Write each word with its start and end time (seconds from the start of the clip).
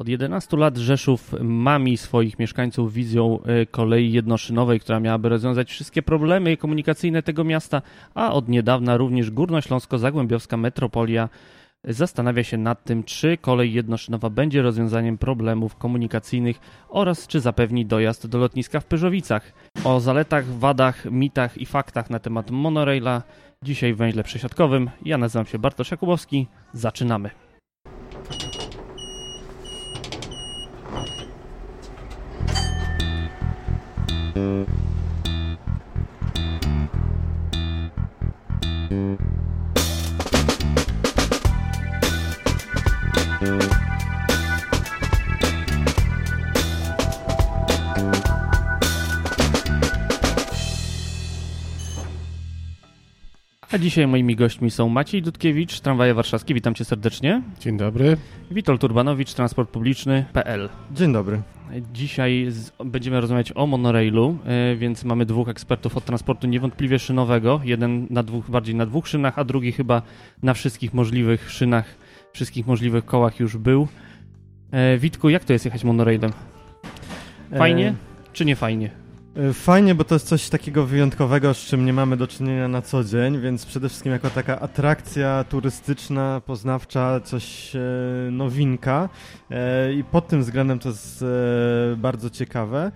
Od 0.00 0.08
11 0.08 0.56
lat 0.56 0.76
Rzeszów 0.76 1.34
mami 1.40 1.96
swoich 1.96 2.38
mieszkańców 2.38 2.92
wizją 2.92 3.38
e, 3.42 3.66
kolei 3.66 4.12
jednoszynowej, 4.12 4.80
która 4.80 5.00
miałaby 5.00 5.28
rozwiązać 5.28 5.70
wszystkie 5.70 6.02
problemy 6.02 6.56
komunikacyjne 6.56 7.22
tego 7.22 7.44
miasta, 7.44 7.82
a 8.14 8.32
od 8.32 8.48
niedawna 8.48 8.96
również 8.96 9.30
Górnośląsko-Zagłębiowska 9.30 10.56
metropolia 10.56 11.28
zastanawia 11.84 12.44
się 12.44 12.56
nad 12.56 12.84
tym, 12.84 13.04
czy 13.04 13.36
kolej 13.36 13.72
jednoszynowa 13.72 14.30
będzie 14.30 14.62
rozwiązaniem 14.62 15.18
problemów 15.18 15.76
komunikacyjnych 15.76 16.60
oraz 16.88 17.26
czy 17.26 17.40
zapewni 17.40 17.86
dojazd 17.86 18.26
do 18.26 18.38
lotniska 18.38 18.80
w 18.80 18.84
Pyrzowicach. 18.84 19.52
O 19.84 20.00
zaletach, 20.00 20.46
wadach, 20.46 21.04
mitach 21.10 21.58
i 21.58 21.66
faktach 21.66 22.10
na 22.10 22.18
temat 22.18 22.50
monoraila 22.50 23.22
dzisiaj 23.62 23.94
w 23.94 23.96
węźle 23.96 24.22
przesiadkowym. 24.22 24.90
Ja 25.04 25.18
nazywam 25.18 25.46
się 25.46 25.58
Bartosz 25.58 25.90
Jakubowski. 25.90 26.46
Zaczynamy. 26.72 27.49
Mm-hmm. 34.40 34.89
A 53.72 53.78
dzisiaj 53.78 54.06
moimi 54.06 54.36
gośćmi 54.36 54.70
są 54.70 54.88
Maciej 54.88 55.22
Dudkiewicz, 55.22 55.80
Tramwaje 55.80 56.14
Warszawskie, 56.14 56.54
witam 56.54 56.74
cię 56.74 56.84
serdecznie. 56.84 57.42
Dzień 57.60 57.76
dobry. 57.76 58.16
Witold 58.50 58.80
Turbanowicz, 58.80 59.34
Transport 59.34 59.70
Publiczny.pl. 59.70 60.68
Dzień 60.92 61.12
dobry. 61.12 61.42
Dzisiaj 61.92 62.46
z, 62.48 62.72
będziemy 62.84 63.20
rozmawiać 63.20 63.52
o 63.54 63.66
monorailu, 63.66 64.38
y, 64.72 64.76
więc 64.76 65.04
mamy 65.04 65.26
dwóch 65.26 65.48
ekspertów 65.48 65.96
od 65.96 66.04
transportu 66.04 66.46
niewątpliwie 66.46 66.98
szynowego. 66.98 67.60
Jeden 67.64 68.06
na 68.10 68.22
dwóch, 68.22 68.50
bardziej 68.50 68.74
na 68.74 68.86
dwóch 68.86 69.08
szynach, 69.08 69.38
a 69.38 69.44
drugi 69.44 69.72
chyba 69.72 70.02
na 70.42 70.54
wszystkich 70.54 70.94
możliwych 70.94 71.50
szynach, 71.50 71.96
wszystkich 72.32 72.66
możliwych 72.66 73.04
kołach 73.04 73.40
już 73.40 73.56
był. 73.56 73.88
Y, 74.94 74.98
Witku, 74.98 75.28
jak 75.28 75.44
to 75.44 75.52
jest 75.52 75.64
jechać 75.64 75.84
monorailem? 75.84 76.30
Fajnie 77.58 77.88
e... 77.88 77.94
czy 78.32 78.44
nie 78.44 78.56
fajnie? 78.56 78.90
E, 79.34 79.52
fajnie, 79.52 79.94
bo 79.94 80.04
to 80.04 80.14
jest 80.14 80.26
coś 80.26 80.48
takiego 80.48 80.86
wyjątkowego, 80.86 81.54
z 81.54 81.58
czym 81.58 81.84
nie 81.84 81.92
mamy 81.92 82.16
do 82.16 82.26
czynienia 82.26 82.68
na 82.68 82.82
co 82.82 83.04
dzień, 83.04 83.40
więc 83.40 83.66
przede 83.66 83.88
wszystkim 83.88 84.12
jako 84.12 84.30
taka 84.30 84.60
atrakcja 84.60 85.44
turystyczna, 85.44 86.40
poznawcza, 86.46 87.20
coś 87.20 87.76
e, 87.76 87.80
nowinka 88.30 89.08
e, 89.50 89.92
i 89.92 90.04
pod 90.04 90.28
tym 90.28 90.40
względem 90.40 90.78
to 90.78 90.88
jest 90.88 91.24
bardzo 91.96 92.30
ciekawe, 92.30 92.92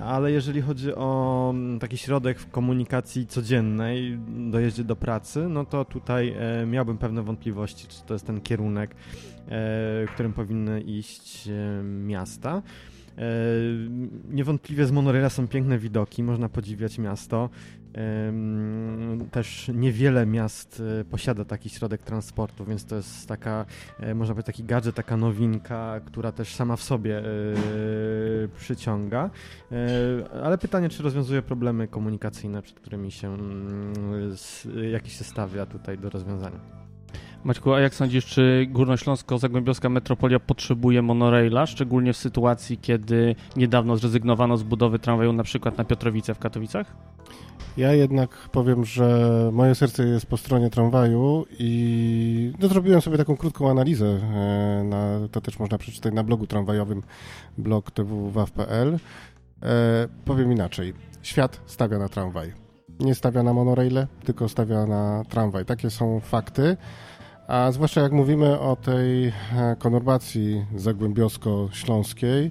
ale 0.00 0.32
jeżeli 0.32 0.62
chodzi 0.62 0.94
o 0.94 1.50
mm, 1.54 1.78
taki 1.78 1.98
środek 1.98 2.38
w 2.38 2.50
komunikacji 2.50 3.26
codziennej, 3.26 4.18
dojeździe 4.28 4.84
do 4.84 4.96
pracy, 4.96 5.48
no 5.48 5.64
to 5.64 5.84
tutaj 5.84 6.36
miałbym 6.66 6.98
pewne 6.98 7.22
wątpliwości, 7.22 7.86
czy 7.88 8.02
to 8.02 8.14
jest 8.14 8.26
ten 8.26 8.40
kierunek, 8.40 8.94
którym 10.14 10.32
powinny 10.32 10.80
iść 10.80 11.48
miasta. 11.82 12.62
E, 13.18 13.22
niewątpliwie 14.30 14.86
z 14.86 14.92
monoraila 14.92 15.30
są 15.30 15.48
piękne 15.48 15.78
widoki, 15.78 16.22
można 16.22 16.48
podziwiać 16.48 16.98
miasto. 16.98 17.50
Też 19.30 19.70
niewiele 19.74 20.26
miast 20.26 20.82
e, 21.00 21.04
posiada 21.04 21.44
taki 21.44 21.68
środek 21.68 22.02
transportu, 22.02 22.64
więc 22.64 22.84
to 22.84 22.96
jest 22.96 23.28
taka, 23.28 23.64
e, 24.00 24.14
można 24.14 24.34
powiedzieć, 24.34 24.46
taki 24.46 24.64
gadżet, 24.64 24.94
taka 24.94 25.16
nowinka, 25.16 26.00
która 26.04 26.32
też 26.32 26.54
sama 26.54 26.76
w 26.76 26.82
sobie 26.82 27.22
przyciąga. 28.56 29.30
Ale 30.42 30.58
pytanie, 30.58 30.88
czy 30.88 31.02
rozwiązuje 31.02 31.42
problemy 31.42 31.88
komunikacyjne, 31.88 32.62
przed 32.62 32.80
którymi 32.80 33.10
się 33.10 33.34
mm, 33.34 33.92
jakiś 34.92 35.18
się 35.18 35.24
stawia 35.24 35.66
tutaj 35.66 35.98
do 35.98 36.10
rozwiązania. 36.10 36.81
Maćku, 37.44 37.72
a 37.72 37.80
jak 37.80 37.94
sądzisz, 37.94 38.26
czy 38.26 38.66
Górnośląsko-Zagłębiowska 38.72 39.88
Metropolia 39.88 40.40
potrzebuje 40.40 41.02
monoraila, 41.02 41.66
szczególnie 41.66 42.12
w 42.12 42.16
sytuacji, 42.16 42.78
kiedy 42.78 43.34
niedawno 43.56 43.96
zrezygnowano 43.96 44.56
z 44.56 44.62
budowy 44.62 44.98
tramwaju 44.98 45.32
na 45.32 45.42
przykład 45.42 45.78
na 45.78 45.84
Piotrowice 45.84 46.34
w 46.34 46.38
Katowicach? 46.38 46.96
Ja 47.76 47.92
jednak 47.92 48.30
powiem, 48.30 48.84
że 48.84 49.50
moje 49.52 49.74
serce 49.74 50.04
jest 50.04 50.26
po 50.26 50.36
stronie 50.36 50.70
tramwaju 50.70 51.46
i 51.58 52.52
no, 52.60 52.68
zrobiłem 52.68 53.00
sobie 53.00 53.18
taką 53.18 53.36
krótką 53.36 53.70
analizę, 53.70 54.06
e, 54.06 54.84
na, 54.84 55.28
to 55.30 55.40
też 55.40 55.58
można 55.58 55.78
przeczytać 55.78 56.14
na 56.14 56.24
blogu 56.24 56.46
tramwajowym 56.46 57.02
blog 57.58 57.90
twwaw.pl. 57.90 58.98
E, 59.62 60.08
powiem 60.24 60.52
inaczej, 60.52 60.94
świat 61.22 61.60
stawia 61.66 61.98
na 61.98 62.08
tramwaj. 62.08 62.52
Nie 63.00 63.14
stawia 63.14 63.42
na 63.42 63.52
monoraile, 63.52 64.06
tylko 64.24 64.48
stawia 64.48 64.86
na 64.86 65.22
tramwaj. 65.28 65.64
Takie 65.64 65.90
są 65.90 66.20
fakty. 66.20 66.76
A 67.52 67.72
zwłaszcza 67.72 68.00
jak 68.00 68.12
mówimy 68.12 68.60
o 68.60 68.76
tej 68.76 69.26
e, 69.26 69.32
konurbacji 69.78 70.66
zagłębiowsko-śląskiej, 70.76 72.50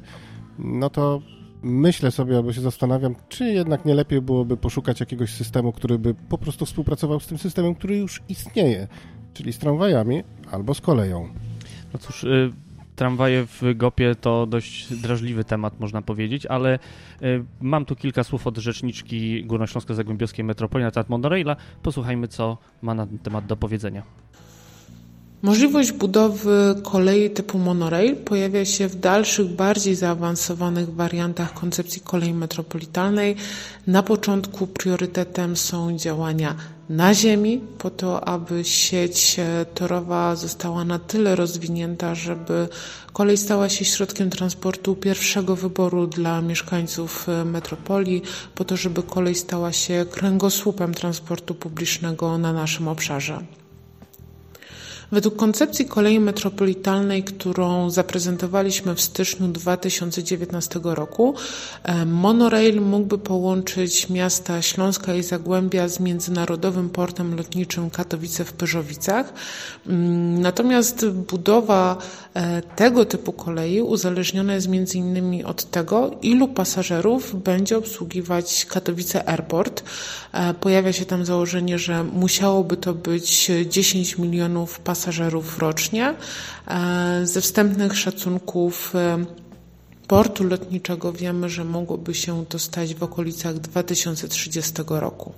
no 0.59 0.89
to 0.89 1.21
myślę 1.63 2.11
sobie 2.11 2.37
albo 2.37 2.53
się 2.53 2.61
zastanawiam, 2.61 3.15
czy 3.29 3.45
jednak 3.45 3.85
nie 3.85 3.95
lepiej 3.95 4.21
byłoby 4.21 4.57
poszukać 4.57 4.99
jakiegoś 4.99 5.33
systemu, 5.33 5.71
który 5.71 5.99
by 5.99 6.13
po 6.13 6.37
prostu 6.37 6.65
współpracował 6.65 7.19
z 7.19 7.27
tym 7.27 7.37
systemem, 7.37 7.75
który 7.75 7.97
już 7.97 8.21
istnieje, 8.29 8.87
czyli 9.33 9.53
z 9.53 9.59
tramwajami 9.59 10.23
albo 10.51 10.73
z 10.73 10.81
koleją. 10.81 11.29
No 11.93 11.99
cóż, 11.99 12.23
y 12.23 12.51
tramwaje 12.95 13.45
w 13.45 13.61
Gopie 13.75 14.15
to 14.15 14.45
dość 14.45 14.93
drażliwy 14.93 15.43
temat, 15.43 15.79
można 15.79 16.01
powiedzieć, 16.01 16.45
ale 16.45 16.79
y, 17.21 17.43
mam 17.61 17.85
tu 17.85 17.95
kilka 17.95 18.23
słów 18.23 18.47
od 18.47 18.57
rzeczniczki 18.57 19.45
Górnośląsko-Zagłębiowskiej 19.45 20.43
Metropolii 20.43 20.85
na 20.85 20.91
temat 20.91 21.09
monoraila. 21.09 21.55
Posłuchajmy, 21.83 22.27
co 22.27 22.57
ma 22.81 22.93
na 22.93 23.07
ten 23.07 23.19
temat 23.19 23.45
do 23.45 23.57
powiedzenia. 23.57 24.03
Możliwość 25.41 25.91
budowy 25.91 26.75
kolei 26.83 27.29
typu 27.29 27.57
monorail 27.57 28.15
pojawia 28.15 28.65
się 28.65 28.87
w 28.87 28.95
dalszych, 28.95 29.47
bardziej 29.47 29.95
zaawansowanych 29.95 30.93
wariantach 30.93 31.53
koncepcji 31.53 32.01
kolei 32.01 32.33
metropolitalnej. 32.33 33.35
Na 33.87 34.03
początku 34.03 34.67
priorytetem 34.67 35.57
są 35.57 35.97
działania 35.97 36.55
na 36.89 37.13
ziemi, 37.13 37.61
po 37.77 37.89
to, 37.89 38.27
aby 38.27 38.63
sieć 38.63 39.37
torowa 39.75 40.35
została 40.35 40.85
na 40.85 40.99
tyle 40.99 41.35
rozwinięta, 41.35 42.15
żeby 42.15 42.67
kolej 43.13 43.37
stała 43.37 43.69
się 43.69 43.85
środkiem 43.85 44.29
transportu 44.29 44.95
pierwszego 44.95 45.55
wyboru 45.55 46.07
dla 46.07 46.41
mieszkańców 46.41 47.27
metropolii, 47.45 48.21
po 48.55 48.65
to, 48.65 48.77
żeby 48.77 49.03
kolej 49.03 49.35
stała 49.35 49.71
się 49.71 50.05
kręgosłupem 50.11 50.93
transportu 50.93 51.55
publicznego 51.55 52.37
na 52.37 52.53
naszym 52.53 52.87
obszarze. 52.87 53.60
Według 55.11 55.35
koncepcji 55.35 55.85
kolei 55.85 56.19
metropolitalnej, 56.19 57.23
którą 57.23 57.89
zaprezentowaliśmy 57.89 58.95
w 58.95 59.01
styczniu 59.01 59.47
2019 59.47 60.79
roku, 60.83 61.35
e, 61.83 62.05
monorail 62.05 62.81
mógłby 62.81 63.17
połączyć 63.17 64.09
miasta 64.09 64.61
Śląska 64.61 65.13
i 65.13 65.23
Zagłębia 65.23 65.87
z 65.87 65.99
międzynarodowym 65.99 66.89
portem 66.89 67.35
lotniczym 67.35 67.89
Katowice 67.89 68.45
w 68.45 68.53
Pyrzowicach. 68.53 69.33
Mm, 69.87 70.41
natomiast 70.41 71.09
budowa 71.09 71.97
e, 72.33 72.61
tego 72.61 73.05
typu 73.05 73.33
kolei 73.33 73.81
uzależniona 73.81 74.53
jest 74.53 74.67
między 74.67 74.97
innymi 74.97 75.43
od 75.43 75.63
tego, 75.71 76.11
ilu 76.21 76.47
pasażerów 76.47 77.43
będzie 77.43 77.77
obsługiwać 77.77 78.65
Katowice 78.65 79.29
Airport. 79.29 79.83
E, 80.31 80.53
pojawia 80.53 80.93
się 80.93 81.05
tam 81.05 81.25
założenie, 81.25 81.79
że 81.79 82.03
musiałoby 82.03 82.77
to 82.77 82.93
być 82.93 83.51
10 83.69 84.17
milionów 84.17 84.79
pasażerów 84.79 85.00
pasażerów 85.01 85.59
rocznie. 85.59 86.13
E, 86.67 87.21
ze 87.23 87.41
wstępnych 87.41 87.97
szacunków 87.97 88.95
e, 88.95 89.25
portu 90.07 90.43
lotniczego 90.43 91.13
wiemy, 91.13 91.49
że 91.49 91.63
mogłoby 91.63 92.13
się 92.13 92.45
to 92.45 92.59
stać 92.59 92.95
w 92.95 93.03
okolicach 93.03 93.59
2030 93.59 94.73
roku. 94.87 95.33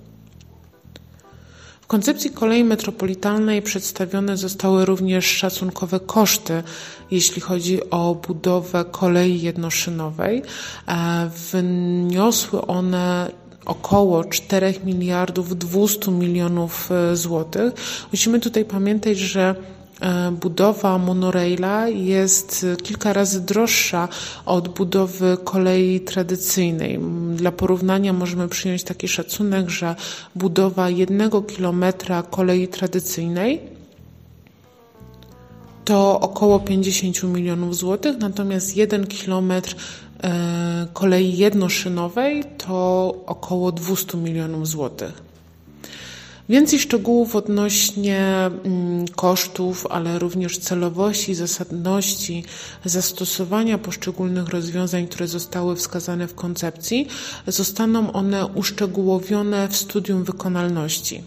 W 1.81 1.87
koncepcji 1.87 2.29
kolei 2.29 2.63
metropolitalnej 2.63 3.61
przedstawione 3.61 4.37
zostały 4.37 4.85
również 4.85 5.25
szacunkowe 5.25 5.99
koszty, 5.99 6.63
jeśli 7.11 7.41
chodzi 7.41 7.89
o 7.89 8.15
budowę 8.15 8.85
kolei 8.91 9.41
jednoszynowej. 9.41 10.41
E, 10.87 11.29
wyniosły 11.51 12.67
one 12.67 13.31
około 13.65 14.23
4 14.23 14.73
miliardów 14.85 15.57
200 15.57 16.11
milionów 16.11 16.89
e, 16.91 17.15
złotych. 17.15 17.73
Musimy 18.11 18.39
tutaj 18.39 18.65
pamiętać, 18.65 19.17
że 19.17 19.55
e, 20.01 20.31
budowa 20.31 20.97
monoraila 20.97 21.87
jest 21.87 22.65
kilka 22.83 23.13
razy 23.13 23.41
droższa 23.41 24.07
od 24.45 24.67
budowy 24.67 25.37
kolei 25.43 25.99
tradycyjnej. 25.99 26.99
Dla 27.35 27.51
porównania 27.51 28.13
możemy 28.13 28.47
przyjąć 28.47 28.83
taki 28.83 29.07
szacunek, 29.07 29.69
że 29.69 29.95
budowa 30.35 30.89
jednego 30.89 31.41
kilometra 31.41 32.23
kolei 32.23 32.67
tradycyjnej 32.67 33.73
to 35.85 36.19
około 36.19 36.59
50 36.59 37.23
milionów 37.23 37.75
złotych, 37.75 38.17
natomiast 38.19 38.77
jeden 38.77 39.07
kilometr 39.07 39.75
kolei 40.93 41.37
jednoszynowej 41.37 42.43
to 42.57 43.15
około 43.25 43.71
200 43.71 44.17
milionów 44.17 44.67
złotych. 44.67 45.33
Więcej 46.49 46.79
szczegółów 46.79 47.35
odnośnie 47.35 48.19
mm, 48.19 49.07
kosztów, 49.07 49.87
ale 49.89 50.19
również 50.19 50.57
celowości, 50.57 51.35
zasadności 51.35 52.43
zastosowania 52.85 53.77
poszczególnych 53.77 54.49
rozwiązań, 54.49 55.07
które 55.07 55.27
zostały 55.27 55.75
wskazane 55.75 56.27
w 56.27 56.35
koncepcji, 56.35 57.07
zostaną 57.47 58.11
one 58.11 58.47
uszczegółowione 58.47 59.67
w 59.67 59.75
studium 59.75 60.23
wykonalności. 60.23 61.23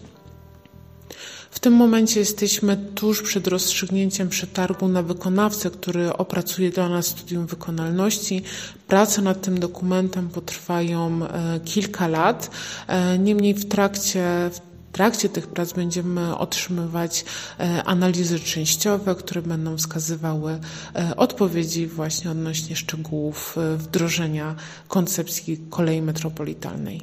W 1.57 1.59
tym 1.59 1.73
momencie 1.73 2.19
jesteśmy 2.19 2.77
tuż 2.95 3.21
przed 3.21 3.47
rozstrzygnięciem 3.47 4.29
przetargu 4.29 4.87
na 4.87 5.03
wykonawcę, 5.03 5.71
który 5.71 6.13
opracuje 6.13 6.69
dla 6.69 6.89
nas 6.89 7.05
studium 7.07 7.45
wykonalności. 7.45 8.41
Prace 8.87 9.21
nad 9.21 9.41
tym 9.41 9.59
dokumentem 9.59 10.29
potrwają 10.29 11.19
e, 11.25 11.59
kilka 11.59 12.07
lat. 12.07 12.51
E, 12.87 13.19
niemniej 13.19 13.53
w 13.53 13.65
trakcie, 13.65 14.49
w 14.51 14.59
trakcie 14.91 15.29
tych 15.29 15.47
prac 15.47 15.73
będziemy 15.73 16.37
otrzymywać 16.37 17.25
e, 17.59 17.83
analizy 17.83 18.39
częściowe, 18.39 19.15
które 19.15 19.41
będą 19.41 19.77
wskazywały 19.77 20.59
odpowiedzi 21.15 21.87
właśnie 21.87 22.31
odnośnie 22.31 22.75
szczegółów 22.75 23.55
wdrożenia 23.77 24.55
koncepcji 24.87 25.59
kolei 25.69 26.01
metropolitalnej. 26.01 27.01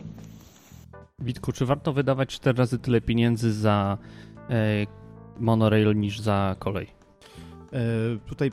Witku, 1.18 1.52
czy 1.52 1.66
warto 1.66 1.92
wydawać 1.92 2.28
cztery 2.28 2.58
razy 2.58 2.78
tyle 2.78 3.00
pieniędzy 3.00 3.52
za 3.52 3.98
monorail 5.40 5.96
niż 5.96 6.20
za 6.20 6.56
kolej. 6.58 6.86
E, 7.74 7.78
tutaj 8.26 8.48
e, 8.48 8.52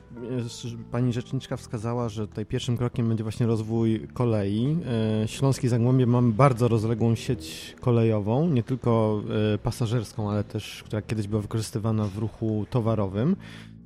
pani 0.91 1.13
rzeczniczka 1.13 1.57
wskazała, 1.57 2.09
że 2.09 2.27
tutaj 2.27 2.45
pierwszym 2.45 2.77
krokiem 2.77 3.07
będzie 3.07 3.23
właśnie 3.23 3.45
rozwój 3.45 4.07
kolei. 4.13 4.77
Śląskiej 5.25 5.69
Zagłębie 5.69 6.05
mamy 6.05 6.31
bardzo 6.31 6.67
rozległą 6.67 7.15
sieć 7.15 7.75
kolejową, 7.79 8.49
nie 8.49 8.63
tylko 8.63 9.23
pasażerską, 9.63 10.31
ale 10.31 10.43
też, 10.43 10.83
która 10.83 11.01
kiedyś 11.01 11.27
była 11.27 11.41
wykorzystywana 11.41 12.05
w 12.05 12.17
ruchu 12.17 12.65
towarowym. 12.69 13.35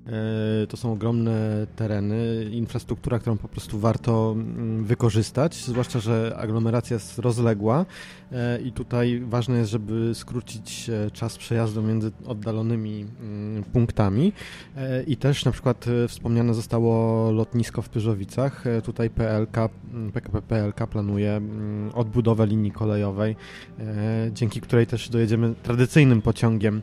E, 0.07 0.67
to 0.67 0.77
są 0.77 0.91
ogromne 0.91 1.67
tereny, 1.75 2.49
infrastruktura, 2.51 3.19
którą 3.19 3.37
po 3.37 3.47
prostu 3.47 3.79
warto 3.79 4.31
mm, 4.37 4.83
wykorzystać, 4.83 5.55
zwłaszcza, 5.55 5.99
że 5.99 6.35
aglomeracja 6.37 6.93
jest 6.93 7.19
rozległa 7.19 7.85
e, 8.31 8.61
i 8.61 8.71
tutaj 8.71 9.19
ważne 9.19 9.57
jest, 9.57 9.71
żeby 9.71 10.15
skrócić 10.15 10.89
e, 10.89 11.11
czas 11.11 11.37
przejazdu 11.37 11.83
między 11.83 12.11
oddalonymi 12.25 13.05
mm, 13.21 13.63
punktami 13.63 14.33
i 15.07 15.17
też 15.17 15.45
na 15.45 15.51
przykład 15.51 15.85
wspomniane 16.07 16.53
zostało 16.53 17.31
lotnisko 17.31 17.81
w 17.81 17.89
Pyrzowicach. 17.89 18.63
Tutaj 18.83 19.09
PLK, 19.09 19.69
PKP 20.13 20.41
PLK 20.41 20.87
planuje 20.87 21.41
odbudowę 21.93 22.47
linii 22.47 22.71
kolejowej, 22.71 23.35
dzięki 24.31 24.61
której 24.61 24.87
też 24.87 25.09
dojedziemy 25.09 25.53
tradycyjnym 25.63 26.21
pociągiem 26.21 26.81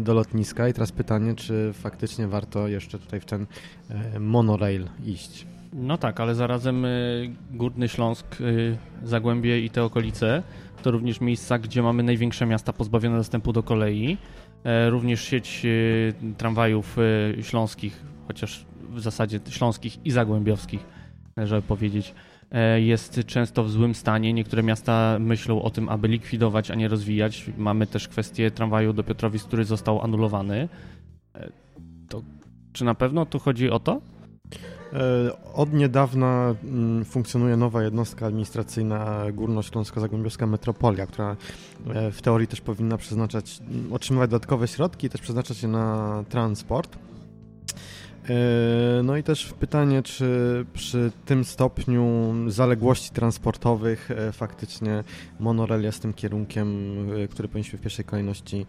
do 0.00 0.14
lotniska 0.14 0.68
i 0.68 0.72
teraz 0.72 0.92
pytanie, 0.92 1.34
czy 1.34 1.70
faktycznie 1.72 2.07
faktycznie 2.08 2.28
warto 2.28 2.68
jeszcze 2.68 2.98
tutaj 2.98 3.20
w 3.20 3.24
ten 3.24 3.46
e, 3.90 4.20
monorail 4.20 4.88
iść. 5.06 5.46
No 5.72 5.98
tak, 5.98 6.20
ale 6.20 6.34
zarazem 6.34 6.84
e, 6.84 6.88
Górny 7.50 7.88
Śląsk, 7.88 8.26
e, 8.40 9.06
Zagłębie 9.06 9.60
i 9.60 9.70
te 9.70 9.84
okolice 9.84 10.42
to 10.82 10.90
również 10.90 11.20
miejsca, 11.20 11.58
gdzie 11.58 11.82
mamy 11.82 12.02
największe 12.02 12.46
miasta 12.46 12.72
pozbawione 12.72 13.16
dostępu 13.16 13.52
do 13.52 13.62
kolei. 13.62 14.16
Również 14.88 15.24
sieć 15.24 15.66
tramwajów 16.36 16.96
śląskich, 17.42 18.02
chociaż 18.26 18.64
w 18.90 19.00
zasadzie 19.00 19.40
śląskich 19.48 20.06
i 20.06 20.10
zagłębiowskich, 20.10 20.80
żeby 21.36 21.62
powiedzieć, 21.62 22.14
jest 22.76 23.20
często 23.26 23.64
w 23.64 23.70
złym 23.70 23.94
stanie. 23.94 24.32
Niektóre 24.32 24.62
miasta 24.62 25.16
myślą 25.20 25.62
o 25.62 25.70
tym, 25.70 25.88
aby 25.88 26.08
likwidować, 26.08 26.70
a 26.70 26.74
nie 26.74 26.88
rozwijać. 26.88 27.50
Mamy 27.56 27.86
też 27.86 28.08
kwestię 28.08 28.50
tramwaju 28.50 28.92
do 28.92 29.04
Piotrowic, 29.04 29.44
który 29.44 29.64
został 29.64 30.02
anulowany. 30.02 30.68
To 32.08 32.22
czy 32.72 32.84
na 32.84 32.94
pewno 32.94 33.26
tu 33.26 33.38
chodzi 33.38 33.70
o 33.70 33.80
to? 33.80 34.00
E, 34.92 35.52
od 35.54 35.72
niedawna 35.72 36.54
mm, 36.64 37.04
funkcjonuje 37.04 37.56
nowa 37.56 37.82
jednostka 37.82 38.26
administracyjna 38.26 39.24
Górnośląsko-Zagłębiowska 39.32 40.46
Metropolia, 40.46 41.06
która 41.06 41.36
e, 41.94 42.12
w 42.12 42.22
teorii 42.22 42.48
też 42.48 42.60
powinna 42.60 42.96
przeznaczać, 42.96 43.60
otrzymywać 43.92 44.30
dodatkowe 44.30 44.68
środki 44.68 45.06
i 45.06 45.10
też 45.10 45.20
przeznaczać 45.20 45.62
je 45.62 45.68
na 45.68 46.24
transport. 46.28 46.98
E, 48.30 49.02
no 49.02 49.16
i 49.16 49.22
też 49.22 49.52
pytanie, 49.60 50.02
czy 50.02 50.66
przy 50.72 51.12
tym 51.24 51.44
stopniu 51.44 52.34
zaległości 52.46 53.10
transportowych 53.10 54.10
e, 54.10 54.32
faktycznie 54.32 55.04
monorail 55.40 55.82
jest 55.82 56.02
tym 56.02 56.14
kierunkiem, 56.14 56.96
e, 57.24 57.28
który 57.28 57.48
powinniśmy 57.48 57.78
w 57.78 57.82
pierwszej 57.82 58.04
kolejności 58.04 58.66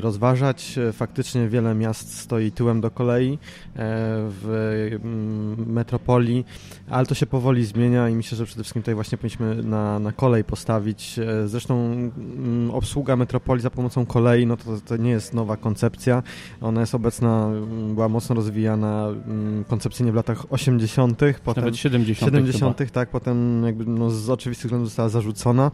rozważać. 0.00 0.78
Faktycznie 0.92 1.48
wiele 1.48 1.74
miast 1.74 2.18
stoi 2.18 2.52
tyłem 2.52 2.80
do 2.80 2.90
kolei 2.90 3.38
w 3.74 4.98
mm, 5.02 5.72
metropolii, 5.72 6.44
ale 6.90 7.06
to 7.06 7.14
się 7.14 7.26
powoli 7.26 7.64
zmienia 7.64 8.08
i 8.08 8.14
myślę, 8.14 8.38
że 8.38 8.44
przede 8.44 8.62
wszystkim 8.62 8.82
tutaj 8.82 8.94
właśnie 8.94 9.18
powinniśmy 9.18 9.62
na, 9.62 9.98
na 9.98 10.12
kolej 10.12 10.44
postawić. 10.44 11.20
Zresztą 11.46 11.92
mm, 11.92 12.70
obsługa 12.70 13.16
metropolii 13.16 13.62
za 13.62 13.70
pomocą 13.70 14.06
kolei, 14.06 14.46
no 14.46 14.56
to, 14.56 14.64
to 14.86 14.96
nie 14.96 15.10
jest 15.10 15.34
nowa 15.34 15.56
koncepcja. 15.56 16.22
Ona 16.60 16.80
jest 16.80 16.94
obecna, 16.94 17.46
mm, 17.46 17.94
była 17.94 18.08
mocno 18.08 18.34
rozwijana 18.40 19.08
mm, 19.08 19.64
koncepcyjnie 19.64 20.12
w 20.12 20.14
latach 20.14 20.52
80., 20.52 21.20
potem 21.44 21.64
Nawet 21.64 21.76
70. 21.76 22.32
70., 22.32 22.78
chyba. 22.78 22.90
tak, 22.90 23.08
potem 23.08 23.64
jakby 23.64 23.86
no, 23.86 24.10
z 24.10 24.30
oczywistych 24.30 24.66
względów 24.66 24.88
została 24.88 25.08
zarzucona. 25.08 25.70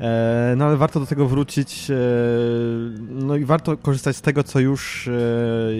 E, 0.00 0.54
no 0.56 0.64
ale 0.64 0.76
warto 0.76 1.00
do 1.00 1.06
tego 1.06 1.28
wrócić. 1.28 1.90
E, 1.90 1.94
no 3.10 3.36
i 3.36 3.44
warto 3.44 3.76
korzystać 3.76 4.16
z 4.16 4.20
tego, 4.20 4.42
co 4.42 4.60
już 4.60 5.08
e, 5.08 5.12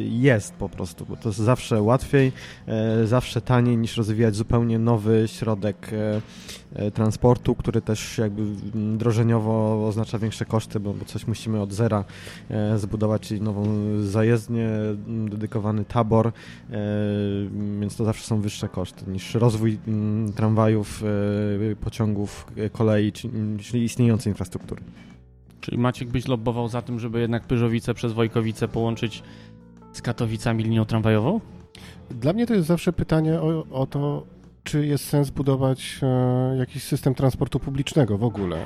jest 0.02 0.54
po 0.54 0.68
prostu, 0.68 1.06
bo 1.06 1.16
to 1.16 1.28
jest 1.28 1.38
zawsze 1.38 1.82
łatwiej, 1.82 2.32
e, 2.66 3.06
zawsze 3.06 3.40
taniej 3.40 3.76
niż 3.76 3.96
rozwijać 3.96 4.36
zupełnie 4.36 4.78
nowy 4.78 5.24
środek 5.28 5.90
e, 5.92 6.20
transportu, 6.94 7.55
który 7.55 7.81
też 7.81 8.19
jakby 8.19 8.43
drożeniowo 8.75 9.87
oznacza 9.88 10.19
większe 10.19 10.44
koszty, 10.44 10.81
bo, 10.81 10.94
bo 10.94 11.05
coś 11.05 11.26
musimy 11.26 11.61
od 11.61 11.73
zera 11.73 12.05
e, 12.50 12.78
zbudować, 12.78 13.23
czyli 13.23 13.40
nową 13.40 13.67
zajezdnię, 14.00 14.69
dedykowany 15.06 15.84
tabor, 15.84 16.26
e, 16.26 16.32
więc 17.81 17.96
to 17.96 18.05
zawsze 18.05 18.26
są 18.26 18.40
wyższe 18.40 18.69
koszty 18.69 19.11
niż 19.11 19.34
rozwój 19.34 19.78
tramwajów, 20.37 21.02
pociągów, 21.80 22.47
kolei, 22.73 23.12
czyli 23.61 23.85
istniejącej 23.85 24.30
infrastruktury. 24.30 24.83
Czyli 25.61 25.78
Maciek 25.78 26.09
byś 26.09 26.28
lobbował 26.28 26.68
za 26.68 26.83
tym, 26.83 27.00
żeby 27.00 27.21
jednak 27.21 27.47
Pyżowice 27.47 27.95
przez 27.95 28.12
Wojkowice 28.12 28.68
połączyć 28.68 29.23
z 29.92 30.02
Katowicami 30.02 30.64
linią 30.64 30.85
tramwajową? 30.85 31.40
Dla 32.11 32.33
mnie 32.33 32.47
to 32.47 32.54
jest 32.54 32.66
zawsze 32.66 32.92
pytanie 32.92 33.40
o, 33.40 33.66
o 33.71 33.87
to, 33.87 34.26
czy 34.66 34.87
jest 34.87 35.04
sens 35.04 35.30
budować 35.30 36.00
e, 36.02 36.56
jakiś 36.58 36.82
system 36.82 37.14
transportu 37.14 37.61
publicznego 37.61 38.18
w 38.18 38.25
ogóle. 38.25 38.56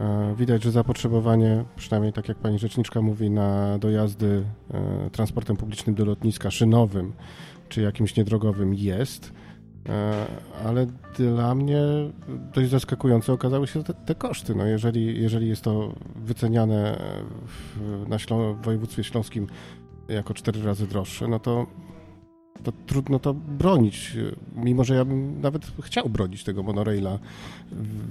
E, 0.00 0.34
widać, 0.36 0.62
że 0.62 0.70
zapotrzebowanie, 0.70 1.64
przynajmniej 1.76 2.12
tak 2.12 2.28
jak 2.28 2.38
pani 2.38 2.58
rzeczniczka 2.58 3.02
mówi, 3.02 3.30
na 3.30 3.78
dojazdy 3.78 4.44
e, 4.70 5.10
transportem 5.10 5.56
publicznym 5.56 5.94
do 5.94 6.04
lotniska 6.04 6.50
szynowym 6.50 7.12
czy 7.68 7.80
jakimś 7.80 8.16
niedrogowym 8.16 8.74
jest, 8.74 9.32
ale 10.64 10.86
dla 11.18 11.54
mnie 11.54 11.80
dość 12.54 12.70
zaskakujące 12.70 13.32
okazały 13.32 13.66
się 13.66 13.84
te, 13.84 13.94
te 13.94 14.14
koszty. 14.14 14.54
No 14.54 14.66
jeżeli, 14.66 15.22
jeżeli 15.22 15.48
jest 15.48 15.62
to 15.62 15.94
wyceniane 16.16 17.00
w, 17.46 18.08
na 18.08 18.16
w 18.54 18.64
województwie 18.64 19.04
śląskim 19.04 19.46
jako 20.08 20.34
cztery 20.34 20.62
razy 20.62 20.86
droższe, 20.86 21.28
no 21.28 21.38
to 21.38 21.66
to 22.62 22.72
trudno 22.86 23.18
to 23.18 23.34
bronić, 23.34 24.16
mimo 24.56 24.84
że 24.84 24.94
ja 24.94 25.04
bym 25.04 25.40
nawet 25.40 25.66
chciał 25.82 26.08
bronić 26.08 26.44
tego 26.44 26.62
monoraila 26.62 27.18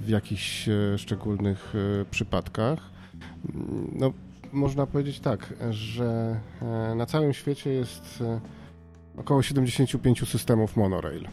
w 0.06 0.10
jakichś 0.10 0.70
e, 0.70 0.98
szczególnych 0.98 1.74
e, 1.76 2.06
przypadkach. 2.06 2.80
No, 3.94 4.14
można 4.52 4.88
powiedzieć 4.88 5.20
tak, 5.20 5.54
że 5.70 6.40
e, 6.62 6.96
na 6.96 7.06
całym 7.06 7.34
świecie 7.34 7.70
jest 7.70 8.24
około 9.18 9.44
75 9.44 10.30
systemów 10.30 10.78
monorail. 10.78 11.28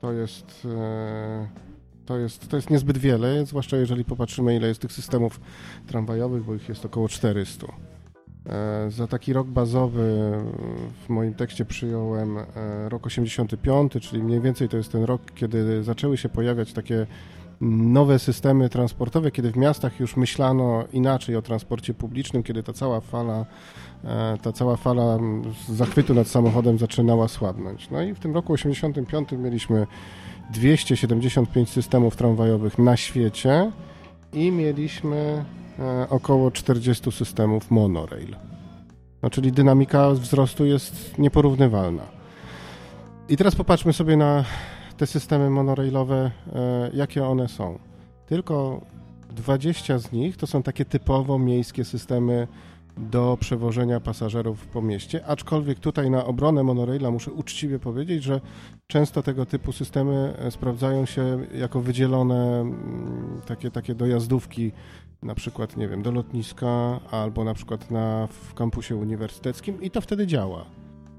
To 0.00 0.12
jest, 0.12 0.66
to 2.06 2.18
jest, 2.18 2.48
to 2.48 2.56
jest 2.56 2.70
niezbyt 2.70 2.98
wiele, 2.98 3.46
zwłaszcza 3.46 3.76
jeżeli 3.76 4.04
popatrzymy, 4.04 4.56
ile 4.56 4.68
jest 4.68 4.80
tych 4.80 4.92
systemów 4.92 5.40
tramwajowych, 5.86 6.44
bo 6.44 6.54
ich 6.54 6.68
jest 6.68 6.84
około 6.84 7.08
400. 7.08 7.91
E, 8.48 8.90
za 8.90 9.06
taki 9.06 9.32
rok 9.32 9.46
bazowy 9.46 10.32
w 11.06 11.08
moim 11.08 11.34
tekście 11.34 11.64
przyjąłem 11.64 12.38
e, 12.38 12.44
rok 12.88 13.06
85, 13.06 13.92
czyli 14.00 14.22
mniej 14.22 14.40
więcej 14.40 14.68
to 14.68 14.76
jest 14.76 14.92
ten 14.92 15.04
rok, 15.04 15.22
kiedy 15.34 15.82
zaczęły 15.82 16.16
się 16.16 16.28
pojawiać 16.28 16.72
takie 16.72 17.06
nowe 17.60 18.18
systemy 18.18 18.68
transportowe, 18.68 19.30
kiedy 19.30 19.52
w 19.52 19.56
miastach 19.56 20.00
już 20.00 20.16
myślano 20.16 20.84
inaczej 20.92 21.36
o 21.36 21.42
transporcie 21.42 21.94
publicznym, 21.94 22.42
kiedy 22.42 22.62
ta 22.62 22.72
cała 22.72 23.00
fala, 23.00 23.46
ta 24.42 24.52
cała 24.52 24.76
fala 24.76 25.18
zachwytu 25.68 26.14
nad 26.14 26.28
samochodem 26.28 26.78
zaczynała 26.78 27.28
słabnąć. 27.28 27.90
No 27.90 28.02
i 28.02 28.14
w 28.14 28.18
tym 28.18 28.34
roku 28.34 28.52
85 28.52 29.32
mieliśmy 29.32 29.86
275 30.52 31.68
systemów 31.68 32.16
tramwajowych 32.16 32.78
na 32.78 32.96
świecie 32.96 33.70
i 34.32 34.52
mieliśmy 34.52 35.44
około 36.10 36.50
40 36.50 37.12
systemów 37.12 37.70
monorail. 37.70 38.36
No, 39.22 39.30
czyli 39.30 39.52
dynamika 39.52 40.10
wzrostu 40.10 40.64
jest 40.64 41.18
nieporównywalna. 41.18 42.02
I 43.28 43.36
teraz 43.36 43.54
popatrzmy 43.54 43.92
sobie 43.92 44.16
na 44.16 44.44
te 44.96 45.06
systemy 45.06 45.50
monorailowe, 45.50 46.30
e, 46.54 46.90
jakie 46.94 47.26
one 47.26 47.48
są. 47.48 47.78
Tylko 48.26 48.80
20 49.30 49.98
z 49.98 50.12
nich 50.12 50.36
to 50.36 50.46
są 50.46 50.62
takie 50.62 50.84
typowo 50.84 51.38
miejskie 51.38 51.84
systemy 51.84 52.48
do 52.96 53.36
przewożenia 53.40 54.00
pasażerów 54.00 54.66
po 54.66 54.82
mieście, 54.82 55.26
aczkolwiek 55.26 55.78
tutaj 55.78 56.10
na 56.10 56.24
obronę 56.24 56.62
monoraila 56.62 57.10
muszę 57.10 57.32
uczciwie 57.32 57.78
powiedzieć, 57.78 58.22
że 58.22 58.40
często 58.86 59.22
tego 59.22 59.46
typu 59.46 59.72
systemy 59.72 60.34
e, 60.38 60.50
sprawdzają 60.50 61.06
się 61.06 61.46
jako 61.54 61.80
wydzielone 61.80 62.60
mm, 62.60 63.40
takie, 63.46 63.70
takie 63.70 63.94
dojazdówki 63.94 64.72
na 65.22 65.34
przykład, 65.34 65.76
nie 65.76 65.88
wiem, 65.88 66.02
do 66.02 66.10
lotniska 66.10 67.00
albo 67.10 67.44
na 67.44 67.54
przykład 67.54 67.90
na, 67.90 68.26
w 68.26 68.54
kampusie 68.54 68.96
uniwersyteckim 68.96 69.82
i 69.82 69.90
to 69.90 70.00
wtedy 70.00 70.26
działa. 70.26 70.64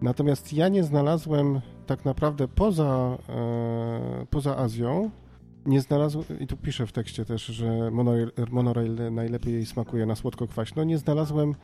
Natomiast 0.02 0.54
ja 0.54 0.70
nie 0.70 0.84
znalazłem 0.84 1.62
tak 1.86 2.06
naprawdę 2.06 2.48
poza, 2.48 3.18
e, 3.30 4.26
poza 4.30 4.58
Azją, 4.58 5.12
nie 5.66 5.82
znalazłem, 5.82 6.26
i 6.40 6.48
tu 6.48 6.58
piszę 6.58 6.88
w 6.88 6.92
tekście 6.92 7.26
też, 7.26 7.46
że 7.46 7.92
monorail, 7.92 8.32
monorail 8.52 9.14
najlepiej 9.14 9.66
smakuje 9.66 10.06
na 10.06 10.16
słodko-kwaśno, 10.16 10.84
nie 10.84 10.98
znalazłem 10.98 11.56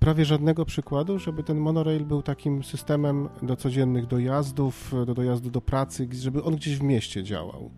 prawie 0.00 0.24
żadnego 0.24 0.64
przykładu, 0.64 1.18
żeby 1.18 1.42
ten 1.42 1.58
monorail 1.58 2.04
był 2.04 2.22
takim 2.22 2.64
systemem 2.64 3.28
do 3.42 3.56
codziennych 3.56 4.06
dojazdów, 4.06 4.94
do 5.06 5.14
dojazdu 5.14 5.50
do 5.50 5.60
pracy, 5.60 6.08
żeby 6.12 6.42
on 6.42 6.56
gdzieś 6.56 6.78
w 6.78 6.82
mieście 6.82 7.22
działał. 7.22 7.70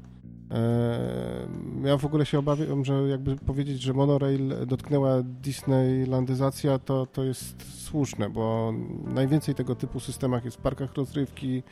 Ja 1.85 1.97
w 1.97 2.04
ogóle 2.04 2.26
się 2.26 2.38
obawiam, 2.38 2.85
że 2.85 3.09
jakby 3.09 3.37
powiedzieć, 3.37 3.83
że 3.83 3.92
monorail 3.92 4.66
dotknęła 4.66 5.23
Disneylandyzacja, 5.23 6.78
to, 6.78 7.07
to 7.07 7.25
jest 7.25 7.83
słuszne, 7.85 8.30
bo 8.30 8.75
najwięcej 9.04 9.54
tego 9.54 9.75
typu 9.75 10.00
systemach 10.00 10.45
jest 10.45 10.57
w 10.57 10.61
parkach 10.61 10.95
rozrywki, 10.95 11.62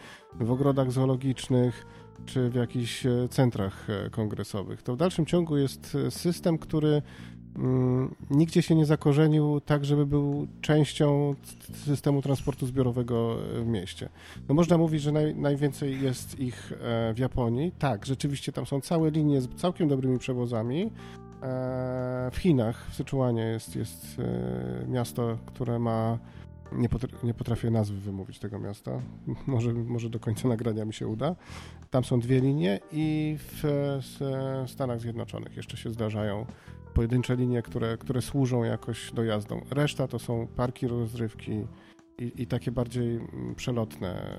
w 0.40 0.50
ogrodach 0.50 0.92
zoologicznych 0.92 1.86
czy 2.26 2.50
w 2.50 2.54
jakichś 2.54 3.06
e, 3.06 3.28
centrach 3.30 3.90
e, 3.90 4.10
kongresowych. 4.10 4.82
To 4.82 4.94
w 4.94 4.96
dalszym 4.96 5.26
ciągu 5.26 5.56
jest 5.56 5.96
system, 6.10 6.58
który 6.58 7.02
nigdzie 8.30 8.62
się 8.62 8.74
nie 8.74 8.86
zakorzenił 8.86 9.60
tak, 9.60 9.84
żeby 9.84 10.06
był 10.06 10.46
częścią 10.60 11.34
systemu 11.72 12.22
transportu 12.22 12.66
zbiorowego 12.66 13.36
w 13.62 13.66
mieście. 13.66 14.08
No 14.48 14.54
można 14.54 14.78
mówić, 14.78 15.02
że 15.02 15.12
naj, 15.12 15.34
najwięcej 15.34 16.02
jest 16.02 16.40
ich 16.40 16.72
e, 16.72 17.14
w 17.14 17.18
Japonii. 17.18 17.72
Tak, 17.78 18.06
rzeczywiście 18.06 18.52
tam 18.52 18.66
są 18.66 18.80
całe 18.80 19.10
linie 19.10 19.40
z 19.40 19.48
całkiem 19.48 19.88
dobrymi 19.88 20.18
przewozami. 20.18 20.90
E, 21.42 22.30
w 22.32 22.36
Chinach, 22.36 22.86
w 22.90 22.94
Syczuanie 22.94 23.42
jest, 23.42 23.76
jest 23.76 24.18
e, 24.18 24.88
miasto, 24.88 25.38
które 25.46 25.78
ma 25.78 26.18
nie, 26.72 26.88
potr 26.88 27.08
nie, 27.22 27.34
potrafię 27.34 27.70
nazwy 27.70 28.00
wymówić 28.00 28.38
tego 28.38 28.58
miasta. 28.58 29.00
Może, 29.46 29.72
może 29.72 30.10
do 30.10 30.20
końca 30.20 30.48
nagrania 30.48 30.84
mi 30.84 30.94
się 30.94 31.06
uda. 31.06 31.36
Tam 31.90 32.04
są 32.04 32.20
dwie 32.20 32.40
linie 32.40 32.80
i 32.92 33.36
w, 33.38 33.60
w 34.64 34.70
Stanach 34.70 35.00
Zjednoczonych 35.00 35.56
jeszcze 35.56 35.76
się 35.76 35.90
zdarzają 35.90 36.46
pojedyncze 36.98 37.36
linie, 37.36 37.62
które, 37.62 37.96
które 37.96 38.22
służą 38.22 38.64
jakoś 38.64 39.12
dojazdom. 39.12 39.60
Reszta 39.70 40.08
to 40.08 40.18
są 40.18 40.46
parki 40.56 40.88
rozrywki 40.88 41.66
i, 42.18 42.32
i 42.42 42.46
takie 42.46 42.72
bardziej 42.72 43.16
mm, 43.16 43.54
przelotne 43.54 44.36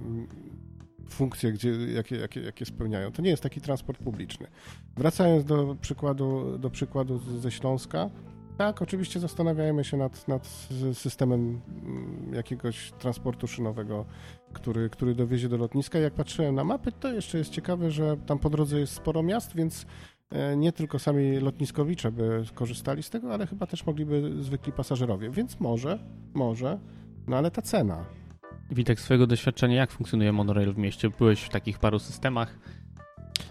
mm, 0.00 0.26
funkcje, 1.08 1.52
gdzie, 1.52 1.70
jakie, 1.70 2.16
jakie, 2.16 2.40
jakie 2.40 2.64
spełniają. 2.64 3.12
To 3.12 3.22
nie 3.22 3.30
jest 3.30 3.42
taki 3.42 3.60
transport 3.60 3.98
publiczny. 3.98 4.46
Wracając 4.96 5.44
do 5.44 5.76
przykładu, 5.80 6.58
do 6.58 6.70
przykładu 6.70 7.18
ze 7.18 7.50
Śląska, 7.50 8.10
tak, 8.58 8.82
oczywiście 8.82 9.20
zastanawiajmy 9.20 9.84
się 9.84 9.96
nad, 9.96 10.28
nad 10.28 10.46
systemem 10.92 11.60
mm, 11.82 12.34
jakiegoś 12.34 12.92
transportu 12.92 13.46
szynowego, 13.46 14.04
który, 14.52 14.90
który 14.90 15.14
dowiezie 15.14 15.48
do 15.48 15.56
lotniska. 15.56 15.98
Jak 15.98 16.14
patrzyłem 16.14 16.54
na 16.54 16.64
mapy, 16.64 16.92
to 16.92 17.12
jeszcze 17.12 17.38
jest 17.38 17.50
ciekawe, 17.50 17.90
że 17.90 18.16
tam 18.26 18.38
po 18.38 18.50
drodze 18.50 18.80
jest 18.80 18.92
sporo 18.92 19.22
miast, 19.22 19.54
więc 19.54 19.86
nie 20.56 20.72
tylko 20.72 20.98
sami 20.98 21.40
lotniskowicze 21.40 22.12
by 22.12 22.44
korzystali 22.54 23.02
z 23.02 23.10
tego, 23.10 23.34
ale 23.34 23.46
chyba 23.46 23.66
też 23.66 23.86
mogliby 23.86 24.42
zwykli 24.42 24.72
pasażerowie. 24.72 25.30
Więc 25.30 25.60
może, 25.60 25.98
może, 26.34 26.78
no 27.26 27.36
ale 27.36 27.50
ta 27.50 27.62
cena. 27.62 28.04
Witek, 28.70 29.00
swojego 29.00 29.26
doświadczenia, 29.26 29.76
jak 29.76 29.90
funkcjonuje 29.90 30.32
monorail 30.32 30.72
w 30.72 30.78
mieście? 30.78 31.10
Byłeś 31.10 31.42
w 31.42 31.48
takich 31.48 31.78
paru 31.78 31.98
systemach? 31.98 32.58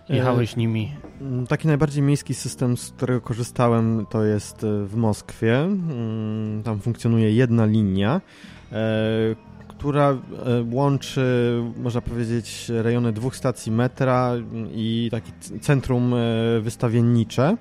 Jechałeś 0.09 0.53
e, 0.53 0.59
nimi? 0.59 0.91
Mm, 1.21 1.47
taki 1.47 1.67
najbardziej 1.67 2.03
miejski 2.03 2.33
system, 2.33 2.77
z 2.77 2.91
którego 2.91 3.21
korzystałem, 3.21 4.05
to 4.09 4.23
jest 4.23 4.63
e, 4.63 4.85
w 4.85 4.95
Moskwie. 4.95 5.59
Mm, 5.59 6.63
tam 6.63 6.79
funkcjonuje 6.79 7.31
jedna 7.31 7.65
linia, 7.65 8.21
która 9.77 10.09
e, 10.09 10.17
łączy, 10.71 11.61
można 11.77 12.01
powiedzieć, 12.01 12.65
rejony 12.69 13.13
dwóch 13.13 13.35
stacji 13.35 13.71
metra 13.71 14.33
i 14.71 15.09
takie 15.11 15.31
centrum 15.61 16.13
e, 16.13 16.61
wystawiennicze. 16.61 17.57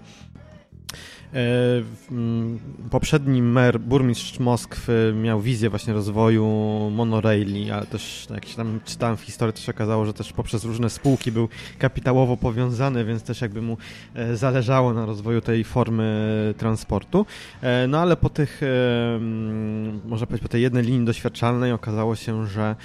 E, 1.35 1.83
mm, 2.11 2.59
poprzedni 2.91 3.43
mer, 3.43 3.81
burmistrz 3.81 4.39
Moskwy 4.39 5.15
miał 5.23 5.41
wizję 5.41 5.71
właśnie 5.71 5.93
rozwoju 5.93 6.45
monoraili, 6.93 7.71
ale 7.71 7.87
też 7.87 8.27
jak 8.31 8.45
się 8.45 8.57
tam 8.57 8.81
czytałem 8.85 9.17
w 9.17 9.21
historii, 9.21 9.55
to 9.55 9.61
się 9.61 9.73
okazało, 9.73 10.07
że 10.07 10.15
też 10.15 10.33
poprzez 10.33 10.65
różne 10.65 10.91
spółki 10.91 11.33
był 11.33 11.49
kapitałowo 11.79 12.37
powiązany, 12.37 13.05
więc 13.05 13.23
też 13.23 13.41
jakby 13.41 13.63
mu 13.63 13.77
e, 14.15 14.37
zależało 14.37 14.95
na 14.95 15.07
rozwoju 15.07 15.41
tej 15.41 15.65
formy 15.65 16.55
transportu. 16.59 17.27
E, 17.63 17.87
no 17.87 17.99
ale 17.99 18.17
po 18.17 18.29
tych, 18.29 18.61
mm, 18.63 20.01
można 20.05 20.27
powiedzieć, 20.27 20.43
po 20.43 20.53
tej 20.53 20.63
jednej 20.63 20.85
linii 20.85 21.07
doświadczalnej 21.07 21.73
okazało 21.73 22.17
się, 22.17 22.47
że 22.47 22.77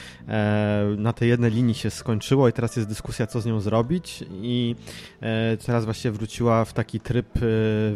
na 0.98 1.13
tej 1.13 1.30
jednej 1.30 1.51
linii 1.51 1.75
się 1.75 1.89
skończyło 1.89 2.50
i 2.50 2.54
teraz 2.54 2.75
jest 2.75 2.89
dyskusja, 2.89 3.28
co 3.28 3.42
z 3.42 3.46
nią 3.46 3.60
zrobić 3.60 4.24
i 4.42 4.75
teraz 5.66 5.86
właśnie 5.86 6.12
wróciła 6.12 6.66
w 6.66 6.74
taki 6.74 7.00
tryb 7.00 7.28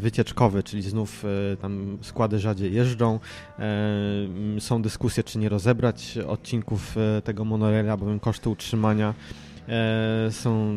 wycieczkowy 0.03 0.63
czyli 0.63 0.81
znów 0.81 1.25
e, 1.53 1.57
tam 1.57 1.97
składy 2.01 2.39
rzadziej 2.39 2.73
jeżdżą. 2.73 3.19
E, 3.59 4.59
są 4.59 4.81
dyskusje, 4.81 5.23
czy 5.23 5.39
nie 5.39 5.49
rozebrać 5.49 6.17
odcinków 6.27 6.95
e, 6.97 7.21
tego 7.21 7.45
monoraila, 7.45 7.97
bowiem 7.97 8.19
koszty 8.19 8.49
utrzymania 8.49 9.13
są 10.29 10.73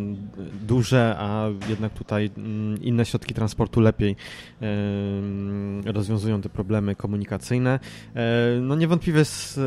duże, 0.67 1.17
a 1.19 1.49
jednak 1.69 1.93
tutaj 1.93 2.31
mm, 2.37 2.83
inne 2.83 3.05
środki 3.05 3.35
transportu 3.35 3.81
lepiej 3.81 4.17
e, 4.63 5.93
rozwiązują 5.93 6.41
te 6.41 6.49
problemy 6.49 6.95
komunikacyjne. 6.95 7.81
E, 8.15 8.61
no 8.61 8.75
niewątpliwie 8.75 9.19
jest 9.19 9.61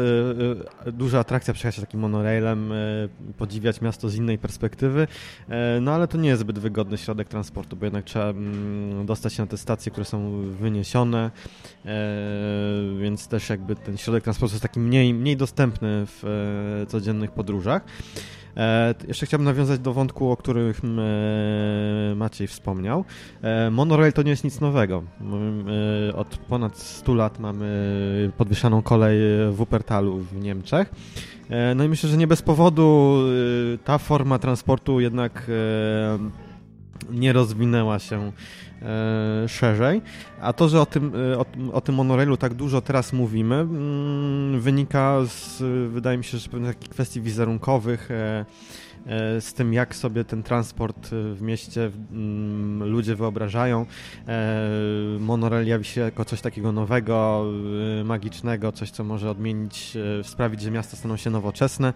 duża 0.94 1.20
atrakcja 1.20 1.54
przejechać 1.54 1.76
się 1.76 1.82
takim 1.82 2.00
monorailem, 2.00 2.74
podziwiać 3.38 3.82
miasto 3.82 4.10
z 4.10 4.16
innej 4.16 4.38
perspektywy, 4.38 5.08
no 5.82 5.92
ale 5.92 6.08
to 6.08 6.18
nie 6.18 6.30
jest 6.30 6.42
zbyt 6.42 6.60
wygodny 6.60 6.98
środek 6.98 7.28
transportu, 7.28 7.76
bo 7.76 7.86
jednak 7.86 8.06
trzeba 8.06 8.30
mm, 8.30 9.06
dostać 9.06 9.34
się 9.34 9.44
na 9.44 9.48
te 9.48 9.58
stacje, 9.58 9.92
które 9.92 10.06
są 10.06 10.42
wyniesione, 10.42 11.32
więc 13.00 13.28
też 13.28 13.50
jakby 13.50 13.76
ten 13.76 13.98
środek 13.98 14.24
transportu 14.24 14.54
jest 14.54 14.64
taki 14.64 14.80
mniej, 14.80 15.14
mniej 15.14 15.38
dostępny 15.38 16.06
w 16.06 16.86
codziennych 16.88 17.32
podróżach. 17.32 17.84
E, 18.58 18.96
jeszcze 19.08 19.26
chciałbym 19.26 19.46
nawiązać 19.46 19.80
do 19.80 19.94
wątku, 19.94 20.32
o 20.32 20.38
którym 20.38 21.00
e, 21.00 22.16
Maciej 22.16 22.48
wspomniał. 22.48 23.06
E, 23.42 23.72
monorail 23.72 24.14
to 24.14 24.22
nie 24.22 24.32
jest 24.32 24.44
nic 24.44 24.60
nowego. 24.60 25.04
E, 26.10 26.16
od 26.16 26.38
ponad 26.38 26.78
100 26.78 27.14
lat 27.14 27.40
mamy 27.40 28.32
podwieszaną 28.38 28.82
kolej 28.82 29.20
w 29.50 29.56
Wuppertalu 29.56 30.18
w 30.18 30.36
Niemczech. 30.36 30.92
E, 31.50 31.76
no 31.76 31.84
i 31.84 31.90
myślę, 31.90 32.10
że 32.10 32.18
nie 32.18 32.28
bez 32.28 32.42
powodu 32.42 33.18
e, 33.74 33.78
ta 33.78 33.98
forma 33.98 34.40
transportu 34.40 35.00
jednak 35.00 35.48
nie 37.12 37.34
rozwinęła 37.34 38.00
się 38.00 38.18
e, 38.20 38.32
szerzej. 39.48 40.02
A 40.42 40.54
to, 40.54 40.70
że 40.70 40.82
o 40.82 40.86
tym, 40.86 41.12
e, 41.34 41.38
o, 41.38 41.46
o, 41.74 41.82
tym 41.82 41.96
monorailu 41.96 42.38
tak 42.38 42.54
dużo 42.54 42.82
teraz 42.82 43.14
mówimy, 43.14 43.56
mm, 43.56 44.60
wynika 44.60 45.20
z, 45.26 45.64
wydaje 45.92 46.18
mi 46.18 46.24
się, 46.24 46.38
że 46.38 46.50
pewnych 46.50 46.80
kwestii 46.80 47.22
wizerunkowych, 47.22 48.12
e, 48.12 48.16
e, 48.16 48.46
z 49.40 49.54
tym, 49.54 49.74
jak 49.74 49.96
sobie 49.96 50.26
ten 50.26 50.44
transport 50.44 51.10
w 51.12 51.42
mieście 51.42 51.92
mm, 52.12 52.90
ludzie 52.90 53.16
wyobrażają. 53.16 53.86
Monorail 55.20 55.68
jawi 55.68 55.86
się 55.86 56.02
jako 56.02 56.26
coś 56.26 56.42
takiego 56.42 56.72
nowego, 56.72 57.46
magicznego, 58.04 58.72
coś, 58.72 58.92
co 58.92 59.04
może 59.04 59.32
odmienić, 59.32 59.98
sprawić, 60.24 60.62
że 60.62 60.72
miasta 60.72 60.98
staną 60.98 61.18
się 61.18 61.30
nowoczesne. 61.30 61.94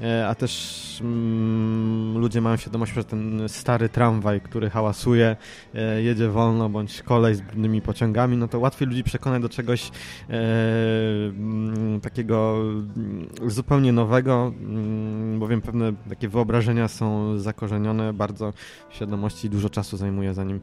E, 0.00 0.28
a 0.28 0.34
też 0.34 0.98
mm, 1.00 2.18
ludzie 2.18 2.40
mają 2.40 2.56
świadomość, 2.56 2.94
że 2.94 3.04
ten 3.04 3.48
stary 3.48 3.88
tramwaj, 3.88 4.40
który 4.40 4.70
hałasuje, 4.70 5.36
e, 5.74 6.02
jedzie 6.02 6.28
wolno, 6.28 6.68
bądź 6.68 7.02
kolej 7.02 7.34
z 7.34 7.40
brudnymi 7.40 7.82
pociągami, 7.82 8.36
no 8.36 8.48
to 8.48 8.58
łatwiej 8.58 8.88
ludzi 8.88 9.04
przekonać 9.04 9.42
do 9.42 9.48
czegoś 9.48 9.88
e, 9.88 9.90
mm, 11.28 12.00
takiego 12.00 12.58
zupełnie 13.46 13.92
nowego, 13.92 14.52
bowiem 15.38 15.60
pewne 15.60 15.92
takie 16.08 16.28
wyobrażenia 16.28 16.41
są 16.88 17.38
zakorzenione 17.38 18.12
bardzo 18.12 18.52
w 18.90 18.94
świadomości 18.94 19.50
dużo 19.50 19.70
czasu 19.70 19.96
zajmuje, 19.96 20.34
zanim 20.34 20.60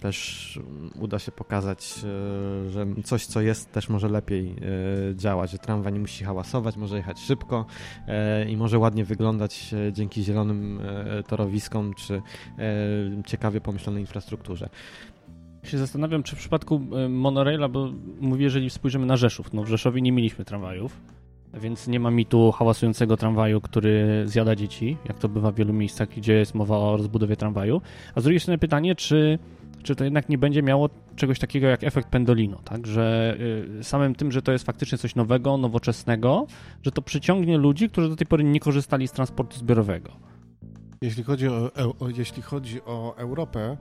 też 0.00 0.58
uda 1.00 1.18
się 1.18 1.32
pokazać, 1.32 1.94
e, 2.66 2.70
że 2.70 2.86
coś, 3.04 3.26
co 3.26 3.40
jest, 3.40 3.72
też 3.72 3.88
może 3.88 4.08
lepiej 4.08 4.50
e, 5.10 5.16
działać, 5.16 5.50
że 5.50 5.58
tramwaj 5.58 5.92
nie 5.92 6.00
musi 6.00 6.24
hałasować, 6.24 6.76
może 6.76 6.96
jechać 6.96 7.20
szybko 7.20 7.66
e, 8.06 8.50
i 8.50 8.56
może 8.56 8.78
ładnie 8.78 9.04
wyglądać 9.04 9.74
dzięki 9.92 10.22
zielonym 10.22 10.80
torowiskom 11.26 11.94
czy 11.94 12.22
ciekawie 13.26 13.60
pomyślonej 13.60 14.02
infrastrukturze. 14.02 14.68
Się 15.62 15.78
zastanawiam, 15.78 16.22
czy 16.22 16.36
w 16.36 16.38
przypadku 16.38 16.80
monoraila, 17.08 17.68
bo 17.68 17.92
mówię, 18.20 18.44
jeżeli 18.44 18.70
spojrzymy 18.70 19.06
na 19.06 19.16
Rzeszów, 19.16 19.52
no 19.52 19.62
w 19.62 19.68
Rzeszowie 19.68 20.02
nie 20.02 20.12
mieliśmy 20.12 20.44
tramwajów, 20.44 21.00
więc 21.54 21.86
nie 21.86 22.00
ma 22.00 22.10
mitu 22.10 22.52
hałasującego 22.52 23.16
tramwaju, 23.16 23.60
który 23.60 24.22
zjada 24.26 24.56
dzieci, 24.56 24.96
jak 25.08 25.18
to 25.18 25.28
bywa 25.28 25.52
w 25.52 25.54
wielu 25.54 25.72
miejscach, 25.72 26.08
gdzie 26.08 26.34
jest 26.34 26.54
mowa 26.54 26.78
o 26.78 26.96
rozbudowie 26.96 27.36
tramwaju. 27.36 27.80
A 28.14 28.20
z 28.20 28.24
drugiej 28.24 28.40
strony 28.40 28.58
pytanie, 28.58 28.94
czy 28.94 29.38
czy 29.82 29.96
to 29.96 30.04
jednak 30.04 30.28
nie 30.28 30.38
będzie 30.38 30.62
miało 30.62 30.88
czegoś 31.16 31.38
takiego 31.38 31.66
jak 31.66 31.84
efekt 31.84 32.08
Pendolino, 32.08 32.58
tak? 32.64 32.86
Że 32.86 33.36
y, 33.80 33.84
samym 33.84 34.14
tym, 34.14 34.32
że 34.32 34.42
to 34.42 34.52
jest 34.52 34.66
faktycznie 34.66 34.98
coś 34.98 35.14
nowego, 35.14 35.56
nowoczesnego, 35.56 36.46
że 36.82 36.92
to 36.92 37.02
przyciągnie 37.02 37.58
ludzi, 37.58 37.90
którzy 37.90 38.08
do 38.08 38.16
tej 38.16 38.26
pory 38.26 38.44
nie 38.44 38.60
korzystali 38.60 39.08
z 39.08 39.12
transportu 39.12 39.58
zbiorowego. 39.58 40.12
Jeśli 41.02 41.22
chodzi 41.22 41.48
o, 41.48 41.70
o 42.00 42.08
jeśli 42.16 42.42
chodzi 42.42 42.82
o 42.82 43.14
Europę, 43.16 43.76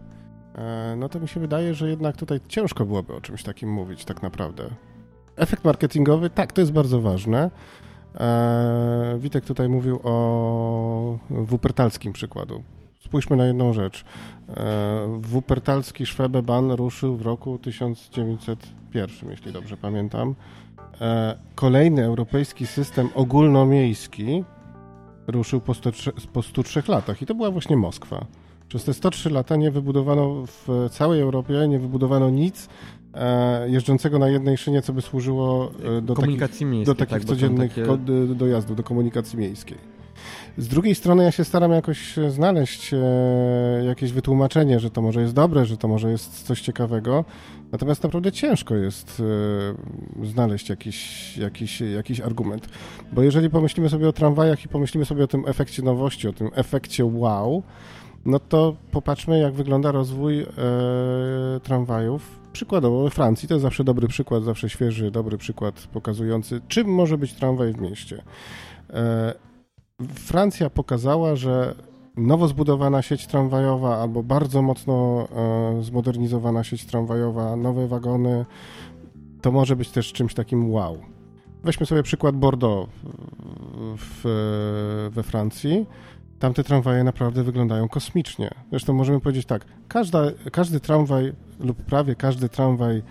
e, 0.55 0.95
no 0.97 1.09
to 1.09 1.19
mi 1.19 1.27
się 1.27 1.39
wydaje, 1.39 1.73
że 1.73 1.89
jednak 1.89 2.17
tutaj 2.17 2.39
ciężko 2.47 2.85
byłoby 2.85 3.13
o 3.13 3.21
czymś 3.21 3.43
takim 3.43 3.73
mówić 3.73 4.05
tak 4.05 4.23
naprawdę. 4.23 4.69
Efekt 5.37 5.65
marketingowy, 5.65 6.29
tak, 6.29 6.51
to 6.51 6.61
jest 6.61 6.73
bardzo 6.73 7.01
ważne. 7.01 7.51
E, 8.19 9.17
Witek 9.19 9.45
tutaj 9.45 9.69
mówił 9.69 9.99
o 10.03 11.17
Wuppertalskim 11.29 12.13
przykładu. 12.13 12.63
Spójrzmy 12.99 13.35
na 13.35 13.45
jedną 13.45 13.73
rzecz. 13.73 14.05
E, 14.49 15.19
Wuppertalski 15.21 16.05
Schwebeban 16.05 16.71
ruszył 16.71 17.17
w 17.17 17.21
roku 17.21 17.57
1901, 17.57 19.29
jeśli 19.29 19.51
dobrze 19.51 19.77
pamiętam. 19.77 20.35
E, 21.01 21.37
kolejny 21.55 22.03
europejski 22.03 22.67
system 22.67 23.09
ogólnomiejski 23.15 24.43
ruszył 25.27 25.61
po, 25.61 25.73
103, 25.73 26.11
po 26.33 26.43
103 26.43 26.83
latach 26.87 27.21
i 27.21 27.25
to 27.25 27.35
była 27.35 27.51
właśnie 27.51 27.77
Moskwa. 27.77 28.25
Przez 28.67 28.83
te 28.83 28.93
103 28.93 29.29
lata 29.29 29.55
nie 29.55 29.71
wybudowano 29.71 30.45
w 30.45 30.87
całej 30.91 31.21
Europie, 31.21 31.67
nie 31.67 31.79
wybudowano 31.79 32.29
nic 32.29 32.69
jeżdżącego 33.67 34.19
na 34.19 34.29
jednej 34.29 34.57
szynie, 34.57 34.81
co 34.81 34.93
by 34.93 35.01
służyło 35.01 35.71
do 36.01 36.15
takich, 36.15 36.39
do 36.85 36.95
takich 36.95 37.17
tak, 37.17 37.25
codziennych 37.25 37.73
takie... 37.73 38.35
dojazdów, 38.35 38.77
do 38.77 38.83
komunikacji 38.83 39.39
miejskiej. 39.39 39.77
Z 40.57 40.67
drugiej 40.67 40.95
strony 40.95 41.23
ja 41.23 41.31
się 41.31 41.43
staram 41.43 41.71
jakoś 41.71 42.15
znaleźć 42.29 42.93
e, 42.93 42.97
jakieś 43.85 44.11
wytłumaczenie, 44.11 44.79
że 44.79 44.91
to 44.91 45.01
może 45.01 45.21
jest 45.21 45.33
dobre, 45.33 45.65
że 45.65 45.77
to 45.77 45.87
może 45.87 46.11
jest 46.11 46.43
coś 46.43 46.61
ciekawego. 46.61 47.25
Natomiast 47.71 48.03
naprawdę 48.03 48.31
ciężko 48.31 48.75
jest 48.75 49.23
e, 50.23 50.25
znaleźć 50.25 50.69
jakiś, 50.69 51.37
jakiś, 51.37 51.81
jakiś 51.81 52.21
argument. 52.21 52.69
Bo 53.11 53.23
jeżeli 53.23 53.49
pomyślimy 53.49 53.89
sobie 53.89 54.09
o 54.09 54.13
tramwajach 54.13 54.65
i 54.65 54.67
pomyślimy 54.67 55.05
sobie 55.05 55.23
o 55.23 55.27
tym 55.27 55.43
efekcie 55.47 55.83
nowości, 55.83 56.27
o 56.27 56.33
tym 56.33 56.49
efekcie 56.53 57.05
wow, 57.05 57.63
no 58.25 58.39
to 58.39 58.75
popatrzmy, 58.91 59.39
jak 59.39 59.53
wygląda 59.53 59.91
rozwój 59.91 60.41
e, 60.41 60.47
tramwajów. 61.63 62.39
Przykładowo 62.57 63.03
we 63.03 63.09
Francji, 63.09 63.47
to 63.47 63.53
jest 63.53 63.61
zawsze 63.61 63.83
dobry 63.83 64.07
przykład, 64.07 64.43
zawsze 64.43 64.69
świeży, 64.69 65.11
dobry 65.11 65.37
przykład 65.37 65.87
pokazujący, 65.93 66.61
czym 66.67 66.87
może 66.87 67.17
być 67.17 67.33
tramwaj 67.33 67.73
w 67.73 67.81
mieście. 67.81 68.23
E, 68.89 69.33
Francja 70.13 70.69
pokazała, 70.69 71.35
że 71.35 71.75
nowo 72.15 72.47
zbudowana 72.47 73.01
sieć 73.01 73.27
tramwajowa 73.27 73.97
albo 73.97 74.23
bardzo 74.23 74.61
mocno 74.61 75.27
e, 75.35 75.83
zmodernizowana 75.83 76.63
sieć 76.63 76.85
tramwajowa, 76.85 77.55
nowe 77.55 77.87
wagony, 77.87 78.45
to 79.41 79.51
może 79.51 79.75
być 79.75 79.89
też 79.89 80.13
czymś 80.13 80.33
takim 80.33 80.71
wow. 80.71 80.97
Weźmy 81.63 81.85
sobie 81.85 82.03
przykład 82.03 82.35
Bordeaux 82.35 82.89
w, 83.97 85.09
we 85.11 85.23
Francji. 85.23 85.85
Tamte 86.39 86.63
tramwaje 86.63 87.03
naprawdę 87.03 87.43
wyglądają 87.43 87.89
kosmicznie. 87.89 88.49
Zresztą 88.69 88.93
możemy 88.93 89.19
powiedzieć 89.19 89.45
tak, 89.45 89.65
każda, 89.87 90.23
każdy 90.51 90.79
tramwaj 90.79 91.33
lub 91.59 91.77
prawie 91.83 92.15
każdy 92.15 92.49
tramwaj 92.49 92.97
e, 92.97 93.01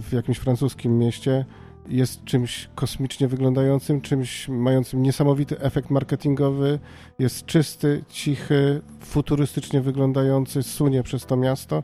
w 0.00 0.08
jakimś 0.12 0.38
francuskim 0.38 0.98
mieście 0.98 1.44
jest 1.88 2.24
czymś 2.24 2.68
kosmicznie 2.74 3.28
wyglądającym, 3.28 4.00
czymś 4.00 4.48
mającym 4.48 5.02
niesamowity 5.02 5.60
efekt 5.60 5.90
marketingowy, 5.90 6.78
jest 7.18 7.46
czysty, 7.46 8.04
cichy, 8.08 8.80
futurystycznie 9.00 9.80
wyglądający, 9.80 10.62
sunie 10.62 11.02
przez 11.02 11.26
to 11.26 11.36
miasto. 11.36 11.82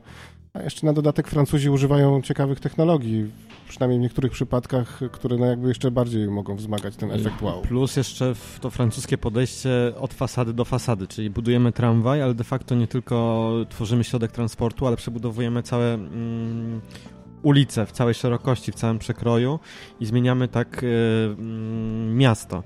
A 0.53 0.61
jeszcze 0.61 0.85
na 0.85 0.93
dodatek 0.93 1.27
Francuzi 1.27 1.69
używają 1.69 2.21
ciekawych 2.21 2.59
technologii, 2.59 3.31
przynajmniej 3.69 3.99
w 3.99 4.01
niektórych 4.01 4.31
przypadkach, 4.31 4.99
które 5.11 5.37
no 5.37 5.45
jakby 5.45 5.67
jeszcze 5.67 5.91
bardziej 5.91 6.27
mogą 6.27 6.55
wzmagać 6.55 6.95
ten 6.95 7.11
efekt 7.11 7.41
wow. 7.41 7.61
Plus 7.61 7.95
jeszcze 7.95 8.33
to 8.61 8.69
francuskie 8.69 9.17
podejście 9.17 9.69
od 9.99 10.13
fasady 10.13 10.53
do 10.53 10.65
fasady, 10.65 11.07
czyli 11.07 11.29
budujemy 11.29 11.71
tramwaj, 11.71 12.21
ale 12.21 12.33
de 12.33 12.43
facto 12.43 12.75
nie 12.75 12.87
tylko 12.87 13.51
tworzymy 13.69 14.03
środek 14.03 14.31
transportu, 14.31 14.87
ale 14.87 14.97
przebudowujemy 14.97 15.63
całe 15.63 15.93
mm, 15.93 16.81
ulice 17.43 17.85
w 17.85 17.91
całej 17.91 18.13
szerokości, 18.13 18.71
w 18.71 18.75
całym 18.75 18.99
przekroju 18.99 19.59
i 19.99 20.05
zmieniamy 20.05 20.47
tak 20.47 20.81
mm, 20.83 22.17
miasto. 22.17 22.63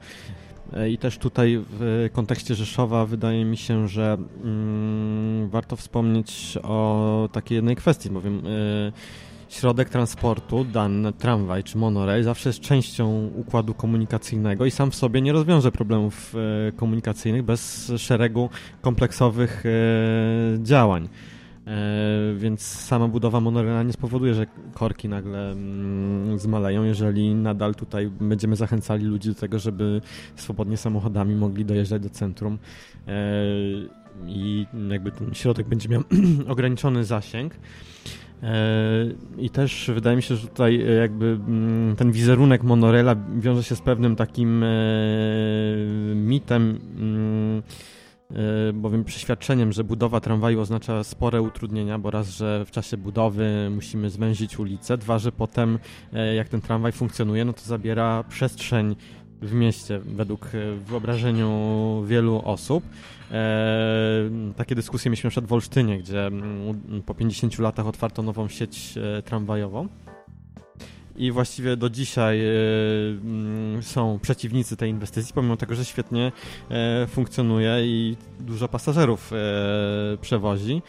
E, 0.73 0.89
I 0.89 0.97
też 0.97 1.17
tutaj 1.17 1.63
w 1.69 2.09
kontekście 2.13 2.55
Rzeszowa 2.55 3.05
wydaje 3.05 3.45
mi 3.45 3.57
się, 3.57 3.87
że 3.87 4.17
mm, 4.43 5.49
warto 5.49 5.75
wspomnieć 5.75 6.57
o 6.63 7.29
takiej 7.31 7.55
jednej 7.55 7.75
kwestii, 7.75 8.09
bowiem 8.09 8.47
y, 8.47 8.91
środek 9.49 9.89
transportu, 9.89 10.63
dany 10.63 11.13
tramwaj 11.13 11.63
czy 11.63 11.77
monorail, 11.77 12.23
zawsze 12.23 12.49
jest 12.49 12.59
częścią 12.59 13.29
układu 13.35 13.73
komunikacyjnego 13.73 14.65
i 14.65 14.71
sam 14.71 14.91
w 14.91 14.95
sobie 14.95 15.21
nie 15.21 15.33
rozwiąże 15.33 15.71
problemów 15.71 16.35
y, 16.69 16.71
komunikacyjnych 16.71 17.43
bez 17.43 17.91
szeregu 17.97 18.49
kompleksowych 18.81 19.65
y, 19.65 19.69
działań. 20.63 21.09
E, 21.69 22.33
więc 22.37 22.61
sama 22.61 23.07
budowa 23.07 23.39
monoraila 23.39 23.83
nie 23.83 23.93
spowoduje, 23.93 24.33
że 24.33 24.45
korki 24.73 25.09
nagle 25.09 25.51
mm, 25.51 26.39
zmaleją, 26.39 26.83
jeżeli 26.83 27.35
nadal 27.35 27.75
tutaj 27.75 28.09
będziemy 28.09 28.55
zachęcali 28.55 29.05
ludzi 29.05 29.29
do 29.29 29.35
tego, 29.35 29.59
żeby 29.59 30.01
swobodnie 30.35 30.77
samochodami 30.77 31.35
mogli 31.35 31.65
dojeżdżać 31.65 32.01
do 32.01 32.09
centrum 32.09 32.57
e, 33.07 33.13
i 34.27 34.65
jakby 34.89 35.11
ten 35.11 35.33
środek 35.33 35.67
będzie 35.67 35.89
miał 35.89 36.01
ograniczony 36.53 37.03
zasięg. 37.03 37.53
E, 38.43 39.05
I 39.37 39.49
też 39.49 39.91
wydaje 39.93 40.15
mi 40.15 40.23
się, 40.23 40.35
że 40.35 40.47
tutaj 40.47 40.85
jakby 40.99 41.25
mm, 41.25 41.95
ten 41.95 42.11
wizerunek 42.11 42.63
monoraila 42.63 43.15
wiąże 43.37 43.63
się 43.63 43.75
z 43.75 43.81
pewnym 43.81 44.15
takim 44.15 44.65
mitem 46.15 46.79
mm, 46.97 47.63
E, 48.35 48.73
bowiem 48.73 49.03
przeświadczeniem, 49.03 49.71
że 49.71 49.83
budowa 49.83 50.19
tramwaju 50.19 50.59
oznacza 50.59 51.03
spore 51.03 51.41
utrudnienia, 51.41 51.99
bo 51.99 52.11
raz, 52.11 52.29
że 52.29 52.65
w 52.65 52.71
czasie 52.71 52.97
budowy 52.97 53.69
musimy 53.71 54.09
zwęzić 54.09 54.59
ulicę, 54.59 54.97
dwa, 54.97 55.19
że 55.19 55.31
potem 55.31 55.79
e, 56.13 56.35
jak 56.35 56.49
ten 56.49 56.61
tramwaj 56.61 56.91
funkcjonuje, 56.91 57.45
no 57.45 57.53
to 57.53 57.61
zabiera 57.61 58.23
przestrzeń 58.23 58.95
w 59.41 59.53
mieście 59.53 59.99
według 59.99 60.45
e, 60.45 60.75
wyobrażeniu 60.75 62.03
wielu 62.07 62.41
osób. 62.45 62.83
Takie 64.55 64.75
dyskusje 64.75 65.09
mieliśmy 65.09 65.29
przed 65.29 65.45
w 65.45 65.53
Olsztynie, 65.53 65.99
gdzie 65.99 66.27
mm, 66.27 67.03
po 67.05 67.13
50 67.15 67.59
latach 67.59 67.87
otwarto 67.87 68.23
nową 68.23 68.47
sieć 68.47 68.93
tramwajową 69.25 69.87
i 71.19 71.31
właściwie 71.31 71.77
do 71.77 71.89
dzisiaj 71.89 72.41
e, 72.41 72.51
mm, 73.21 73.83
są 73.83 74.19
przeciwnicy 74.21 74.77
tej 74.77 74.89
inwestycji, 74.89 75.33
pomimo 75.33 75.57
tego, 75.57 75.75
że 75.75 75.85
świetnie 75.85 76.31
e, 76.69 77.07
funkcjonuje 77.07 77.77
i 77.81 78.17
dużo 78.39 78.67
pasażerów 78.67 79.33
e, 79.33 80.17
przewozi. 80.21 80.81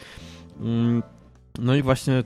No 1.61 1.75
i 1.75 1.81
właśnie 1.81 2.23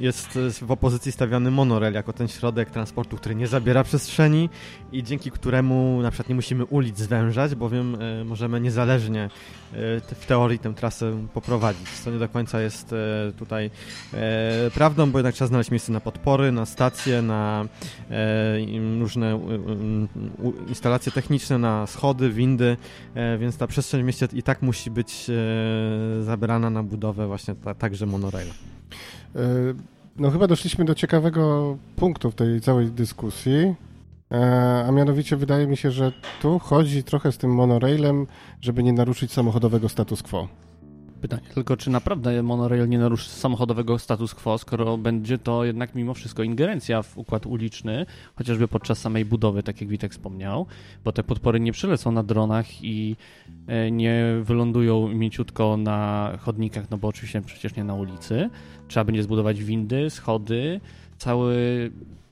jest 0.00 0.38
w 0.62 0.70
opozycji 0.70 1.12
stawiany 1.12 1.50
monorail 1.50 1.94
jako 1.94 2.12
ten 2.12 2.28
środek 2.28 2.70
transportu, 2.70 3.16
który 3.16 3.34
nie 3.34 3.46
zabiera 3.46 3.84
przestrzeni 3.84 4.48
i 4.92 5.02
dzięki 5.02 5.30
któremu 5.30 6.02
na 6.02 6.10
przykład 6.10 6.28
nie 6.28 6.34
musimy 6.34 6.64
ulic 6.64 6.98
zwężać, 6.98 7.54
bowiem 7.54 7.96
e, 8.00 8.24
możemy 8.24 8.60
niezależnie 8.60 9.22
e, 9.24 9.28
w 10.00 10.26
teorii 10.26 10.58
tę 10.58 10.74
trasę 10.74 11.26
poprowadzić. 11.34 11.88
Co 11.90 12.10
nie 12.10 12.18
do 12.18 12.28
końca 12.28 12.60
jest 12.60 12.92
e, 12.92 13.32
tutaj 13.38 13.70
prawdą, 14.74 15.10
bo 15.10 15.18
jednak 15.18 15.34
trzeba 15.34 15.48
znaleźć 15.48 15.70
miejsce 15.70 15.92
na 15.92 16.00
podpory, 16.00 16.52
na 16.52 16.66
stacje, 16.66 17.22
na 17.22 17.64
różne 18.98 19.40
instalacje 20.68 21.12
techniczne, 21.12 21.58
na 21.58 21.86
schody, 21.86 22.30
windy, 22.30 22.76
więc 23.38 23.56
ta 23.56 23.66
przestrzeń 23.66 24.02
w 24.02 24.04
mieście 24.04 24.28
i 24.32 24.42
tak 24.42 24.62
musi 24.62 24.90
być 24.90 25.26
zabrana 26.20 26.70
na 26.70 26.82
budowę 26.82 27.26
właśnie 27.26 27.54
ta, 27.54 27.74
także 27.74 28.06
monoraila. 28.06 28.77
E, 29.36 29.40
no 30.16 30.30
chyba 30.30 30.46
doszliśmy 30.46 30.84
do 30.84 30.94
ciekawego 30.94 31.76
punktu 31.96 32.30
w 32.30 32.34
tej 32.34 32.60
całej 32.60 32.90
dyskusji, 32.90 33.74
e, 34.32 34.84
a 34.88 34.92
mianowicie 34.92 35.36
wydaje 35.36 35.66
mi 35.66 35.76
się, 35.76 35.90
że 35.90 36.12
tu 36.42 36.58
chodzi 36.58 37.04
trochę 37.04 37.32
z 37.32 37.38
tym 37.38 37.54
monorailem, 37.54 38.26
żeby 38.60 38.82
nie 38.82 38.92
naruszyć 38.92 39.32
samochodowego 39.32 39.88
status 39.88 40.22
quo. 40.22 40.48
Pytanie 41.20 41.42
tylko, 41.54 41.76
czy 41.76 41.90
naprawdę 41.90 42.42
monorail 42.42 42.88
nie 42.88 42.98
naruszy 42.98 43.30
samochodowego 43.30 43.98
status 43.98 44.34
quo, 44.34 44.58
skoro 44.58 44.98
będzie 44.98 45.38
to 45.38 45.64
jednak 45.64 45.94
mimo 45.94 46.14
wszystko 46.14 46.42
ingerencja 46.42 47.02
w 47.02 47.18
układ 47.18 47.46
uliczny, 47.46 48.06
chociażby 48.34 48.68
podczas 48.68 48.98
samej 48.98 49.24
budowy, 49.24 49.62
tak 49.62 49.80
jak 49.80 49.90
Witek 49.90 50.12
wspomniał, 50.12 50.66
bo 51.04 51.12
te 51.12 51.22
podpory 51.22 51.60
nie 51.60 51.72
przylecą 51.72 52.12
na 52.12 52.22
dronach 52.22 52.84
i 52.84 53.16
e, 53.66 53.90
nie 53.90 54.24
wylądują 54.42 55.08
mięciutko 55.08 55.76
na 55.76 56.32
chodnikach, 56.40 56.90
no 56.90 56.98
bo 56.98 57.08
oczywiście 57.08 57.40
przecież 57.42 57.76
nie 57.76 57.84
na 57.84 57.94
ulicy. 57.94 58.50
Trzeba 58.88 59.04
będzie 59.04 59.22
zbudować 59.22 59.64
windy, 59.64 60.10
schody, 60.10 60.80
cały 61.18 61.56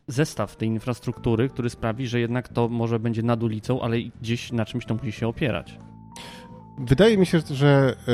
zestaw 0.09 0.57
tej 0.57 0.69
infrastruktury, 0.69 1.49
który 1.49 1.71
sprawi, 1.71 2.07
że 2.07 2.21
jednak 2.21 2.49
to 2.49 2.69
może 2.69 2.99
będzie 2.99 3.23
nad 3.23 3.43
ulicą, 3.43 3.81
ale 3.81 3.97
gdzieś 4.23 4.53
na 4.53 4.65
czymś 4.65 4.87
to 4.87 4.95
musi 4.95 5.13
się 5.13 5.29
opierać. 5.29 5.79
Wydaje 6.79 7.19
mi 7.19 7.27
się, 7.27 7.41
że 7.51 7.97
e, 8.09 8.13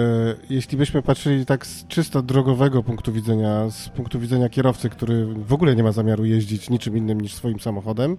jeśli 0.50 0.78
byśmy 0.78 1.02
patrzyli 1.02 1.46
tak 1.46 1.66
z 1.66 1.86
czysto 1.86 2.22
drogowego 2.22 2.82
punktu 2.82 3.12
widzenia, 3.12 3.70
z 3.70 3.88
punktu 3.88 4.20
widzenia 4.20 4.48
kierowcy, 4.48 4.90
który 4.90 5.26
w 5.26 5.52
ogóle 5.52 5.76
nie 5.76 5.82
ma 5.82 5.92
zamiaru 5.92 6.24
jeździć 6.24 6.70
niczym 6.70 6.96
innym 6.96 7.20
niż 7.20 7.34
swoim 7.34 7.60
samochodem, 7.60 8.16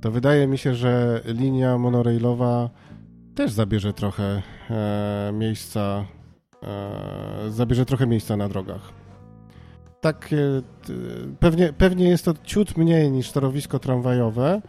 to 0.00 0.10
wydaje 0.10 0.46
mi 0.46 0.58
się, 0.58 0.74
że 0.74 1.20
linia 1.24 1.78
monorailowa 1.78 2.70
też 3.34 3.52
zabierze 3.52 3.92
trochę 3.92 4.42
e, 4.70 5.30
miejsca, 5.32 6.04
e, 6.62 7.50
zabierze 7.50 7.86
trochę 7.86 8.06
miejsca 8.06 8.36
na 8.36 8.48
drogach. 8.48 8.92
Tak, 10.00 10.28
pewnie, 11.40 11.72
pewnie 11.72 12.08
jest 12.08 12.24
to 12.24 12.34
ciut 12.44 12.76
mniej 12.76 13.10
niż 13.10 13.32
torowisko 13.32 13.78
tramwajowe, 13.78 14.62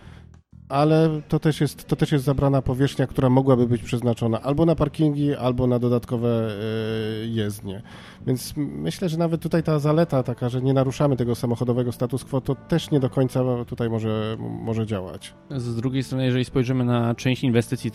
ale 0.73 1.21
to 1.27 1.39
też, 1.39 1.61
jest, 1.61 1.87
to 1.87 1.95
też 1.95 2.11
jest 2.11 2.25
zabrana 2.25 2.61
powierzchnia, 2.61 3.07
która 3.07 3.29
mogłaby 3.29 3.67
być 3.67 3.83
przeznaczona 3.83 4.41
albo 4.41 4.65
na 4.65 4.75
parkingi, 4.75 5.35
albo 5.35 5.67
na 5.67 5.79
dodatkowe 5.79 6.29
e, 6.29 7.27
jezdnie. 7.27 7.81
Więc 8.27 8.53
myślę, 8.57 9.09
że 9.09 9.17
nawet 9.17 9.41
tutaj 9.41 9.63
ta 9.63 9.79
zaleta 9.79 10.23
taka, 10.23 10.49
że 10.49 10.61
nie 10.61 10.73
naruszamy 10.73 11.17
tego 11.17 11.35
samochodowego 11.35 11.91
status 11.91 12.25
quo, 12.25 12.41
to 12.41 12.55
też 12.55 12.91
nie 12.91 12.99
do 12.99 13.09
końca 13.09 13.43
tutaj 13.67 13.89
może, 13.89 14.37
może 14.39 14.85
działać. 14.85 15.33
Z 15.49 15.75
drugiej 15.75 16.03
strony, 16.03 16.25
jeżeli 16.25 16.45
spojrzymy 16.45 16.85
na 16.85 17.15
część 17.15 17.43
inwestycji 17.43 17.91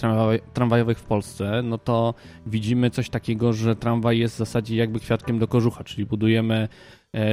tramwajowych 0.52 0.98
w 0.98 1.04
Polsce, 1.04 1.62
no 1.64 1.78
to 1.78 2.14
widzimy 2.46 2.90
coś 2.90 3.10
takiego, 3.10 3.52
że 3.52 3.76
tramwaj 3.76 4.18
jest 4.18 4.34
w 4.34 4.38
zasadzie 4.38 4.76
jakby 4.76 5.00
kwiatkiem 5.00 5.38
do 5.38 5.48
kożucha, 5.48 5.84
czyli 5.84 6.06
budujemy 6.06 6.68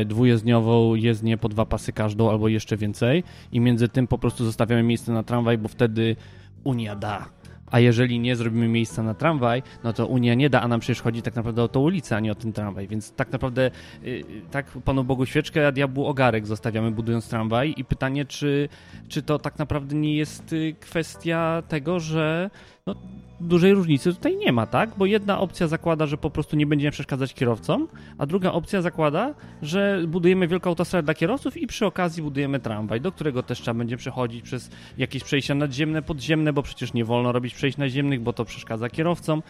dwujezdniową 0.06 0.96
jezdnię 0.96 1.38
po 1.38 1.50
dwa 1.50 1.66
pasy 1.66 1.94
każdą 1.94 2.30
albo 2.30 2.48
jeszcze 2.48 2.78
więcej 2.78 3.24
i 3.52 3.60
między 3.60 3.88
tym 3.88 4.08
po 4.08 4.18
prostu 4.18 4.46
zostawiamy 4.46 4.84
miejsce 4.84 5.12
na 5.12 5.24
tramwaj, 5.24 5.58
bo 5.58 5.68
wtedy 5.68 6.16
Unia 6.64 6.96
da. 6.96 7.30
A 7.72 7.80
jeżeli 7.80 8.20
nie 8.20 8.36
zrobimy 8.36 8.68
miejsca 8.68 9.04
na 9.04 9.14
tramwaj, 9.14 9.64
no 9.84 9.94
to 9.94 10.08
Unia 10.08 10.34
nie 10.34 10.50
da, 10.50 10.62
a 10.62 10.68
nam 10.68 10.80
przecież 10.80 11.02
chodzi 11.02 11.22
tak 11.22 11.36
naprawdę 11.36 11.64
o 11.64 11.68
tą 11.68 11.80
ulicę, 11.80 12.16
a 12.16 12.20
nie 12.20 12.32
o 12.32 12.36
ten 12.36 12.54
tramwaj. 12.54 12.88
Więc 12.88 13.12
tak 13.12 13.32
naprawdę 13.32 13.72
y, 14.04 14.24
tak 14.52 14.66
Panu 14.86 15.04
Bogu 15.04 15.26
świeczkę, 15.26 15.68
a 15.68 15.72
diabłu 15.72 16.06
ogarek 16.06 16.48
zostawiamy 16.48 16.92
budując 16.92 17.30
tramwaj 17.30 17.74
i 17.78 17.86
pytanie, 17.86 18.26
czy, 18.26 18.70
czy 19.08 19.22
to 19.22 19.40
tak 19.40 19.60
naprawdę 19.60 19.96
nie 19.96 20.16
jest 20.16 20.54
y, 20.54 20.76
kwestia 20.80 21.64
tego, 21.68 22.00
że 22.00 22.50
no, 22.88 22.96
dużej 23.40 23.74
różnicy 23.74 24.14
tutaj 24.14 24.38
nie 24.38 24.52
ma, 24.52 24.68
tak? 24.68 24.90
Bo 24.98 25.06
jedna 25.06 25.40
opcja 25.40 25.68
zakłada, 25.68 26.06
że 26.06 26.18
po 26.18 26.30
prostu 26.30 26.56
nie 26.56 26.66
będziemy 26.66 26.92
przeszkadzać 26.92 27.34
kierowcom, 27.34 27.88
a 28.18 28.26
druga 28.26 28.52
opcja 28.52 28.82
zakłada, 28.82 29.34
że 29.62 30.02
budujemy 30.08 30.48
wielką 30.48 30.70
autostradę 30.70 31.06
dla 31.06 31.14
kierowców 31.14 31.58
i 31.58 31.68
przy 31.68 31.86
okazji 31.86 32.24
budujemy 32.24 32.60
tramwaj, 32.60 33.02
do 33.02 33.12
którego 33.12 33.44
też 33.44 33.62
trzeba 33.62 33.78
będzie 33.78 33.98
przechodzić 33.98 34.42
przez 34.42 34.72
jakieś 34.98 35.24
przejścia 35.24 35.56
nadziemne, 35.56 36.02
podziemne, 36.02 36.54
bo 36.54 36.62
przecież 36.64 36.94
nie 36.94 37.06
wolno 37.06 37.32
robić 37.32 37.54
przejść 37.54 37.78
naziemnych, 37.78 38.22
bo 38.22 38.34
to 38.34 38.46
przeszkadza 38.46 38.90
kierowcom. 38.90 39.44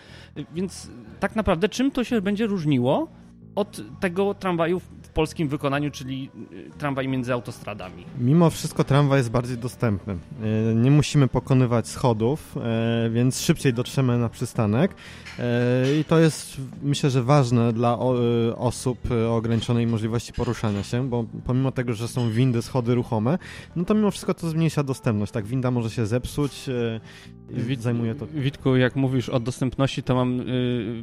Więc 0.54 0.92
tak 1.20 1.36
naprawdę 1.36 1.70
czym 1.70 1.92
to 1.92 2.04
się 2.04 2.22
będzie 2.22 2.48
różniło 2.48 3.08
od 3.56 3.82
tego 4.00 4.34
tramwaju 4.34 4.82
polskim 5.16 5.48
wykonaniu, 5.48 5.92
czyli 5.92 6.30
y, 6.52 6.70
tramwaj 6.78 7.08
między 7.08 7.34
autostradami. 7.34 8.06
Mimo 8.20 8.50
wszystko 8.50 8.84
tramwaj 8.84 9.20
jest 9.20 9.32
bardziej 9.32 9.58
dostępny. 9.58 10.14
Y, 10.14 10.76
nie 10.76 10.92
musimy 10.92 11.28
pokonywać 11.28 11.88
schodów, 11.88 12.58
y, 13.08 13.10
więc 13.10 13.42
szybciej 13.42 13.74
dotrzemy 13.74 14.18
na 14.18 14.30
przystanek. 14.30 14.96
I 16.00 16.04
to 16.04 16.20
jest, 16.20 16.58
myślę, 16.84 17.10
że 17.10 17.24
ważne 17.24 17.74
dla 17.74 18.00
osób 18.56 19.00
o 19.30 19.36
ograniczonej 19.36 19.88
możliwości 19.88 20.34
poruszania 20.34 20.84
się, 20.84 21.10
bo 21.10 21.26
pomimo 21.46 21.72
tego, 21.72 21.94
że 21.94 22.08
są 22.08 22.30
windy, 22.30 22.62
schody 22.62 22.96
ruchome, 22.96 23.38
no 23.76 23.86
to 23.86 23.94
mimo 23.94 24.12
wszystko 24.12 24.34
to 24.34 24.50
zmniejsza 24.50 24.84
dostępność. 24.84 25.32
Tak, 25.32 25.46
winda 25.46 25.72
może 25.72 25.90
się 25.90 26.06
zepsuć, 26.06 26.70
Wit, 27.50 27.82
zajmuje 27.82 28.16
to. 28.16 28.28
Witku, 28.28 28.76
jak 28.76 28.96
mówisz 28.96 29.30
o 29.30 29.40
dostępności, 29.40 30.04
to 30.04 30.16
mam 30.16 30.42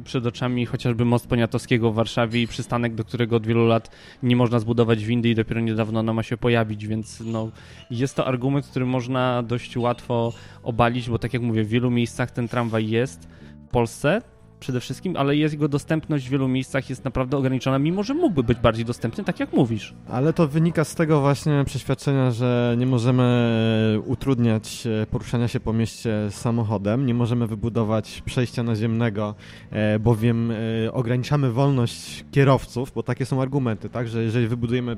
przed 0.03 0.25
oczami 0.25 0.65
chociażby 0.65 1.05
most 1.05 1.27
Poniatowskiego 1.27 1.91
w 1.91 1.95
Warszawie 1.95 2.41
i 2.41 2.47
przystanek, 2.47 2.95
do 2.95 3.03
którego 3.03 3.35
od 3.35 3.47
wielu 3.47 3.67
lat 3.67 3.89
nie 4.23 4.35
można 4.35 4.59
zbudować 4.59 5.05
windy 5.05 5.29
i 5.29 5.35
dopiero 5.35 5.61
niedawno 5.61 5.99
ona 5.99 6.13
ma 6.13 6.23
się 6.23 6.37
pojawić, 6.37 6.87
więc 6.87 7.23
no, 7.25 7.51
jest 7.91 8.15
to 8.15 8.27
argument, 8.27 8.67
który 8.67 8.85
można 8.85 9.43
dość 9.43 9.77
łatwo 9.77 10.33
obalić, 10.63 11.09
bo 11.09 11.19
tak 11.19 11.33
jak 11.33 11.41
mówię, 11.43 11.63
w 11.63 11.67
wielu 11.67 11.91
miejscach 11.91 12.31
ten 12.31 12.47
tramwaj 12.47 12.89
jest 12.89 13.27
w 13.67 13.69
Polsce, 13.69 14.21
przede 14.63 14.79
wszystkim, 14.79 15.17
ale 15.17 15.35
jego 15.35 15.67
dostępność 15.67 16.27
w 16.27 16.29
wielu 16.29 16.47
miejscach 16.47 16.89
jest 16.89 17.05
naprawdę 17.05 17.37
ograniczona, 17.37 17.79
mimo 17.79 18.03
że 18.03 18.13
mógłby 18.13 18.43
być 18.43 18.59
bardziej 18.59 18.85
dostępny, 18.85 19.23
tak 19.23 19.39
jak 19.39 19.53
mówisz. 19.53 19.93
Ale 20.09 20.33
to 20.33 20.47
wynika 20.47 20.83
z 20.83 20.95
tego 20.95 21.21
właśnie 21.21 21.63
przeświadczenia, 21.65 22.31
że 22.31 22.75
nie 22.77 22.85
możemy 22.85 23.23
e, 23.23 23.99
utrudniać 23.99 24.87
e, 24.87 25.05
poruszania 25.05 25.47
się 25.47 25.59
po 25.59 25.73
mieście 25.73 26.11
samochodem, 26.29 27.05
nie 27.05 27.13
możemy 27.13 27.47
wybudować 27.47 28.21
przejścia 28.25 28.63
naziemnego, 28.63 29.35
e, 29.71 29.99
bowiem 29.99 30.53
ograniczamy 30.91 31.51
wolność 31.51 32.25
kierowców, 32.31 32.91
bo 32.95 33.03
takie 33.03 33.25
są 33.25 33.41
argumenty, 33.41 33.89
tak, 33.89 34.07
że 34.07 34.23
jeżeli 34.23 34.47
wybudujemy 34.47 34.97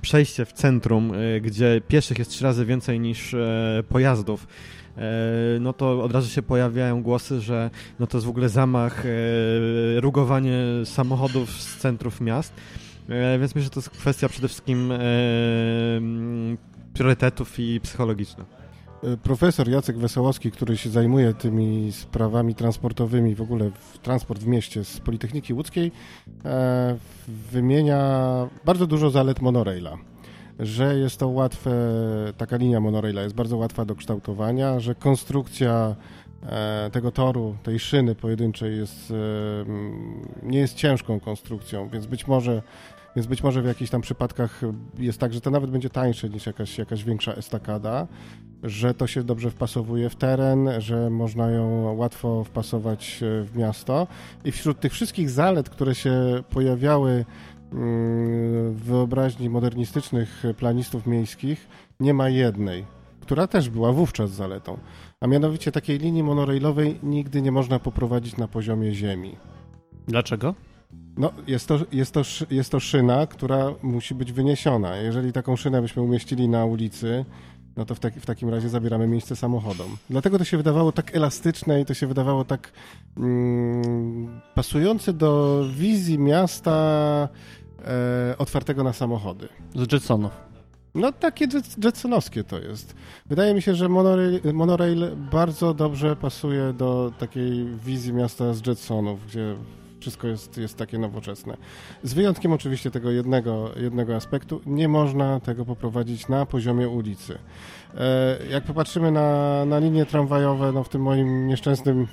przejście 0.00 0.44
w 0.44 0.52
centrum, 0.52 1.12
gdzie 1.40 1.80
pieszych 1.88 2.18
jest 2.18 2.30
trzy 2.30 2.44
razy 2.44 2.64
więcej 2.64 3.00
niż 3.00 3.34
pojazdów, 3.88 4.46
E, 4.46 4.85
no 5.60 5.72
to 5.72 6.02
od 6.04 6.12
razu 6.12 6.30
się 6.30 6.42
pojawiają 6.42 7.02
głosy, 7.02 7.40
że 7.40 7.70
no 8.00 8.06
to 8.06 8.18
jest 8.18 8.26
w 8.26 8.30
ogóle 8.30 8.48
zamach, 8.48 9.06
e, 9.06 10.00
rugowanie 10.00 10.58
samochodów 10.84 11.50
z 11.50 11.76
centrów 11.76 12.20
miast. 12.20 12.52
E, 13.08 13.38
więc 13.38 13.54
myślę, 13.54 13.64
że 13.64 13.70
to 13.70 13.80
jest 13.80 13.90
kwestia 13.90 14.28
przede 14.28 14.48
wszystkim 14.48 14.92
priorytetów 16.94 17.58
i 17.58 17.80
psychologicznych. 17.80 18.66
Profesor 19.22 19.68
Jacek 19.68 19.98
Wesołowski, 19.98 20.50
który 20.50 20.76
się 20.76 20.90
zajmuje 20.90 21.34
tymi 21.34 21.92
sprawami 21.92 22.54
transportowymi, 22.54 23.34
w 23.34 23.40
ogóle 23.40 23.70
w 23.70 23.98
transport 23.98 24.42
w 24.42 24.46
mieście 24.46 24.84
z 24.84 25.00
Politechniki 25.00 25.54
Łódzkiej, 25.54 25.92
wymienia 27.52 28.26
bardzo 28.64 28.86
dużo 28.86 29.10
zalet 29.10 29.42
monoraila 29.42 29.96
że 30.58 30.98
jest 30.98 31.16
to 31.16 31.28
łatwe, 31.28 31.70
taka 32.36 32.56
linia 32.56 32.80
monoraila 32.80 33.22
jest 33.22 33.34
bardzo 33.34 33.56
łatwa 33.56 33.84
do 33.84 33.94
kształtowania, 33.94 34.80
że 34.80 34.94
konstrukcja 34.94 35.96
e, 36.42 36.90
tego 36.92 37.12
toru, 37.12 37.56
tej 37.62 37.78
szyny 37.78 38.14
pojedynczej 38.14 38.76
jest, 38.76 39.10
e, 39.10 39.14
nie 40.42 40.58
jest 40.58 40.74
ciężką 40.74 41.20
konstrukcją, 41.20 41.88
więc 41.88 42.06
być 42.06 42.26
może 42.26 42.62
więc 43.16 43.26
być 43.26 43.42
może 43.42 43.62
w 43.62 43.66
jakichś 43.66 43.90
tam 43.90 44.00
przypadkach 44.00 44.60
jest 44.98 45.18
tak, 45.18 45.32
że 45.32 45.40
to 45.40 45.50
nawet 45.50 45.70
będzie 45.70 45.90
tańsze 45.90 46.28
niż 46.28 46.46
jakaś, 46.46 46.78
jakaś 46.78 47.04
większa 47.04 47.32
estakada, 47.32 48.06
że 48.62 48.94
to 48.94 49.06
się 49.06 49.22
dobrze 49.22 49.50
wpasowuje 49.50 50.10
w 50.10 50.16
teren, 50.16 50.68
że 50.78 51.10
można 51.10 51.50
ją 51.50 51.94
łatwo 51.96 52.44
wpasować 52.44 53.22
e, 53.22 53.44
w 53.44 53.56
miasto. 53.56 54.06
I 54.44 54.52
wśród 54.52 54.80
tych 54.80 54.92
wszystkich 54.92 55.30
zalet, 55.30 55.70
które 55.70 55.94
się 55.94 56.42
pojawiały 56.50 57.24
wyobraźni 58.72 59.50
modernistycznych 59.50 60.42
planistów 60.56 61.06
miejskich 61.06 61.68
nie 62.00 62.14
ma 62.14 62.28
jednej, 62.28 62.84
która 63.20 63.46
też 63.46 63.70
była 63.70 63.92
wówczas 63.92 64.30
zaletą. 64.30 64.78
A 65.20 65.26
mianowicie 65.26 65.72
takiej 65.72 65.98
linii 65.98 66.22
monorailowej 66.22 66.98
nigdy 67.02 67.42
nie 67.42 67.52
można 67.52 67.78
poprowadzić 67.78 68.36
na 68.36 68.48
poziomie 68.48 68.94
ziemi. 68.94 69.36
Dlaczego? 70.08 70.54
No, 71.16 71.32
jest 71.46 71.68
to, 71.68 71.78
jest, 71.92 72.14
to, 72.14 72.22
jest 72.50 72.72
to 72.72 72.80
szyna, 72.80 73.26
która 73.26 73.74
musi 73.82 74.14
być 74.14 74.32
wyniesiona. 74.32 74.96
Jeżeli 74.96 75.32
taką 75.32 75.56
szynę 75.56 75.82
byśmy 75.82 76.02
umieścili 76.02 76.48
na 76.48 76.64
ulicy, 76.64 77.24
no 77.76 77.84
to 77.84 77.94
w, 77.94 78.00
taki, 78.00 78.20
w 78.20 78.26
takim 78.26 78.48
razie 78.48 78.68
zabieramy 78.68 79.06
miejsce 79.06 79.36
samochodom. 79.36 79.96
Dlatego 80.10 80.38
to 80.38 80.44
się 80.44 80.56
wydawało 80.56 80.92
tak 80.92 81.16
elastyczne 81.16 81.80
i 81.80 81.84
to 81.84 81.94
się 81.94 82.06
wydawało 82.06 82.44
tak 82.44 82.72
mm, 83.16 84.40
pasujące 84.54 85.12
do 85.12 85.62
wizji 85.70 86.18
miasta 86.18 87.28
e, 87.84 88.34
otwartego 88.38 88.84
na 88.84 88.92
samochody. 88.92 89.48
Z 89.74 89.92
Jetsonów. 89.92 90.46
No 90.94 91.12
takie 91.12 91.46
Jetsonowskie 91.84 92.44
to 92.44 92.58
jest. 92.58 92.94
Wydaje 93.26 93.54
mi 93.54 93.62
się, 93.62 93.74
że 93.74 93.88
monorail, 93.88 94.40
monorail 94.52 95.16
bardzo 95.32 95.74
dobrze 95.74 96.16
pasuje 96.16 96.72
do 96.72 97.12
takiej 97.18 97.64
wizji 97.84 98.12
miasta 98.12 98.54
z 98.54 98.66
Jetsonów, 98.66 99.26
gdzie 99.26 99.56
wszystko 100.06 100.28
jest, 100.28 100.58
jest 100.58 100.76
takie 100.76 100.98
nowoczesne. 100.98 101.56
Z 102.02 102.14
wyjątkiem 102.14 102.52
oczywiście 102.52 102.90
tego 102.90 103.10
jednego, 103.10 103.70
jednego 103.76 104.16
aspektu, 104.16 104.60
nie 104.66 104.88
można 104.88 105.40
tego 105.40 105.64
poprowadzić 105.64 106.28
na 106.28 106.46
poziomie 106.46 106.88
ulicy. 106.88 107.38
E, 107.94 108.38
jak 108.50 108.64
popatrzymy 108.64 109.10
na, 109.10 109.64
na 109.64 109.78
linie 109.78 110.06
tramwajowe, 110.06 110.72
no 110.72 110.84
w 110.84 110.88
tym 110.88 111.02
moim 111.02 111.46
nieszczęsnym, 111.46 112.06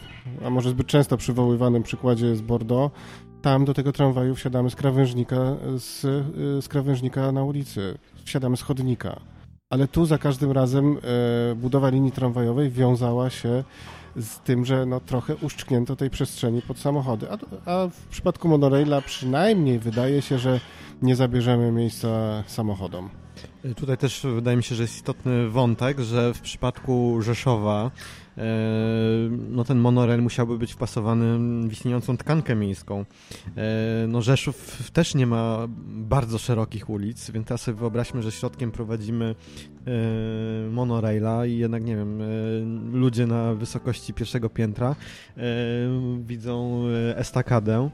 a 0.46 0.50
może 0.50 0.70
zbyt 0.70 0.88
często 0.88 1.18
przywoływanym 1.18 1.84
przykładzie 1.84 2.36
z 2.36 2.42
Bordeaux, 2.42 2.96
tam 3.42 3.66
do 3.66 3.74
tego 3.74 3.92
tramwaju 3.92 4.36
wsiadamy 4.36 4.70
z 4.70 4.76
krawężnika, 4.76 5.56
z, 5.78 6.02
z 6.66 6.68
krawężnika 6.68 7.32
na 7.32 7.44
ulicy, 7.44 7.98
wsiadamy 8.26 8.58
z 8.58 8.62
chodnika. 8.62 9.20
Ale 9.70 9.88
tu 9.88 10.06
za 10.06 10.18
każdym 10.18 10.52
razem 10.52 10.98
e, 11.52 11.56
budowa 11.56 11.90
linii 11.90 12.12
tramwajowej 12.12 12.70
wiązała 12.70 13.30
się 13.30 13.64
z 14.16 14.40
tym, 14.40 14.66
że 14.66 14.86
no, 14.86 15.00
trochę 15.00 15.36
uszczknięto 15.36 15.96
tej 15.96 16.10
przestrzeni 16.10 16.62
pod 16.62 16.80
samochody. 16.80 17.28
A, 17.32 17.38
a 17.72 17.88
w 17.88 18.08
przypadku 18.10 18.48
monoraila 18.48 19.02
przynajmniej 19.02 19.80
wydaje 19.80 20.22
się, 20.22 20.40
że 20.40 20.60
nie 21.02 21.16
zabierzemy 21.16 21.72
miejsca 21.72 22.44
samochodom. 22.48 23.10
Tutaj 23.76 23.98
też 23.98 24.26
wydaje 24.36 24.58
mi 24.58 24.64
się, 24.64 24.76
że 24.76 24.84
jest 24.84 24.96
istotny 24.96 25.50
wątek, 25.50 26.00
że 26.00 26.34
w 26.34 26.42
przypadku 26.42 27.22
Rzeszowa 27.22 27.92
no 29.50 29.64
ten 29.64 29.80
monorail 29.80 30.22
musiałby 30.22 30.58
być 30.58 30.74
wpasowany 30.74 31.38
w 31.68 31.72
istniejącą 31.72 32.18
tkankę 32.18 32.56
miejską. 32.56 33.06
E, 33.58 34.06
no 34.08 34.22
Rzeszów 34.22 34.92
też 34.92 35.16
nie 35.16 35.28
ma 35.28 35.68
bardzo 35.88 36.38
szerokich 36.38 36.90
ulic, 36.90 37.32
więc 37.32 37.48
teraz 37.48 37.62
sobie 37.62 37.78
wyobraźmy, 37.78 38.22
że 38.22 38.32
środkiem 38.32 38.72
prowadzimy 38.72 39.36
e, 39.88 40.70
monoraila 40.70 41.46
i 41.46 41.58
jednak, 41.58 41.84
nie 41.84 41.96
wiem, 41.96 42.22
ludzie 42.94 43.28
na 43.28 43.54
wysokości 43.54 44.14
pierwszego 44.14 44.50
piętra 44.50 44.96
widzą 46.20 46.84
estakadę, 47.16 47.90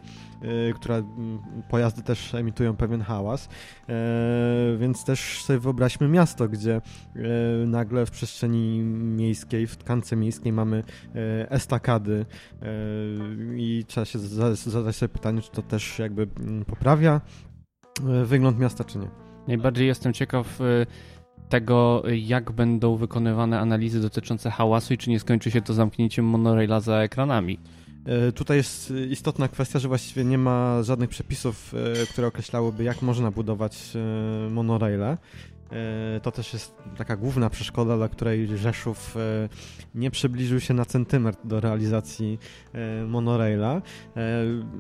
która 0.75 1.03
pojazdy 1.69 2.01
też 2.01 2.33
emitują 2.35 2.75
pewien 2.75 3.01
hałas, 3.01 3.49
więc 4.77 5.03
też 5.05 5.43
sobie 5.43 5.59
wyobraźmy 5.59 6.07
miasto, 6.07 6.49
gdzie 6.49 6.81
nagle 7.65 8.05
w 8.05 8.11
przestrzeni 8.11 8.79
miejskiej, 8.79 9.67
w 9.67 9.77
tkance 9.77 10.15
miejskiej 10.15 10.53
mamy 10.53 10.83
estakady 11.49 12.25
i 13.55 13.85
trzeba 13.87 14.05
się 14.05 14.19
zadać 14.55 14.95
sobie 14.95 15.09
pytanie, 15.09 15.41
czy 15.41 15.51
to 15.51 15.61
też 15.61 15.99
jakby 15.99 16.27
mm, 16.39 16.65
poprawia 16.65 17.21
wygląd 18.25 18.59
miasta, 18.59 18.83
czy 18.83 18.97
nie. 18.97 19.07
Najbardziej 19.47 19.87
jestem 19.87 20.13
ciekaw 20.13 20.59
tego, 21.49 22.03
jak 22.13 22.51
będą 22.51 22.95
wykonywane 22.95 23.59
analizy 23.59 24.01
dotyczące 24.01 24.51
hałasu 24.51 24.93
i 24.93 24.97
czy 24.97 25.09
nie 25.09 25.19
skończy 25.19 25.51
się 25.51 25.61
to 25.61 25.73
zamknięciem 25.73 26.25
monoraila 26.25 26.79
za 26.79 26.95
ekranami. 26.95 27.59
Tutaj 28.35 28.57
jest 28.57 28.93
istotna 29.09 29.47
kwestia, 29.47 29.79
że 29.79 29.87
właściwie 29.87 30.25
nie 30.25 30.37
ma 30.37 30.83
żadnych 30.83 31.09
przepisów, 31.09 31.73
które 32.11 32.27
określałyby, 32.27 32.83
jak 32.83 33.01
można 33.01 33.31
budować 33.31 33.93
monoraile. 34.49 35.17
E, 35.71 36.19
to 36.19 36.31
też 36.31 36.53
jest 36.53 36.75
taka 36.97 37.15
główna 37.15 37.49
przeszkoda, 37.49 37.97
dla 37.97 38.09
której 38.09 38.57
Rzeszów 38.57 39.17
e, 39.17 39.49
nie 39.95 40.11
przybliżył 40.11 40.59
się 40.59 40.73
na 40.73 40.85
centymetr 40.85 41.37
do 41.43 41.59
realizacji 41.59 42.39
e, 42.73 43.05
monoraila. 43.05 43.81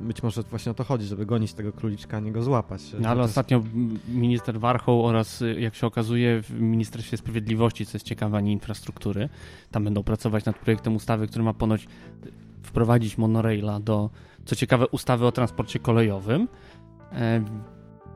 Być 0.01 0.23
może 0.23 0.43
właśnie 0.43 0.71
o 0.71 0.75
to 0.75 0.83
chodzi, 0.83 1.05
żeby 1.05 1.25
gonić 1.25 1.53
tego 1.53 1.73
króliczka, 1.73 2.17
a 2.17 2.19
nie 2.19 2.31
go 2.31 2.43
złapać. 2.43 2.81
No, 2.99 3.09
ale 3.09 3.23
ostatnio 3.23 3.63
minister 4.07 4.59
Warchoł 4.59 5.05
oraz, 5.05 5.43
jak 5.57 5.75
się 5.75 5.87
okazuje, 5.87 6.41
w 6.41 6.61
Ministerstwie 6.61 7.17
Sprawiedliwości, 7.17 7.85
co 7.85 7.95
jest 7.95 8.05
ciekawe, 8.05 8.37
ani 8.37 8.51
infrastruktury, 8.51 9.29
tam 9.71 9.83
będą 9.83 10.03
pracować 10.03 10.45
nad 10.45 10.59
projektem 10.59 10.95
ustawy, 10.95 11.27
który 11.27 11.43
ma 11.43 11.53
ponoć 11.53 11.87
wprowadzić 12.63 13.17
monoraila 13.17 13.79
do, 13.79 14.09
co 14.45 14.55
ciekawe, 14.55 14.87
ustawy 14.87 15.25
o 15.25 15.31
transporcie 15.31 15.79
kolejowym 15.79 16.47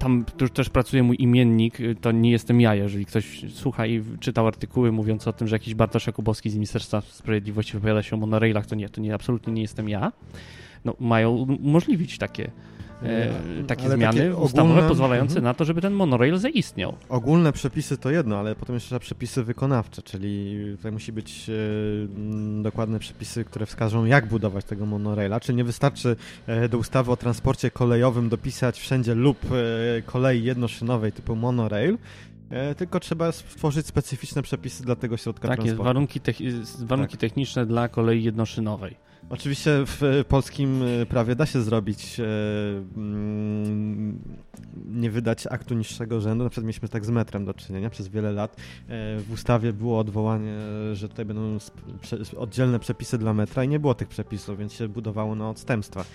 tam 0.04 0.26
już 0.42 0.52
też 0.52 0.70
pracuje 0.70 1.04
mój 1.04 1.16
imiennik, 1.20 1.78
to 2.02 2.12
nie 2.12 2.32
jestem 2.32 2.62
ja, 2.62 2.76
jeżeli 2.76 3.06
ktoś 3.06 3.46
słucha 3.54 3.86
i 3.86 4.04
czytał 4.20 4.48
artykuły 4.48 4.92
mówiące 4.92 5.30
o 5.30 5.34
tym, 5.34 5.48
że 5.48 5.56
jakiś 5.56 5.76
Bartosz 5.76 6.08
Jakubowski 6.08 6.50
z 6.50 6.56
Ministerstwa 6.56 7.02
Sprawiedliwości 7.02 7.74
wypowiada 7.74 8.04
się 8.04 8.16
o 8.16 8.20
monorailach, 8.20 8.66
to 8.66 8.76
nie, 8.76 8.90
to 8.90 9.02
nie, 9.02 9.14
absolutnie 9.14 9.54
nie 9.54 9.62
jestem 9.62 9.90
ja. 9.90 10.12
No, 10.86 10.96
mają 11.00 11.32
umożliwić 11.64 12.18
takie 12.18 12.52
E, 13.06 13.64
takie 13.68 13.86
ale 13.86 13.96
zmiany 13.96 14.20
takie 14.20 14.36
ustawowe 14.36 14.74
ogólne... 14.74 14.90
pozwalające 14.90 15.32
mhm. 15.32 15.44
na 15.44 15.54
to, 15.54 15.66
żeby 15.66 15.82
ten 15.82 15.94
monorail 15.94 16.38
zaistniał. 16.38 16.96
Ogólne 17.10 17.54
przepisy 17.54 17.98
to 17.98 18.12
jedno, 18.12 18.38
ale 18.38 18.56
potem 18.56 18.76
jeszcze 18.76 19.00
przepisy 19.00 19.44
wykonawcze, 19.44 20.02
czyli 20.02 20.58
tutaj 20.78 20.92
musi 20.92 21.12
być 21.12 21.50
e, 21.50 21.54
dokładne 22.64 23.00
przepisy, 23.00 23.46
które 23.46 23.66
wskażą, 23.66 24.06
jak 24.06 24.28
budować 24.28 24.66
tego 24.66 24.86
monoraila, 24.86 25.40
czyli 25.40 25.56
nie 25.56 25.64
wystarczy 25.64 26.16
e, 26.48 26.70
do 26.70 26.78
ustawy 26.78 27.12
o 27.12 27.18
transporcie 27.18 27.72
kolejowym 27.72 28.30
dopisać 28.30 28.80
wszędzie 28.80 29.16
lub 29.16 29.38
e, 29.46 30.02
kolei 30.02 30.44
jednoszynowej 30.44 31.12
typu 31.12 31.36
monorail, 31.36 31.98
e, 32.50 32.76
tylko 32.76 33.00
trzeba 33.00 33.32
stworzyć 33.32 33.88
specyficzne 33.88 34.42
przepisy 34.42 34.84
dla 34.84 34.96
tego 34.96 35.18
środka 35.18 35.48
tak 35.48 35.58
transportu. 35.58 35.78
Tak 35.78 35.86
warunki, 35.86 36.22
warunki 36.80 37.18
tak. 37.18 37.22
techniczne 37.22 37.66
dla 37.66 37.88
kolei 37.88 38.24
jednoszynowej. 38.24 39.13
Oczywiście 39.30 39.72
w 39.86 40.24
polskim 40.28 40.84
e, 40.84 41.06
prawie 41.06 41.36
da 41.36 41.46
się 41.46 41.62
zrobić, 41.62 42.20
e, 42.20 42.24
mm, 42.96 44.20
nie 44.86 45.12
wydać 45.12 45.48
aktu 45.48 45.76
niższego 45.76 46.22
rzędu. 46.22 46.44
Na 46.44 46.50
przykład 46.50 46.66
mieliśmy 46.66 46.90
tak 46.90 47.06
z 47.06 47.10
metrem 47.10 47.46
do 47.46 47.54
czynienia 47.54 47.90
przez 47.90 48.08
wiele 48.08 48.32
lat. 48.32 48.56
E, 48.56 48.60
w 49.20 49.32
ustawie 49.34 49.74
było 49.74 50.00
odwołanie, 50.00 50.54
że 50.94 51.10
tutaj 51.10 51.26
będą 51.26 51.58
oddzielne 52.38 52.80
przepisy 52.80 53.18
dla 53.18 53.34
metra 53.34 53.64
i 53.64 53.68
nie 53.68 53.80
było 53.80 53.94
tych 53.94 54.08
przepisów, 54.08 54.60
więc 54.60 54.74
się 54.74 54.88
budowało 54.88 55.36
na 55.36 55.50
odstępstwach. 55.50 56.08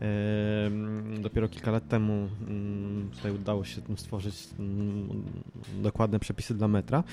Mm, 0.00 1.22
dopiero 1.22 1.48
kilka 1.48 1.70
lat 1.70 1.88
temu 1.88 2.28
mm, 2.48 3.10
tutaj 3.10 3.32
udało 3.32 3.64
się 3.64 3.80
stworzyć 3.96 4.48
dokładne 5.82 6.18
przepisy 6.18 6.54
dla 6.54 6.68
metra. 6.68 7.04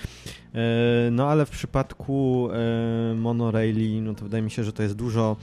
No 1.11 1.29
ale 1.29 1.45
w 1.45 1.49
przypadku 1.49 2.49
monoraili, 3.15 4.01
no 4.01 4.13
to 4.13 4.23
wydaje 4.23 4.43
mi 4.43 4.51
się, 4.51 4.63
że 4.63 4.73
to 4.73 4.83
jest 4.83 4.95
dużo 4.95 5.37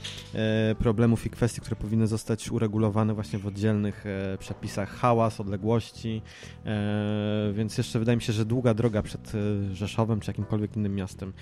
problemów 0.79 1.25
i 1.25 1.29
kwestii, 1.29 1.61
które 1.61 1.75
powinny 1.75 2.07
zostać 2.07 2.51
uregulowane 2.51 3.13
właśnie 3.13 3.39
w 3.39 3.47
oddzielnych 3.47 4.05
e, 4.05 4.37
przepisach. 4.37 4.89
Hałas, 4.89 5.39
odległości, 5.39 6.21
e, 6.65 7.51
więc 7.53 7.77
jeszcze 7.77 7.99
wydaje 7.99 8.15
mi 8.15 8.21
się, 8.21 8.33
że 8.33 8.45
długa 8.45 8.73
droga 8.73 9.01
przed 9.01 9.31
Rzeszowem 9.73 10.19
czy 10.19 10.29
jakimkolwiek 10.31 10.77
innym 10.77 10.95
miastem, 10.95 11.33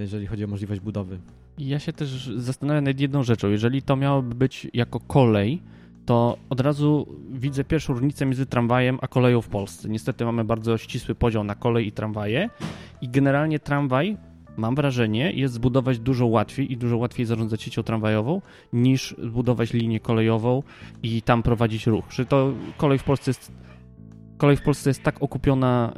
jeżeli 0.00 0.26
chodzi 0.26 0.44
o 0.44 0.46
możliwość 0.46 0.80
budowy. 0.80 1.18
Ja 1.58 1.78
się 1.78 1.92
też 1.92 2.30
zastanawiam 2.36 2.84
nad 2.84 3.00
jedną 3.00 3.22
rzeczą. 3.22 3.48
Jeżeli 3.48 3.82
to 3.82 3.96
miałoby 3.96 4.34
być 4.34 4.66
jako 4.72 5.00
kolej, 5.00 5.62
to 6.06 6.38
od 6.50 6.60
razu 6.60 7.06
widzę 7.32 7.64
pierwszą 7.64 7.92
różnicę 7.92 8.26
między 8.26 8.46
tramwajem 8.46 8.98
a 9.02 9.08
koleją 9.08 9.40
w 9.40 9.48
Polsce. 9.48 9.88
Niestety 9.88 10.24
mamy 10.24 10.44
bardzo 10.44 10.78
ścisły 10.78 11.14
podział 11.14 11.44
na 11.44 11.54
kolej 11.54 11.86
i 11.86 11.92
tramwaje 11.92 12.50
i 13.00 13.08
generalnie 13.08 13.58
tramwaj 13.58 14.16
mam 14.56 14.74
wrażenie, 14.74 15.32
jest 15.32 15.54
zbudować 15.54 15.98
dużo 15.98 16.26
łatwiej 16.26 16.72
i 16.72 16.76
dużo 16.76 16.96
łatwiej 16.96 17.26
zarządzać 17.26 17.62
siecią 17.62 17.82
tramwajową 17.82 18.40
niż 18.72 19.14
zbudować 19.18 19.72
linię 19.72 20.00
kolejową 20.00 20.62
i 21.02 21.22
tam 21.22 21.42
prowadzić 21.42 21.86
ruch. 21.86 22.04
Że 22.10 22.26
to 22.26 22.52
kolej 22.76 22.98
w 22.98 23.04
Polsce 23.04 23.30
jest 23.30 23.52
kolej 24.36 24.56
w 24.56 24.62
Polsce 24.62 24.90
jest 24.90 25.02
tak 25.02 25.22
okupiona 25.22 25.94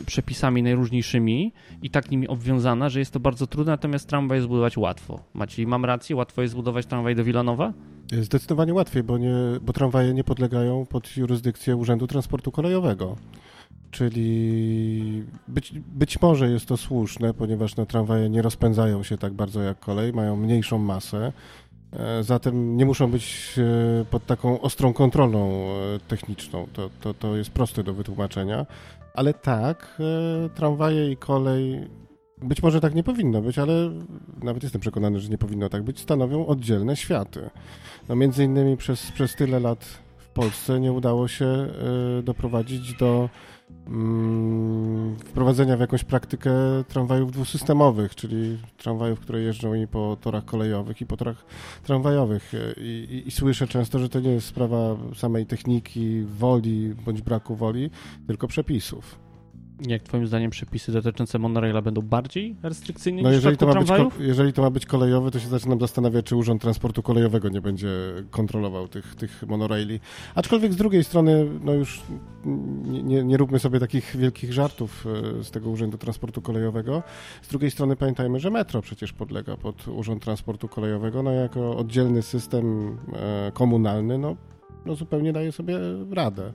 y, 0.00 0.04
przepisami 0.04 0.62
najróżniejszymi 0.62 1.52
i 1.82 1.90
tak 1.90 2.10
nimi 2.10 2.28
obwiązana, 2.28 2.88
że 2.88 2.98
jest 2.98 3.12
to 3.12 3.20
bardzo 3.20 3.46
trudne, 3.46 3.72
natomiast 3.72 4.08
tramwaj 4.08 4.40
zbudować 4.40 4.76
łatwo. 4.76 5.20
Macie, 5.34 5.66
mam 5.66 5.84
rację? 5.84 6.16
Łatwo 6.16 6.42
jest 6.42 6.52
zbudować 6.52 6.86
tramwaj 6.86 7.14
do 7.16 7.24
Wilanowa? 7.24 7.72
Zdecydowanie 8.12 8.74
łatwiej, 8.74 9.02
bo, 9.02 9.18
nie, 9.18 9.34
bo 9.62 9.72
tramwaje 9.72 10.14
nie 10.14 10.24
podlegają 10.24 10.86
pod 10.86 11.16
jurysdykcję 11.16 11.76
Urzędu 11.76 12.06
Transportu 12.06 12.50
Kolejowego. 12.52 13.16
Czyli 13.90 15.24
być, 15.48 15.72
być 15.78 16.22
może 16.22 16.50
jest 16.50 16.66
to 16.66 16.76
słuszne, 16.76 17.34
ponieważ 17.34 17.76
no, 17.76 17.86
tramwaje 17.86 18.28
nie 18.28 18.42
rozpędzają 18.42 19.02
się 19.02 19.18
tak 19.18 19.32
bardzo 19.32 19.62
jak 19.62 19.80
kolej, 19.80 20.12
mają 20.12 20.36
mniejszą 20.36 20.78
masę, 20.78 21.32
e, 21.92 22.22
zatem 22.22 22.76
nie 22.76 22.86
muszą 22.86 23.10
być 23.10 23.54
e, 23.58 24.04
pod 24.04 24.26
taką 24.26 24.60
ostrą 24.60 24.92
kontrolą 24.92 25.50
e, 25.50 25.98
techniczną. 26.08 26.66
To, 26.72 26.90
to, 27.00 27.14
to 27.14 27.36
jest 27.36 27.50
proste 27.50 27.82
do 27.82 27.94
wytłumaczenia. 27.94 28.66
Ale 29.14 29.34
tak, 29.34 29.98
tramwaje 30.54 31.12
i 31.12 31.16
kolej, 31.16 31.88
być 32.42 32.62
może 32.62 32.80
tak 32.80 32.94
nie 32.94 33.02
powinno 33.02 33.42
być, 33.42 33.58
ale 33.58 33.90
nawet 34.42 34.62
jestem 34.62 34.80
przekonany, 34.80 35.20
że 35.20 35.28
nie 35.28 35.38
powinno 35.38 35.68
tak 35.68 35.82
być, 35.82 36.00
stanowią 36.00 36.46
oddzielne 36.46 36.96
światy. 36.96 37.50
No 38.08 38.16
między 38.16 38.44
innymi 38.44 38.76
przez, 38.76 39.12
przez 39.12 39.34
tyle 39.34 39.60
lat 39.60 40.00
Polsce 40.34 40.80
nie 40.80 40.92
udało 40.92 41.28
się 41.28 41.66
doprowadzić 42.22 42.94
do 42.94 43.28
wprowadzenia 45.24 45.76
w 45.76 45.80
jakąś 45.80 46.04
praktykę 46.04 46.52
tramwajów 46.88 47.32
dwusystemowych, 47.32 48.14
czyli 48.14 48.58
tramwajów, 48.76 49.20
które 49.20 49.40
jeżdżą 49.40 49.74
i 49.74 49.86
po 49.86 50.16
torach 50.20 50.44
kolejowych, 50.44 51.00
i 51.00 51.06
po 51.06 51.16
torach 51.16 51.44
tramwajowych. 51.82 52.52
I, 52.76 52.82
i, 52.84 53.28
I, 53.28 53.30
słyszę 53.30 53.66
często, 53.66 53.98
że 53.98 54.08
to 54.08 54.20
nie 54.20 54.30
jest 54.30 54.46
sprawa 54.46 54.96
samej 55.14 55.46
techniki, 55.46 56.22
woli 56.22 56.94
bądź 57.04 57.22
braku 57.22 57.56
woli, 57.56 57.90
tylko 58.26 58.48
przepisów. 58.48 59.29
Jak 59.88 60.02
twoim 60.02 60.26
zdaniem 60.26 60.50
przepisy 60.50 60.92
dotyczące 60.92 61.38
monoraila 61.38 61.82
będą 61.82 62.02
bardziej 62.02 62.56
restrykcyjne 62.62 63.22
no, 63.22 63.28
niż 63.28 63.36
jeżeli 63.36 63.56
to, 63.56 63.66
ma 63.66 63.74
być, 63.74 63.90
jeżeli 64.18 64.52
to 64.52 64.62
ma 64.62 64.70
być 64.70 64.86
kolejowy, 64.86 65.30
to 65.30 65.38
się 65.38 65.48
zaczynam 65.48 65.80
zastanawiać, 65.80 66.26
czy 66.26 66.36
Urząd 66.36 66.62
Transportu 66.62 67.02
Kolejowego 67.02 67.48
nie 67.48 67.60
będzie 67.60 67.88
kontrolował 68.30 68.88
tych, 68.88 69.14
tych 69.14 69.42
monoraili. 69.46 70.00
Aczkolwiek 70.34 70.72
z 70.72 70.76
drugiej 70.76 71.04
strony, 71.04 71.46
no 71.64 71.72
już 71.72 72.02
nie, 72.84 73.02
nie, 73.02 73.24
nie 73.24 73.36
róbmy 73.36 73.58
sobie 73.58 73.80
takich 73.80 74.16
wielkich 74.16 74.52
żartów 74.52 75.06
e, 75.40 75.44
z 75.44 75.50
tego 75.50 75.70
Urzędu 75.70 75.98
Transportu 75.98 76.42
Kolejowego. 76.42 77.02
Z 77.42 77.48
drugiej 77.48 77.70
strony 77.70 77.96
pamiętajmy, 77.96 78.40
że 78.40 78.50
metro 78.50 78.82
przecież 78.82 79.12
podlega 79.12 79.56
pod 79.56 79.88
Urząd 79.88 80.22
Transportu 80.22 80.68
Kolejowego, 80.68 81.22
no 81.22 81.32
jako 81.32 81.76
oddzielny 81.76 82.22
system 82.22 82.96
e, 83.12 83.52
komunalny, 83.54 84.18
no, 84.18 84.36
no 84.86 84.94
zupełnie 84.94 85.32
daje 85.32 85.52
sobie 85.52 85.78
radę. 86.10 86.52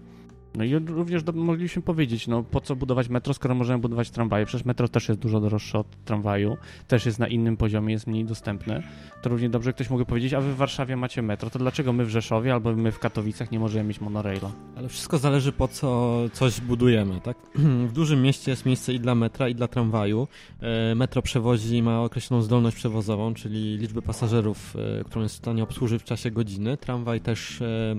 No 0.58 0.63
i 0.63 0.76
również 0.76 1.24
do, 1.24 1.32
mogliśmy 1.32 1.82
powiedzieć, 1.82 2.28
no 2.28 2.44
po 2.44 2.62
co 2.62 2.76
budować 2.76 3.10
metro, 3.10 3.34
skoro 3.34 3.56
możemy 3.56 3.80
budować 3.80 4.10
tramwaje? 4.10 4.46
Przecież 4.46 4.65
metro 4.65 4.88
też 4.88 5.10
jest 5.10 5.22
dużo 5.22 5.39
droższe 5.39 5.80
od 5.80 6.04
tramwaju, 6.06 6.58
też 6.88 7.06
jest 7.06 7.20
na 7.20 7.28
innym 7.28 7.58
poziomie, 7.58 7.94
jest 7.94 8.08
mniej 8.08 8.26
dostępne. 8.26 8.84
To 9.22 9.30
równie 9.30 9.50
dobrze 9.50 9.74
ktoś 9.74 9.89
mógł 9.89 10.06
powiedzieć, 10.06 10.34
a 10.34 10.41
wy 10.41 10.54
w 10.54 10.56
Warszawie 10.56 10.98
macie 10.98 11.22
metro, 11.22 11.50
to 11.50 11.60
dlaczego 11.60 11.94
my 11.94 12.06
w 12.06 12.10
Rzeszowie 12.10 12.54
albo 12.54 12.76
my 12.76 12.91
w 12.91 13.00
Katowicach 13.00 13.52
nie 13.52 13.60
możemy 13.60 13.88
mieć 13.88 14.02
monoraila? 14.02 14.52
Ale 14.76 14.89
wszystko 14.89 15.18
zależy 15.18 15.52
po 15.52 15.68
co 15.68 16.18
coś 16.34 16.62
budujemy, 16.62 17.22
tak? 17.22 17.38
W 17.89 17.91
dużym 17.91 18.22
mieście 18.22 18.52
jest 18.52 18.65
miejsce 18.65 18.94
i 18.94 19.00
dla 19.00 19.15
metra, 19.15 19.50
i 19.50 19.56
dla 19.56 19.68
tramwaju. 19.68 20.28
E, 20.62 20.96
metro 20.96 21.22
przewozi, 21.22 21.84
ma 21.84 22.02
określoną 22.02 22.41
zdolność 22.41 22.76
przewozową, 22.76 23.34
czyli 23.34 23.78
liczbę 23.78 24.02
pasażerów, 24.02 24.76
e, 25.00 25.04
którą 25.04 25.24
jest 25.24 25.36
w 25.36 25.38
stanie 25.38 25.63
obsłużyć 25.63 26.02
w 26.02 26.06
czasie 26.06 26.32
godziny. 26.32 26.78
Tramwaj 26.78 27.22
też 27.22 27.62
e, 27.62 27.96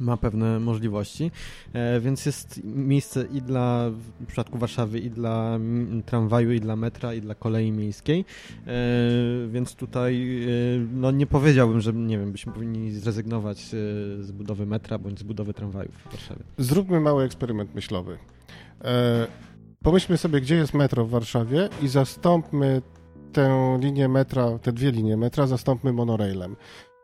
ma 0.00 0.16
pewne 0.16 0.60
możliwości, 0.60 1.30
e, 1.72 2.00
więc 2.00 2.26
jest 2.26 2.60
miejsce 2.64 3.24
i 3.32 3.42
dla, 3.42 3.90
w 3.90 4.26
przypadku 4.26 4.58
Warszawy, 4.58 4.98
i 4.98 5.10
dla 5.10 5.58
tramwaju, 6.06 6.52
i 6.52 6.60
dla 6.60 6.76
metra, 6.76 7.14
i 7.14 7.20
dla 7.20 7.34
kolei 7.34 7.72
miejskiej, 7.72 8.24
e, 8.66 8.72
więc 9.48 9.74
tutaj 9.74 10.42
e, 10.44 10.48
no 10.92 11.10
nie 11.10 11.26
powiedziałbym, 11.26 11.80
że 11.80 11.92
nie 11.92 12.18
wiem, 12.18 12.32
byśmy 12.32 12.52
powinni 12.52 12.92
zrezygnować 12.92 13.58
z 14.20 14.32
budowy 14.32 14.66
metra, 14.66 14.98
bądź 14.98 15.18
z 15.18 15.22
budowy 15.22 15.54
tramwajów 15.54 15.94
w 15.94 16.10
Warszawie. 16.12 16.42
Zróbmy 16.58 17.00
mały 17.00 17.24
eksperyment 17.24 17.74
myślowy. 17.74 18.18
Pomyślmy 19.82 20.16
sobie, 20.18 20.40
gdzie 20.40 20.54
jest 20.54 20.74
metro 20.74 21.04
w 21.04 21.10
Warszawie 21.10 21.68
i 21.82 21.88
zastąpmy 21.88 22.82
tę 23.32 23.78
linię 23.80 24.08
metra, 24.08 24.58
te 24.58 24.72
dwie 24.72 24.90
linie 24.90 25.16
metra, 25.16 25.46
zastąpmy 25.46 25.92
monorailem. 25.92 26.56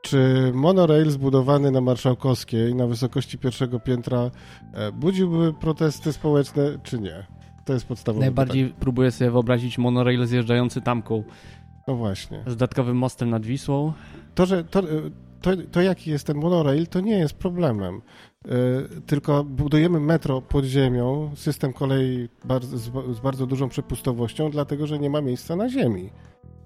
Czy 0.05 0.53
monorail 0.55 1.11
zbudowany 1.11 1.71
na 1.71 1.81
Marszałkowskiej 1.81 2.75
na 2.75 2.87
wysokości 2.87 3.39
pierwszego 3.39 3.81
piętra 3.81 4.31
e, 4.73 4.93
budziłby 4.93 5.53
protesty 5.53 6.13
społeczne, 6.13 6.79
czy 6.83 6.99
nie? 6.99 7.27
To 7.65 7.73
jest 7.73 7.87
podstawowe 7.87 8.21
Najbardziej 8.25 8.65
pytanie. 8.65 8.81
próbuję 8.81 9.11
sobie 9.11 9.31
wyobrazić 9.31 9.79
monorail 9.79 10.27
zjeżdżający 10.27 10.81
tamką. 10.81 11.25
No 11.89 11.95
właśnie. 11.95 12.43
Z 12.47 12.51
dodatkowym 12.51 12.97
mostem 12.97 13.31
nad 13.31 13.47
Wisłą. 13.47 13.93
To, 14.35 14.47
że 14.47 14.65
to, 14.65 14.83
to, 15.41 15.51
to 15.73 15.81
jaki 15.81 16.11
jest 16.11 16.27
ten 16.27 16.37
monorail, 16.37 16.87
to 16.87 17.01
nie 17.01 17.19
jest 17.19 17.35
problemem. 17.35 18.01
Yy, 18.45 18.53
tylko 19.07 19.45
budujemy 19.45 20.01
metro 20.01 20.43
pod 20.43 20.65
ziemią, 20.65 21.31
system 21.35 21.73
kolei 21.73 22.29
bardzo, 22.45 22.79
z, 22.79 22.83
z 23.17 23.21
bardzo 23.21 23.47
dużą 23.47 23.69
przepustowością, 23.69 24.51
dlatego 24.51 24.87
że 24.87 24.99
nie 24.99 25.11
ma 25.11 25.21
miejsca 25.21 25.57
na 25.57 25.69
ziemi. 25.69 26.11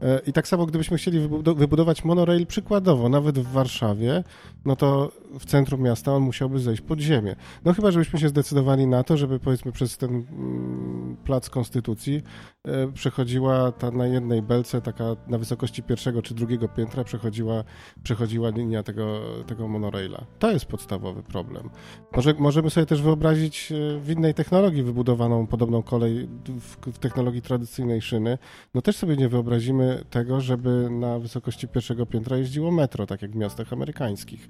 E, 0.02 0.20
I 0.26 0.32
tak 0.32 0.48
samo, 0.48 0.66
gdybyśmy 0.66 0.96
chcieli 0.96 1.20
wybudować 1.56 2.04
monorail 2.04 2.46
przykładowo, 2.46 3.08
nawet 3.08 3.38
w 3.38 3.52
Warszawie, 3.52 4.24
no 4.64 4.76
to 4.76 5.12
w 5.38 5.44
centrum 5.44 5.82
miasta 5.82 6.12
on 6.12 6.22
musiałby 6.22 6.58
zejść 6.58 6.82
pod 6.82 7.00
ziemię. 7.00 7.36
No 7.64 7.72
chyba, 7.72 7.90
żebyśmy 7.90 8.18
się 8.18 8.28
zdecydowali 8.28 8.86
na 8.86 9.04
to, 9.04 9.16
żeby 9.16 9.40
powiedzmy 9.40 9.72
przez 9.72 9.96
ten 9.96 10.10
mm, 10.10 11.16
plac 11.24 11.50
Konstytucji 11.50 12.22
e, 12.64 12.92
przechodziła 12.92 13.72
ta 13.72 13.90
na 13.90 14.06
jednej 14.06 14.42
belce, 14.42 14.80
taka 14.80 15.04
na 15.28 15.38
wysokości 15.38 15.82
pierwszego 15.82 16.22
czy 16.22 16.34
drugiego 16.34 16.68
piętra 16.68 17.04
przechodziła, 17.04 17.64
przechodziła 18.02 18.50
linia 18.50 18.82
tego, 18.82 19.20
tego 19.46 19.68
monoraila. 19.68 20.24
To 20.38 20.50
jest 20.50 20.66
podstawowy 20.66 21.22
problem. 21.22 21.70
Może, 22.16 22.34
możemy 22.38 22.70
sobie 22.70 22.86
też 22.86 23.02
wyobrazić 23.02 23.72
e, 23.72 24.00
w 24.00 24.10
innej 24.10 24.34
technologii 24.34 24.82
wybudowaną 24.82 25.46
podobną 25.46 25.82
kolej 25.82 26.28
w, 26.60 26.92
w 26.92 26.98
technologii 26.98 27.42
tradycyjnej 27.42 28.02
szyny. 28.02 28.38
No 28.74 28.82
też 28.82 28.96
sobie 28.96 29.16
nie 29.16 29.28
wyobrazimy 29.28 29.67
tego, 30.10 30.40
żeby 30.40 30.90
na 30.90 31.18
wysokości 31.18 31.68
pierwszego 31.68 32.06
piętra 32.06 32.36
jeździło 32.36 32.70
metro, 32.70 33.06
tak 33.06 33.22
jak 33.22 33.30
w 33.30 33.36
miastach 33.36 33.72
amerykańskich 33.72 34.48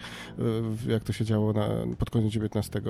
jak 0.88 1.04
to 1.04 1.12
się 1.12 1.24
działo 1.24 1.52
na, 1.52 1.68
pod 1.98 2.10
koniec 2.10 2.32
XIX 2.36 2.84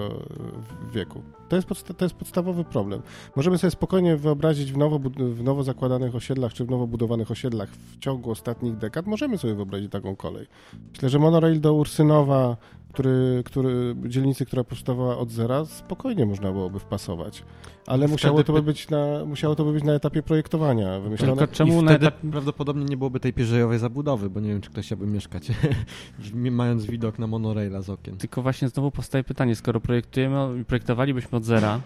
wieku. 0.93 1.23
To 1.49 1.57
jest, 1.57 1.69
to 1.97 2.05
jest 2.05 2.15
podstawowy 2.15 2.65
problem. 2.65 3.03
Możemy 3.37 3.59
sobie 3.59 3.71
spokojnie 3.71 4.17
wyobrazić 4.17 4.73
w 4.73 4.77
nowo, 4.77 4.99
w 5.19 5.43
nowo 5.43 5.63
zakładanych 5.63 6.15
osiedlach, 6.15 6.53
czy 6.53 6.65
w 6.65 6.71
nowo 6.71 6.87
budowanych 6.87 7.31
osiedlach 7.31 7.69
w 7.71 7.99
ciągu 7.99 8.31
ostatnich 8.31 8.77
dekad, 8.77 9.07
możemy 9.07 9.39
sobie 9.39 9.55
wyobrazić 9.55 9.93
taką 9.93 10.17
kolej. 10.17 10.47
Myślę, 10.93 11.09
że 11.09 11.19
monorail 11.19 11.61
do 11.61 11.75
Ursynowa, 11.75 12.57
który, 12.93 13.43
który, 13.45 13.95
dzielnicy, 14.07 14.47
która 14.47 14.65
powstawała 14.65 15.19
od 15.19 15.31
zera, 15.31 15.65
spokojnie 15.65 16.27
można 16.27 16.53
byłoby 16.53 16.79
wpasować. 16.79 17.45
Ale 17.87 18.09
musiało 18.09 18.45
to, 18.45 18.53
by 18.53 18.63
być 18.63 18.91
na, 18.91 19.25
musiało 19.25 19.55
to 19.55 19.65
by 19.65 19.73
być 19.73 19.85
na 19.85 19.93
etapie 19.93 20.23
projektowania 20.23 21.01
wymyślone. 21.01 21.37
Tylko 21.37 21.55
czemu 21.55 21.83
I 21.83 21.85
wtedy 21.85 22.07
etap... 22.07 22.21
prawdopodobnie 22.31 22.85
nie 22.85 22.97
byłoby 22.97 23.21
tej 23.21 23.33
pierzejowej 23.33 23.79
zabudowy, 23.79 24.31
bo 24.31 24.41
nie 24.41 24.49
wiem, 24.49 24.61
czy 24.61 24.71
ktoś 24.71 24.87
chciałby 24.87 25.07
mieszkać, 25.07 25.49
mając 26.35 26.87
widok 26.87 27.19
na 27.19 27.27
monoraila 27.27 27.83
z 27.83 27.91
okien. 27.91 28.17
Tylko 28.17 28.43
właśnie 28.43 28.69
znowu 28.69 28.91
powstaje 28.91 29.25
pytanie, 29.25 29.57
skoro 29.57 29.81
projektujemy, 29.81 30.65
projektowalibyśmy 30.65 31.39
od 31.39 31.45
zera, 31.45 31.81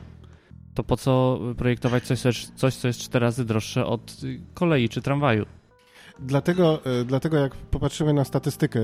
to 0.74 0.84
po 0.84 0.96
co 0.96 1.40
projektować 1.56 2.04
coś, 2.04 2.46
coś, 2.56 2.74
co 2.76 2.88
jest 2.88 3.00
cztery 3.00 3.26
razy 3.26 3.44
droższe 3.44 3.86
od 3.86 4.16
kolei 4.54 4.88
czy 4.88 5.02
tramwaju? 5.02 5.46
Dlatego, 6.26 6.80
e, 6.84 7.04
dlatego 7.04 7.36
jak 7.36 7.56
popatrzymy 7.56 8.12
na 8.12 8.24
statystykę 8.24 8.80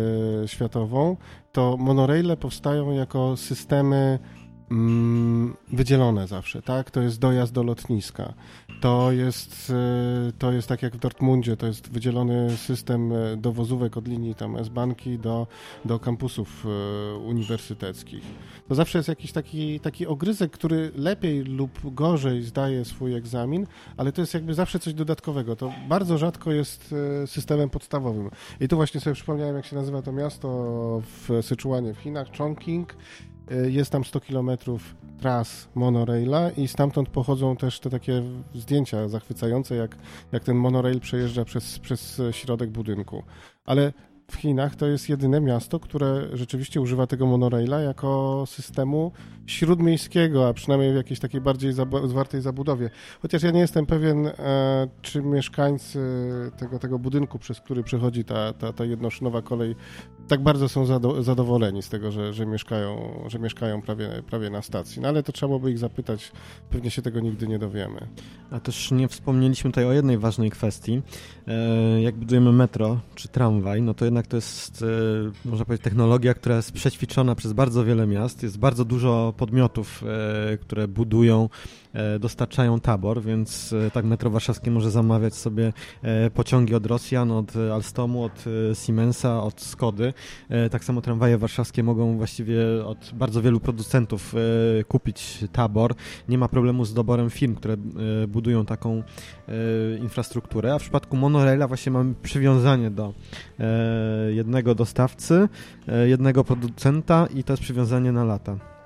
światową, 0.46 1.16
to 1.52 1.76
monoraile 1.76 2.36
powstają 2.36 2.92
jako 2.92 3.36
systemy 3.36 4.18
wydzielone 5.72 6.26
zawsze, 6.26 6.62
tak? 6.62 6.90
To 6.90 7.00
jest 7.00 7.18
dojazd 7.18 7.52
do 7.52 7.62
lotniska. 7.62 8.34
To 8.80 9.12
jest, 9.12 9.72
e, 10.28 10.32
to 10.38 10.52
jest 10.52 10.68
tak 10.68 10.82
jak 10.82 10.96
w 10.96 10.98
Dortmundzie, 10.98 11.56
to 11.56 11.66
jest 11.66 11.90
wydzielony 11.90 12.56
system 12.56 13.12
e, 13.12 13.36
dowozówek 13.36 13.96
od 13.96 14.08
linii 14.08 14.34
tam 14.34 14.56
S-Banki 14.56 15.18
do, 15.18 15.46
do 15.84 15.98
kampusów 15.98 16.66
uniwersyteckich. 17.26 18.22
To 18.68 18.74
zawsze 18.74 18.98
jest 18.98 19.08
jakiś 19.08 19.32
taki, 19.32 19.80
taki 19.80 20.06
ogryzek, 20.06 20.52
który 20.52 20.92
lepiej 20.94 21.44
lub 21.44 21.94
gorzej 21.94 22.42
zdaje 22.42 22.84
swój 22.84 23.14
egzamin, 23.14 23.66
ale 23.96 24.12
to 24.12 24.20
jest 24.20 24.34
jakby 24.34 24.54
zawsze 24.54 24.78
coś 24.78 24.94
dodatkowego. 24.94 25.56
To 25.56 25.72
bardzo 25.88 26.18
rzadko 26.18 26.52
jest 26.52 26.94
systemem 27.26 27.70
podstawowym. 27.70 28.30
I 28.60 28.68
tu 28.68 28.76
właśnie 28.76 29.00
sobie 29.00 29.14
przypomniałem, 29.14 29.56
jak 29.56 29.66
się 29.66 29.76
nazywa 29.76 30.02
to 30.02 30.12
miasto 30.12 30.48
w 31.02 31.38
Syczuanie 31.42 31.94
w 31.94 31.98
Chinach, 31.98 32.36
Chongqing. 32.38 32.96
Y, 33.52 33.70
jest 33.70 33.90
tam 33.90 34.04
100 34.04 34.20
kilometrów 34.20 34.94
tras 35.20 35.68
monoraila 35.74 36.50
i 36.50 36.68
stamtąd 36.68 37.08
pochodzą 37.08 37.56
też 37.56 37.80
te 37.80 37.90
takie 37.90 38.22
zdjęcia 38.54 39.08
zachwycające, 39.08 39.74
jak, 39.74 39.96
jak 40.32 40.44
ten 40.44 40.56
monorail 40.56 41.00
przejeżdża 41.00 41.44
przez, 41.44 41.78
przez 41.78 42.22
środek 42.32 42.70
budynku. 42.70 43.22
Ale 43.64 43.92
w 44.30 44.34
Chinach 44.34 44.76
to 44.76 44.86
jest 44.86 45.08
jedyne 45.08 45.40
miasto, 45.40 45.80
które 45.80 46.28
rzeczywiście 46.32 46.80
używa 46.80 47.06
tego 47.06 47.26
monoraila 47.26 47.80
jako 47.80 48.44
systemu 48.46 49.12
śródmiejskiego, 49.46 50.48
a 50.48 50.52
przynajmniej 50.52 50.92
w 50.92 50.96
jakiejś 50.96 51.20
takiej 51.20 51.40
bardziej 51.40 51.72
zwartej 52.04 52.40
zabudowie. 52.40 52.90
Chociaż 53.22 53.42
ja 53.42 53.50
nie 53.50 53.60
jestem 53.60 53.86
pewien, 53.86 54.26
e, 54.26 54.88
czy 55.02 55.22
mieszkańcy 55.22 56.00
tego, 56.56 56.78
tego 56.78 56.98
budynku, 56.98 57.38
przez 57.38 57.60
który 57.60 57.82
przechodzi 57.82 58.24
ta, 58.24 58.52
ta, 58.52 58.72
ta 58.72 58.84
jednoszynowa 58.84 59.42
kolej, 59.42 59.74
tak 60.28 60.42
bardzo 60.42 60.68
są 60.68 60.86
zadowoleni 61.22 61.82
z 61.82 61.88
tego, 61.88 62.12
że, 62.12 62.32
że 62.32 62.46
mieszkają, 62.46 63.20
że 63.26 63.38
mieszkają 63.38 63.82
prawie, 63.82 64.22
prawie 64.30 64.50
na 64.50 64.62
stacji. 64.62 65.02
No 65.02 65.08
ale 65.08 65.22
to 65.22 65.32
trzeba 65.32 65.58
by 65.58 65.70
ich 65.70 65.78
zapytać, 65.78 66.32
pewnie 66.70 66.90
się 66.90 67.02
tego 67.02 67.20
nigdy 67.20 67.48
nie 67.48 67.58
dowiemy. 67.58 68.06
A 68.50 68.60
też 68.60 68.90
nie 68.90 69.08
wspomnieliśmy 69.08 69.70
tutaj 69.70 69.84
o 69.84 69.92
jednej 69.92 70.18
ważnej 70.18 70.50
kwestii. 70.50 71.02
E, 71.48 72.02
jak 72.02 72.14
budujemy 72.14 72.52
metro 72.52 73.00
czy 73.14 73.28
tramwaj, 73.28 73.82
no 73.82 73.94
to 73.94 74.04
jednak 74.04 74.26
to 74.26 74.36
jest, 74.36 74.82
e, 74.82 75.48
można 75.48 75.64
powiedzieć, 75.64 75.84
technologia, 75.84 76.34
która 76.34 76.56
jest 76.56 76.72
przećwiczona 76.72 77.34
przez 77.34 77.52
bardzo 77.52 77.84
wiele 77.84 78.06
miast. 78.06 78.42
Jest 78.42 78.58
bardzo 78.58 78.84
dużo 78.84 79.34
podmiotów, 79.36 80.04
e, 80.52 80.58
które 80.58 80.88
budują, 80.88 81.48
dostarczają 82.20 82.80
tabor, 82.80 83.22
więc 83.22 83.74
e, 83.86 83.90
tak 83.90 84.04
metro 84.04 84.30
warszawskie 84.30 84.70
może 84.70 84.90
zamawiać 84.90 85.34
sobie 85.34 85.72
pociągi 86.34 86.74
od 86.74 86.86
Rosjan, 86.86 87.30
od 87.30 87.52
Alstomu, 87.56 88.22
od 88.22 88.44
Siemensa, 88.74 89.42
od 89.42 89.60
Skody 89.60 90.12
Tak 90.70 90.84
samo 90.84 91.00
tramwaje 91.00 91.38
warszawskie 91.38 91.82
mogą 91.82 92.16
właściwie 92.16 92.84
od 92.84 93.10
bardzo 93.14 93.42
wielu 93.42 93.60
producentów 93.60 94.34
kupić 94.88 95.44
tabor. 95.52 95.94
Nie 96.28 96.38
ma 96.38 96.48
problemu 96.48 96.84
z 96.84 96.94
doborem 96.94 97.30
firm, 97.30 97.54
które 97.54 97.76
budują 98.28 98.66
taką 98.66 99.02
infrastrukturę, 100.00 100.74
a 100.74 100.78
w 100.78 100.82
przypadku 100.82 101.16
monoraila 101.16 101.68
właśnie 101.68 101.92
mamy 101.92 102.14
przywiązanie 102.22 102.90
do 102.90 103.14
jednego 104.28 104.74
dostawcy, 104.74 105.48
jednego 106.06 106.44
producenta 106.44 107.28
i 107.34 107.44
to 107.44 107.52
jest 107.52 107.62
przywiązanie 107.62 108.12
na 108.12 108.24
lata. 108.24 108.77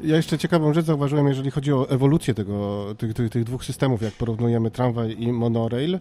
Ja 0.00 0.16
jeszcze 0.16 0.38
ciekawą 0.38 0.74
rzecz 0.74 0.86
zauważyłem, 0.86 1.28
jeżeli 1.28 1.50
chodzi 1.50 1.72
o 1.72 1.90
ewolucję 1.90 2.34
tego, 2.34 2.86
tych, 2.98 3.14
tych, 3.14 3.30
tych 3.30 3.44
dwóch 3.44 3.64
systemów, 3.64 4.02
jak 4.02 4.14
porównujemy 4.14 4.70
tramwaj 4.70 5.16
i 5.18 5.32
monorail. 5.32 5.98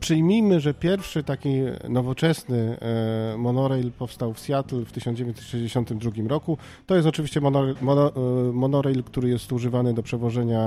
Przyjmijmy, 0.00 0.60
że 0.60 0.74
pierwszy 0.74 1.22
taki 1.22 1.50
nowoczesny 1.88 2.78
e, 2.80 3.36
monorail 3.38 3.92
powstał 3.92 4.34
w 4.34 4.40
Seattle 4.40 4.84
w 4.84 4.92
1962 4.92 6.10
roku. 6.28 6.58
To 6.86 6.96
jest 6.96 7.08
oczywiście 7.08 7.40
monorail, 7.40 7.76
mono, 7.80 8.12
e, 8.16 8.52
monorail, 8.52 9.04
który 9.04 9.28
jest 9.28 9.52
używany 9.52 9.94
do 9.94 10.02
przewożenia 10.02 10.66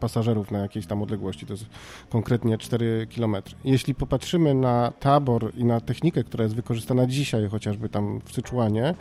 pasażerów 0.00 0.50
na 0.50 0.58
jakiejś 0.58 0.86
tam 0.86 1.02
odległości, 1.02 1.46
to 1.46 1.52
jest 1.52 1.66
konkretnie 2.10 2.58
4 2.58 3.06
km. 3.16 3.36
Jeśli 3.64 3.94
popatrzymy 3.94 4.54
na 4.54 4.92
tabor 5.00 5.52
i 5.56 5.64
na 5.64 5.80
technikę, 5.80 6.24
która 6.24 6.44
jest 6.44 6.56
wykorzystana 6.56 7.06
dzisiaj, 7.06 7.48
chociażby 7.48 7.88
tam 7.88 8.20
w 8.24 8.32
Syczuanie, 8.32 8.94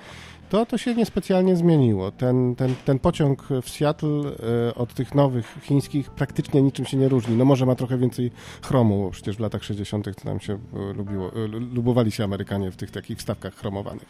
to 0.49 0.65
to 0.65 0.77
się 0.77 0.95
niespecjalnie 0.95 1.55
zmieniło. 1.55 2.11
Ten, 2.11 2.55
ten, 2.55 2.75
ten 2.85 2.99
pociąg 2.99 3.47
w 3.61 3.69
Seattle 3.69 4.31
e, 4.69 4.75
od 4.75 4.93
tych 4.93 5.15
nowych 5.15 5.57
chińskich 5.61 6.09
praktycznie 6.09 6.61
niczym 6.61 6.85
się 6.85 6.97
nie 6.97 7.09
różni. 7.09 7.35
No 7.35 7.45
może 7.45 7.65
ma 7.65 7.75
trochę 7.75 7.97
więcej 7.97 8.31
chromu, 8.61 9.09
przecież 9.11 9.35
w 9.37 9.39
latach 9.39 9.63
60. 9.63 10.05
to 10.05 10.29
nam 10.29 10.39
się 10.39 10.53
e, 10.53 10.93
lubiło, 10.93 11.31
e, 11.33 11.47
lubowali 11.47 12.11
się 12.11 12.23
Amerykanie 12.23 12.71
w 12.71 12.75
tych 12.75 12.91
takich 12.91 13.17
wstawkach 13.17 13.55
chromowanych. 13.55 14.05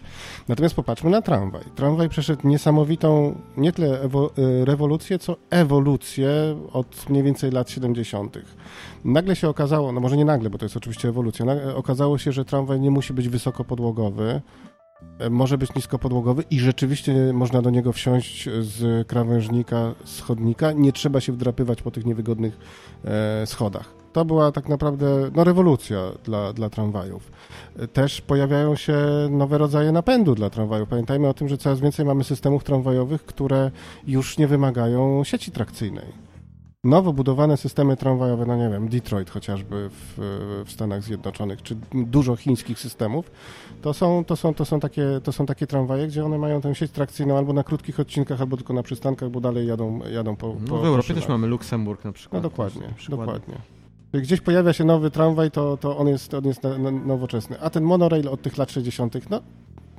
Natomiast 0.48 0.76
popatrzmy 0.76 1.10
na 1.10 1.22
tramwaj. 1.22 1.64
Tramwaj 1.76 2.10
przeszedł 2.10 2.48
niesamowitą 2.48 3.42
nie 3.58 3.72
tyle 3.72 4.00
rewolucję, 4.64 5.20
co 5.20 5.36
ewolucję 5.50 6.30
od 6.74 7.10
mniej 7.10 7.24
więcej 7.24 7.52
lat 7.52 7.70
70. 7.70 8.38
Nagle 9.06 9.36
się 9.36 9.50
okazało, 9.50 9.92
no 9.92 10.00
może 10.00 10.18
nie 10.18 10.26
nagle, 10.26 10.50
bo 10.50 10.58
to 10.58 10.66
jest 10.66 10.78
oczywiście 10.78 11.10
ewolucja, 11.10 11.46
okazało 11.76 12.18
się, 12.18 12.32
że 12.32 12.46
tramwaj 12.46 12.80
nie 12.80 12.92
musi 12.92 13.14
być 13.14 13.30
wysokopodłogowy, 13.30 14.42
może 15.30 15.58
być 15.58 15.76
niskopodłogowy 15.76 16.44
i 16.50 16.60
rzeczywiście 16.60 17.34
można 17.34 17.62
do 17.62 17.70
niego 17.70 17.94
wsiąść 17.94 18.50
z 18.60 19.08
krawężnika, 19.08 19.96
schodnika. 20.06 20.72
Nie 20.72 20.92
trzeba 20.92 21.22
się 21.22 21.32
wdrapywać 21.32 21.82
po 21.82 21.92
tych 21.92 22.06
niewygodnych 22.06 22.58
e, 23.06 23.48
schodach. 23.48 23.94
To 24.14 24.26
była 24.26 24.52
tak 24.52 24.70
naprawdę 24.70 25.32
no, 25.36 25.44
rewolucja 25.44 26.12
dla, 26.24 26.54
dla 26.54 26.70
tramwajów. 26.70 27.32
E, 27.80 27.88
też 27.88 28.22
pojawiają 28.22 28.76
się 28.76 28.98
nowe 29.30 29.58
rodzaje 29.58 29.92
napędu 29.92 30.36
dla 30.36 30.50
tramwajów. 30.50 30.90
Pamiętajmy 30.90 31.28
o 31.28 31.34
tym, 31.34 31.50
że 31.50 31.58
coraz 31.58 31.80
więcej 31.80 32.06
mamy 32.06 32.24
systemów 32.24 32.64
tramwajowych, 32.64 33.26
które 33.26 33.72
już 34.08 34.38
nie 34.38 34.48
wymagają 34.48 35.24
sieci 35.24 35.52
trakcyjnej 35.52 36.25
nowo 36.86 37.14
budowane 37.14 37.58
systemy 37.58 37.98
tramwajowe, 37.98 38.46
no 38.46 38.56
nie 38.56 38.70
wiem, 38.70 38.90
Detroit 38.90 39.30
chociażby 39.30 39.90
w, 39.90 40.16
w, 40.66 40.72
Stanach 40.72 41.04
Zjednoczonych, 41.04 41.62
czy 41.62 41.76
dużo 41.94 42.36
chińskich 42.36 42.80
systemów, 42.80 43.32
to 43.82 43.94
są, 43.94 44.26
to, 44.26 44.36
są, 44.36 44.54
to, 44.54 44.66
są 44.66 44.80
takie, 44.80 45.06
to 45.24 45.32
są 45.32 45.46
takie 45.46 45.68
tramwaje, 45.68 46.08
gdzie 46.08 46.26
one 46.26 46.38
mają 46.38 46.62
tę 46.62 46.76
sieć 46.76 46.92
trakcyjną 46.92 47.38
albo 47.38 47.54
na 47.54 47.64
krótkich 47.64 48.00
odcinkach, 48.00 48.42
albo 48.42 48.58
tylko 48.58 48.74
na 48.74 48.84
przystankach, 48.84 49.30
bo 49.30 49.42
dalej 49.42 49.68
jadą, 49.68 50.00
jadą 50.14 50.36
po, 50.36 50.56
no, 50.68 50.78
W 50.78 50.86
Europie 50.86 51.14
po 51.14 51.20
też 51.20 51.30
mamy 51.30 51.48
Luksemburg 51.48 52.06
na 52.06 52.12
przykład. 52.12 52.44
No 52.44 52.50
dokładnie, 52.50 52.94
dokładnie. 53.10 53.56
Gdzieś 54.14 54.42
pojawia 54.42 54.74
się 54.74 54.84
nowy 54.84 55.12
tramwaj, 55.12 55.52
to, 55.52 55.78
to 55.78 55.98
on 55.98 56.08
jest, 56.08 56.34
on 56.34 56.46
jest 56.46 56.62
nowoczesny. 57.06 57.62
A 57.62 57.70
ten 57.70 57.84
monorail 57.84 58.28
od 58.28 58.42
tych 58.42 58.58
lat 58.58 58.72
60., 58.72 59.30
no, 59.30 59.42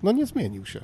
no 0.03 0.13
nie 0.13 0.27
zmienił 0.27 0.67
się. 0.67 0.81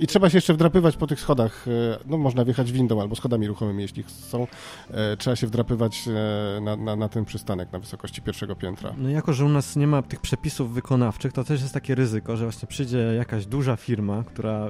I 0.00 0.06
trzeba 0.06 0.30
się 0.30 0.36
jeszcze 0.36 0.54
wdrapywać 0.54 0.96
po 0.96 1.06
tych 1.06 1.20
schodach. 1.20 1.68
E, 1.68 1.98
no, 2.06 2.18
można 2.18 2.44
wjechać 2.44 2.72
windą 2.72 3.00
albo 3.00 3.16
schodami 3.16 3.46
ruchomymi, 3.46 3.82
jeśli 3.82 4.04
są. 4.08 4.46
E, 4.90 5.16
trzeba 5.16 5.36
się 5.36 5.46
wdrapywać 5.46 6.08
e, 6.08 6.60
na, 6.60 6.76
na, 6.76 6.96
na 6.96 7.08
ten 7.08 7.24
przystanek 7.24 7.72
na 7.72 7.78
wysokości 7.78 8.22
pierwszego 8.22 8.56
piętra. 8.56 8.94
No 8.98 9.08
jako, 9.08 9.32
że 9.32 9.44
u 9.44 9.48
nas 9.48 9.76
nie 9.76 9.86
ma 9.86 10.02
tych 10.02 10.20
przepisów 10.20 10.74
wykonawczych, 10.74 11.32
to 11.32 11.44
też 11.44 11.60
jest 11.60 11.74
takie 11.74 11.94
ryzyko, 11.94 12.36
że 12.36 12.44
właśnie 12.44 12.68
przyjdzie 12.68 12.98
jakaś 12.98 13.46
duża 13.46 13.76
firma, 13.76 14.24
która 14.24 14.68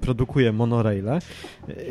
produkuje 0.00 0.52
monoraile 0.52 1.18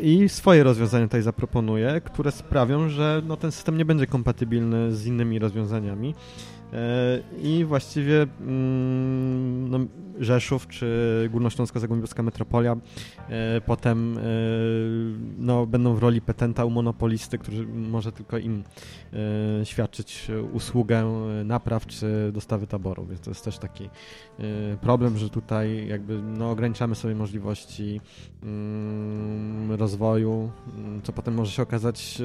i 0.02 0.28
swoje 0.28 0.62
rozwiązania 0.64 1.06
tutaj 1.06 1.22
zaproponuje, 1.22 2.00
które 2.04 2.32
sprawią, 2.32 2.88
że 2.88 3.22
no, 3.26 3.36
ten 3.36 3.52
system 3.52 3.78
nie 3.78 3.84
będzie 3.84 4.06
kompatybilny 4.06 4.94
z 4.94 5.06
innymi 5.06 5.38
rozwiązaniami. 5.38 6.14
E, 6.72 7.20
I 7.42 7.64
właściwie 7.64 8.26
mm, 8.40 9.70
no, 9.70 9.78
Rzeszów 10.20 10.68
czy 10.68 11.28
Górnośląsko-Zagłębiowska 11.32 12.22
Metropolia 12.22 12.76
e, 13.28 13.60
potem 13.60 14.18
e, 14.18 14.22
no, 15.38 15.66
będą 15.66 15.94
w 15.94 15.98
roli 15.98 16.20
petenta 16.20 16.64
u 16.64 16.70
monopolisty, 16.70 17.38
który 17.38 17.66
może 17.66 18.12
tylko 18.12 18.38
im 18.38 18.64
świadczyć 19.64 20.28
usługę 20.52 21.04
napraw 21.44 21.86
czy 21.86 22.30
dostawy 22.32 22.66
taboru. 22.66 23.06
Więc 23.06 23.20
to 23.20 23.30
jest 23.30 23.44
też 23.44 23.58
taki 23.58 23.90
problem, 24.80 25.18
że 25.18 25.30
tutaj 25.30 25.88
jakby 25.88 26.22
no, 26.22 26.50
ograniczamy 26.50 26.94
sobie 26.94 27.14
możliwości 27.14 28.00
mm, 28.42 29.72
rozwoju, 29.72 30.50
co 31.02 31.12
potem 31.12 31.34
może 31.34 31.52
się 31.52 31.62
okazać 31.62 32.22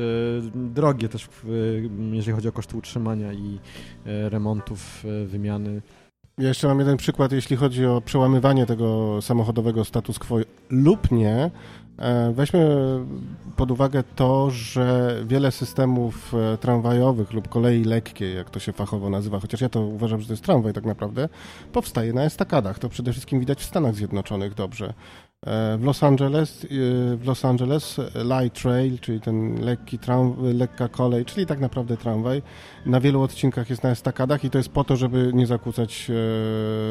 drogie 0.54 1.10
też, 1.10 1.30
jeżeli 2.12 2.36
chodzi 2.36 2.48
o 2.48 2.52
koszty 2.52 2.78
utrzymania 2.78 3.34
i 3.34 3.60
remontów, 4.34 5.05
e, 5.05 5.25
wymiany. 5.25 5.81
Ja 6.38 6.47
jeszcze 6.47 6.67
mam 6.67 6.79
jeden 6.79 6.97
przykład, 6.97 7.31
jeśli 7.31 7.55
chodzi 7.55 7.86
o 7.86 8.01
przełamywanie 8.01 8.65
tego 8.65 9.19
samochodowego 9.21 9.86
status 9.86 10.19
quo 10.19 10.38
lub 10.69 11.11
nie. 11.11 11.51
E, 12.00 12.34
weźmy 12.34 12.70
pod 13.56 13.72
uwagę 13.72 14.04
to, 14.16 14.50
że 14.50 15.16
wiele 15.26 15.52
systemów 15.52 16.34
e, 16.34 16.58
tramwajowych 16.58 17.34
lub 17.34 17.48
kolei 17.48 17.84
lekkiej, 17.84 18.36
jak 18.36 18.50
to 18.50 18.60
się 18.60 18.74
fachowo 18.74 19.10
nazywa, 19.10 19.39
chociaż 19.39 19.62
ja 19.62 19.70
to 19.70 19.82
uważam, 19.82 20.22
że 20.22 20.28
to 20.28 20.34
jest 20.34 20.44
tramwaj 20.44 20.74
tak 20.74 20.86
naprawdę, 20.86 21.30
powstaje 21.74 22.14
na 22.14 22.24
estakadach. 22.24 22.80
To 22.80 22.89
przede 22.89 23.12
wszystkim 23.12 23.39
widać 23.39 23.60
w 23.60 23.66
Stanach 23.66 23.96
Zjednoczonych 23.96 24.54
dobrze. 24.54 24.94
E, 25.46 25.78
w 25.78 25.84
Los 25.84 26.04
Angeles, 26.04 26.68
w 27.18 27.22
Los 27.26 27.46
Angeles 27.46 28.00
light 28.16 28.62
trail, 28.62 29.00
czyli 29.00 29.22
ten 29.22 29.66
lekki 29.66 30.00
tram, 30.00 30.36
lekka 30.58 30.88
kolej, 30.88 31.26
czyli 31.26 31.46
tak 31.46 31.60
naprawdę 31.60 31.98
tramwaj, 31.98 32.41
na 32.86 33.00
wielu 33.00 33.22
odcinkach 33.22 33.70
jest 33.70 33.84
na 33.84 33.89
estakadach 33.89 34.44
i 34.44 34.50
to 34.50 34.58
jest 34.58 34.70
po 34.70 34.84
to, 34.84 34.96
żeby 34.96 35.32
nie 35.34 35.48
zakłócać 35.48 36.12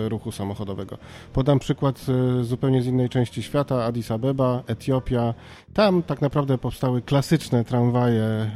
ruchu 0.08 0.32
samochodowego. 0.32 0.98
Podam 1.32 1.58
przykład 1.58 2.06
zupełnie 2.42 2.82
z 2.82 2.86
innej 2.86 3.08
części 3.08 3.42
świata, 3.42 3.84
Addis 3.84 4.10
Abeba, 4.10 4.62
Etiopia. 4.66 5.01
Tam 5.74 6.02
tak 6.02 6.20
naprawdę 6.20 6.58
powstały 6.58 7.02
klasyczne 7.02 7.64
tramwaje 7.64 8.50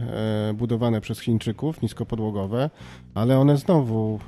budowane 0.55 1.01
przez 1.01 1.21
Chińczyków, 1.21 1.83
niskopodłogowe, 1.83 2.71
ale 3.15 3.39
one 3.39 3.57
znowu, 3.57 4.19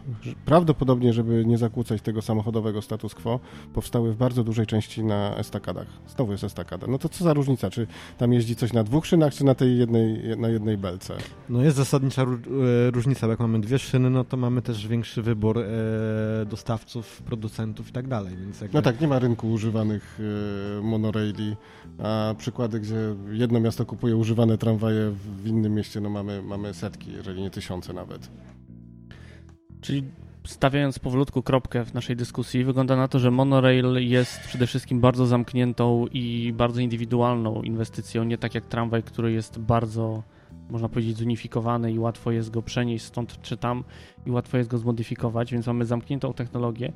prawdopodobnie, 0.44 1.12
żeby 1.12 1.44
nie 1.46 1.58
zakłócać 1.58 2.02
tego 2.02 2.22
samochodowego 2.22 2.82
status 2.82 3.14
quo, 3.14 3.40
powstały 3.74 4.12
w 4.12 4.16
bardzo 4.16 4.44
dużej 4.44 4.66
części 4.66 5.04
na 5.04 5.36
estakadach. 5.36 5.86
Znowu 6.16 6.32
jest 6.32 6.44
estakada. 6.44 6.86
No 6.86 6.98
to 6.98 7.08
co 7.08 7.24
za 7.24 7.32
różnica, 7.32 7.70
czy 7.70 7.86
tam 8.18 8.32
jeździ 8.32 8.56
coś 8.56 8.72
na 8.72 8.84
dwóch 8.84 9.06
szynach, 9.06 9.34
czy 9.34 9.44
na 9.44 9.54
tej 9.54 9.78
jednej, 9.78 10.38
na 10.38 10.48
jednej 10.48 10.78
belce? 10.78 11.16
No 11.48 11.62
jest 11.62 11.76
zasadnicza 11.76 12.22
e, 12.22 12.26
różnica, 12.90 13.26
bo 13.26 13.30
jak 13.30 13.40
mamy 13.40 13.60
dwie 13.60 13.78
szyny, 13.78 14.10
no 14.10 14.24
to 14.24 14.36
mamy 14.36 14.62
też 14.62 14.86
większy 14.86 15.22
wybór 15.22 15.58
e, 15.58 16.46
dostawców, 16.46 17.22
producentów 17.22 17.88
i 17.88 17.92
tak 17.92 18.08
dalej. 18.08 18.36
Więc 18.36 18.60
jakby... 18.60 18.78
No 18.78 18.82
tak, 18.82 19.00
nie 19.00 19.08
ma 19.08 19.18
rynku 19.18 19.52
używanych 19.52 20.18
e, 20.78 20.82
monoraili, 20.82 21.56
a 22.02 22.34
przykłady, 22.38 22.80
gdzie 22.80 22.96
jedno 23.30 23.60
miasto 23.60 23.86
kupuje 23.86 24.16
używane 24.16 24.58
tramwaje, 24.58 25.10
w 25.10 25.46
innym 25.46 25.74
mieście 25.74 26.00
no 26.00 26.10
mamy, 26.10 26.42
mamy 26.42 26.74
setki, 26.74 27.12
jeżeli 27.12 27.42
nie 27.42 27.50
tysiące 27.50 27.92
nawet. 27.92 28.30
Czyli 29.80 30.04
stawiając 30.44 30.98
powolutku 30.98 31.42
kropkę 31.42 31.84
w 31.84 31.94
naszej 31.94 32.16
dyskusji, 32.16 32.64
wygląda 32.64 32.96
na 32.96 33.08
to, 33.08 33.18
że 33.18 33.30
monorail 33.30 33.86
jest 34.08 34.40
przede 34.40 34.66
wszystkim 34.66 35.00
bardzo 35.00 35.26
zamkniętą 35.26 36.06
i 36.12 36.52
bardzo 36.56 36.80
indywidualną 36.80 37.62
inwestycją, 37.62 38.24
nie 38.24 38.38
tak 38.38 38.54
jak 38.54 38.66
tramwaj, 38.66 39.02
który 39.02 39.32
jest 39.32 39.58
bardzo, 39.58 40.22
można 40.70 40.88
powiedzieć, 40.88 41.16
zunifikowany 41.16 41.92
i 41.92 41.98
łatwo 41.98 42.30
jest 42.30 42.50
go 42.50 42.62
przenieść 42.62 43.04
stąd 43.04 43.42
czy 43.42 43.56
tam 43.56 43.84
i 44.26 44.30
łatwo 44.30 44.58
jest 44.58 44.70
go 44.70 44.78
zmodyfikować, 44.78 45.52
więc 45.52 45.66
mamy 45.66 45.86
zamkniętą 45.86 46.32
technologię. 46.32 46.92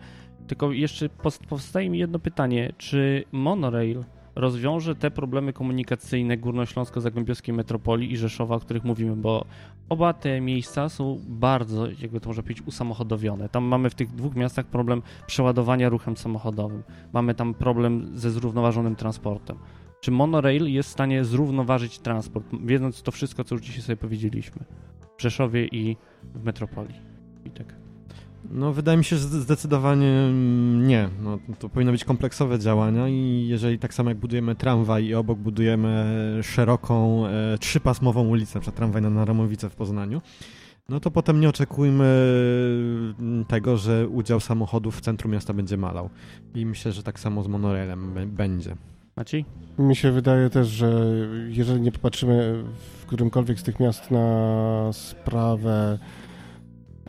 Tylko 0.46 0.72
jeszcze 0.72 1.08
powstaje 1.48 1.90
mi 1.90 1.98
jedno 1.98 2.18
pytanie, 2.18 2.72
czy 2.78 3.24
monorail 3.32 4.04
rozwiąże 4.34 4.94
te 4.94 5.10
problemy 5.10 5.52
komunikacyjne 5.52 6.38
Górnośląsko-Zagłębiowskiej 6.38 7.54
Metropolii 7.54 8.12
i 8.12 8.16
Rzeszowa, 8.16 8.54
o 8.54 8.60
których 8.60 8.84
mówimy, 8.84 9.16
bo 9.16 9.44
oba 9.88 10.12
te 10.12 10.40
miejsca 10.40 10.88
są 10.88 11.20
bardzo, 11.28 11.86
jakby 11.86 12.20
to 12.20 12.28
może 12.28 12.42
powiedzieć, 12.42 12.66
usamochodowione. 12.66 13.48
Tam 13.48 13.64
mamy 13.64 13.90
w 13.90 13.94
tych 13.94 14.10
dwóch 14.10 14.34
miastach 14.34 14.66
problem 14.66 15.02
przeładowania 15.26 15.88
ruchem 15.88 16.16
samochodowym. 16.16 16.82
Mamy 17.12 17.34
tam 17.34 17.54
problem 17.54 18.10
ze 18.14 18.30
zrównoważonym 18.30 18.96
transportem. 18.96 19.58
Czy 20.00 20.10
monorail 20.10 20.72
jest 20.72 20.88
w 20.88 20.92
stanie 20.92 21.24
zrównoważyć 21.24 21.98
transport, 21.98 22.46
wiedząc 22.64 23.02
to 23.02 23.12
wszystko, 23.12 23.44
co 23.44 23.54
już 23.54 23.64
dzisiaj 23.64 23.82
sobie 23.82 23.96
powiedzieliśmy 23.96 24.64
w 25.18 25.22
Rzeszowie 25.22 25.66
i 25.66 25.96
w 26.34 26.44
Metropolii? 26.44 27.00
Witek. 27.44 27.81
No, 28.50 28.72
wydaje 28.72 28.98
mi 28.98 29.04
się, 29.04 29.16
że 29.16 29.28
zdecydowanie 29.28 30.08
mm, 30.08 30.86
nie. 30.86 31.08
No, 31.22 31.38
to 31.58 31.68
powinno 31.68 31.92
być 31.92 32.04
kompleksowe 32.04 32.58
działania 32.58 33.08
i 33.08 33.46
jeżeli 33.48 33.78
tak 33.78 33.94
samo 33.94 34.10
jak 34.10 34.18
budujemy 34.18 34.54
tramwaj 34.54 35.04
i 35.04 35.14
obok 35.14 35.38
budujemy 35.38 36.38
szeroką, 36.42 37.26
e, 37.26 37.58
trzypasmową 37.58 38.28
ulicę, 38.28 38.52
na 38.54 38.60
przykład 38.60 38.76
tramwaj 38.76 39.02
na 39.02 39.10
Naramowicę 39.10 39.70
w 39.70 39.74
Poznaniu, 39.74 40.20
no 40.88 41.00
to 41.00 41.10
potem 41.10 41.40
nie 41.40 41.48
oczekujmy 41.48 42.04
mm, 43.18 43.44
tego, 43.44 43.76
że 43.76 44.08
udział 44.08 44.40
samochodów 44.40 44.96
w 44.96 45.00
centrum 45.00 45.32
miasta 45.32 45.54
będzie 45.54 45.76
malał. 45.76 46.10
I 46.54 46.66
myślę, 46.66 46.92
że 46.92 47.02
tak 47.02 47.20
samo 47.20 47.42
z 47.42 47.48
monorailem 47.48 48.14
będzie. 48.26 48.76
Maciej? 49.16 49.44
Mi 49.78 49.96
się 49.96 50.12
wydaje 50.12 50.50
też, 50.50 50.68
że 50.68 51.04
jeżeli 51.48 51.80
nie 51.80 51.92
popatrzymy 51.92 52.64
w 52.98 53.06
którymkolwiek 53.06 53.60
z 53.60 53.62
tych 53.62 53.80
miast 53.80 54.10
na 54.10 54.88
sprawę 54.92 55.98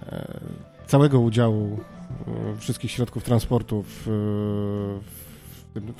e, 0.02 0.40
całego 0.88 1.20
udziału 1.20 1.80
e, 2.28 2.58
wszystkich 2.58 2.92
środków 2.92 3.24
transportu 3.24 3.84
w, 3.84 4.04
w, 5.74 5.74
tym, 5.74 5.94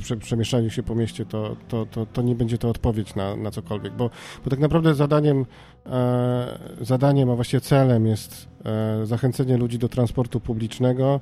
w 0.00 0.08
tym 0.08 0.18
przemieszczaniu 0.20 0.70
się 0.70 0.82
po 0.82 0.94
mieście, 0.94 1.26
to, 1.26 1.56
to, 1.68 1.86
to, 1.86 2.06
to 2.06 2.22
nie 2.22 2.34
będzie 2.34 2.58
to 2.58 2.68
odpowiedź 2.68 3.14
na, 3.14 3.36
na 3.36 3.50
cokolwiek, 3.50 3.92
bo, 3.92 4.10
bo 4.44 4.50
tak 4.50 4.58
naprawdę 4.58 4.94
zadaniem, 4.94 5.46
e, 5.86 6.58
zadaniem, 6.80 7.30
a 7.30 7.34
właściwie 7.34 7.60
celem 7.60 8.06
jest 8.06 8.48
e, 8.64 9.06
zachęcenie 9.06 9.56
ludzi 9.56 9.78
do 9.78 9.88
transportu 9.88 10.40
publicznego, 10.40 11.20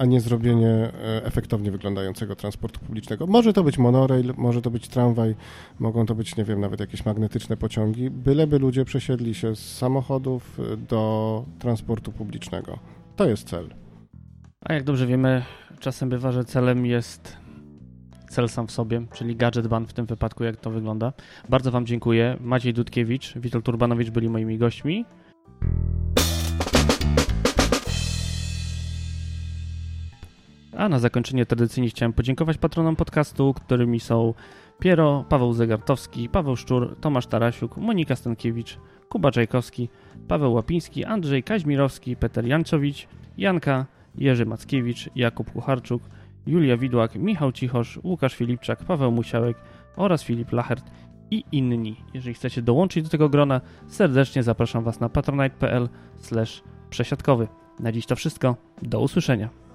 a 0.00 0.04
nie 0.04 0.20
zrobienie 0.20 0.68
e, 0.68 1.24
efektownie 1.24 1.70
wyglądającego 1.70 2.36
transportu 2.36 2.80
publicznego. 2.80 3.26
Może 3.26 3.52
to 3.52 3.64
być 3.64 3.78
monorail, 3.78 4.34
może 4.36 4.62
to 4.62 4.70
być 4.70 4.88
tramwaj, 4.88 5.34
mogą 5.78 6.06
to 6.06 6.14
być, 6.14 6.36
nie 6.36 6.44
wiem, 6.44 6.60
nawet 6.60 6.80
jakieś 6.80 7.04
magnetyczne 7.04 7.56
pociągi, 7.56 8.10
byleby 8.10 8.58
ludzie 8.58 8.84
przesiedli 8.84 9.34
się 9.34 9.56
z 9.56 9.76
samochodów 9.76 10.60
e, 10.60 10.76
do 10.76 11.44
transportu 11.58 12.12
publicznego. 12.12 12.78
To 13.16 13.28
jest 13.28 13.48
cel. 13.48 13.74
A 14.60 14.72
jak 14.72 14.84
dobrze 14.84 15.06
wiemy, 15.06 15.42
czasem 15.80 16.08
bywa, 16.08 16.32
że 16.32 16.44
celem 16.44 16.86
jest 16.86 17.36
cel 18.28 18.48
sam 18.48 18.66
w 18.66 18.70
sobie, 18.70 19.02
czyli 19.12 19.36
gadżet 19.36 19.66
ban 19.68 19.86
w 19.86 19.92
tym 19.92 20.06
wypadku, 20.06 20.44
jak 20.44 20.56
to 20.56 20.70
wygląda. 20.70 21.12
Bardzo 21.48 21.70
Wam 21.70 21.86
dziękuję. 21.86 22.36
Maciej 22.40 22.74
Dudkiewicz, 22.74 23.38
Witold 23.38 23.68
Urbanowicz 23.68 24.10
byli 24.10 24.28
moimi 24.28 24.58
gośćmi. 24.58 25.04
A 30.80 30.88
na 30.88 30.98
zakończenie 30.98 31.46
tradycyjnie 31.46 31.88
chciałem 31.88 32.12
podziękować 32.12 32.58
patronom 32.58 32.96
podcastu, 32.96 33.54
którymi 33.54 34.00
są 34.00 34.34
Piero, 34.78 35.24
Paweł 35.28 35.52
Zegartowski, 35.52 36.28
Paweł 36.28 36.56
Szczur, 36.56 36.96
Tomasz 37.00 37.26
Tarasiuk, 37.26 37.76
Monika 37.76 38.16
Stankiewicz, 38.16 38.78
Kuba 39.08 39.30
Czajkowski, 39.30 39.88
Paweł 40.28 40.52
Łapiński, 40.52 41.04
Andrzej 41.04 41.42
Kaźmirowski, 41.42 42.16
Peter 42.16 42.46
Janczowicz, 42.46 43.08
Janka, 43.38 43.86
Jerzy 44.14 44.46
Mackiewicz, 44.46 45.10
Jakub 45.16 45.52
Kucharczuk, 45.52 46.02
Julia 46.46 46.76
Widłak, 46.76 47.14
Michał 47.14 47.52
Cichosz, 47.52 48.00
Łukasz 48.04 48.34
Filipczak, 48.34 48.84
Paweł 48.84 49.12
Musiałek 49.12 49.56
oraz 49.96 50.22
Filip 50.22 50.52
Lachert 50.52 50.90
i 51.30 51.44
inni. 51.52 51.96
Jeżeli 52.14 52.34
chcecie 52.34 52.62
dołączyć 52.62 53.04
do 53.04 53.10
tego 53.10 53.28
grona, 53.28 53.60
serdecznie 53.88 54.42
zapraszam 54.42 54.84
Was 54.84 55.00
na 55.00 55.08
patronite.pl 55.08 55.88
przesiadkowy. 56.90 57.48
Na 57.80 57.92
dziś 57.92 58.06
to 58.06 58.16
wszystko. 58.16 58.56
Do 58.82 59.00
usłyszenia. 59.00 59.69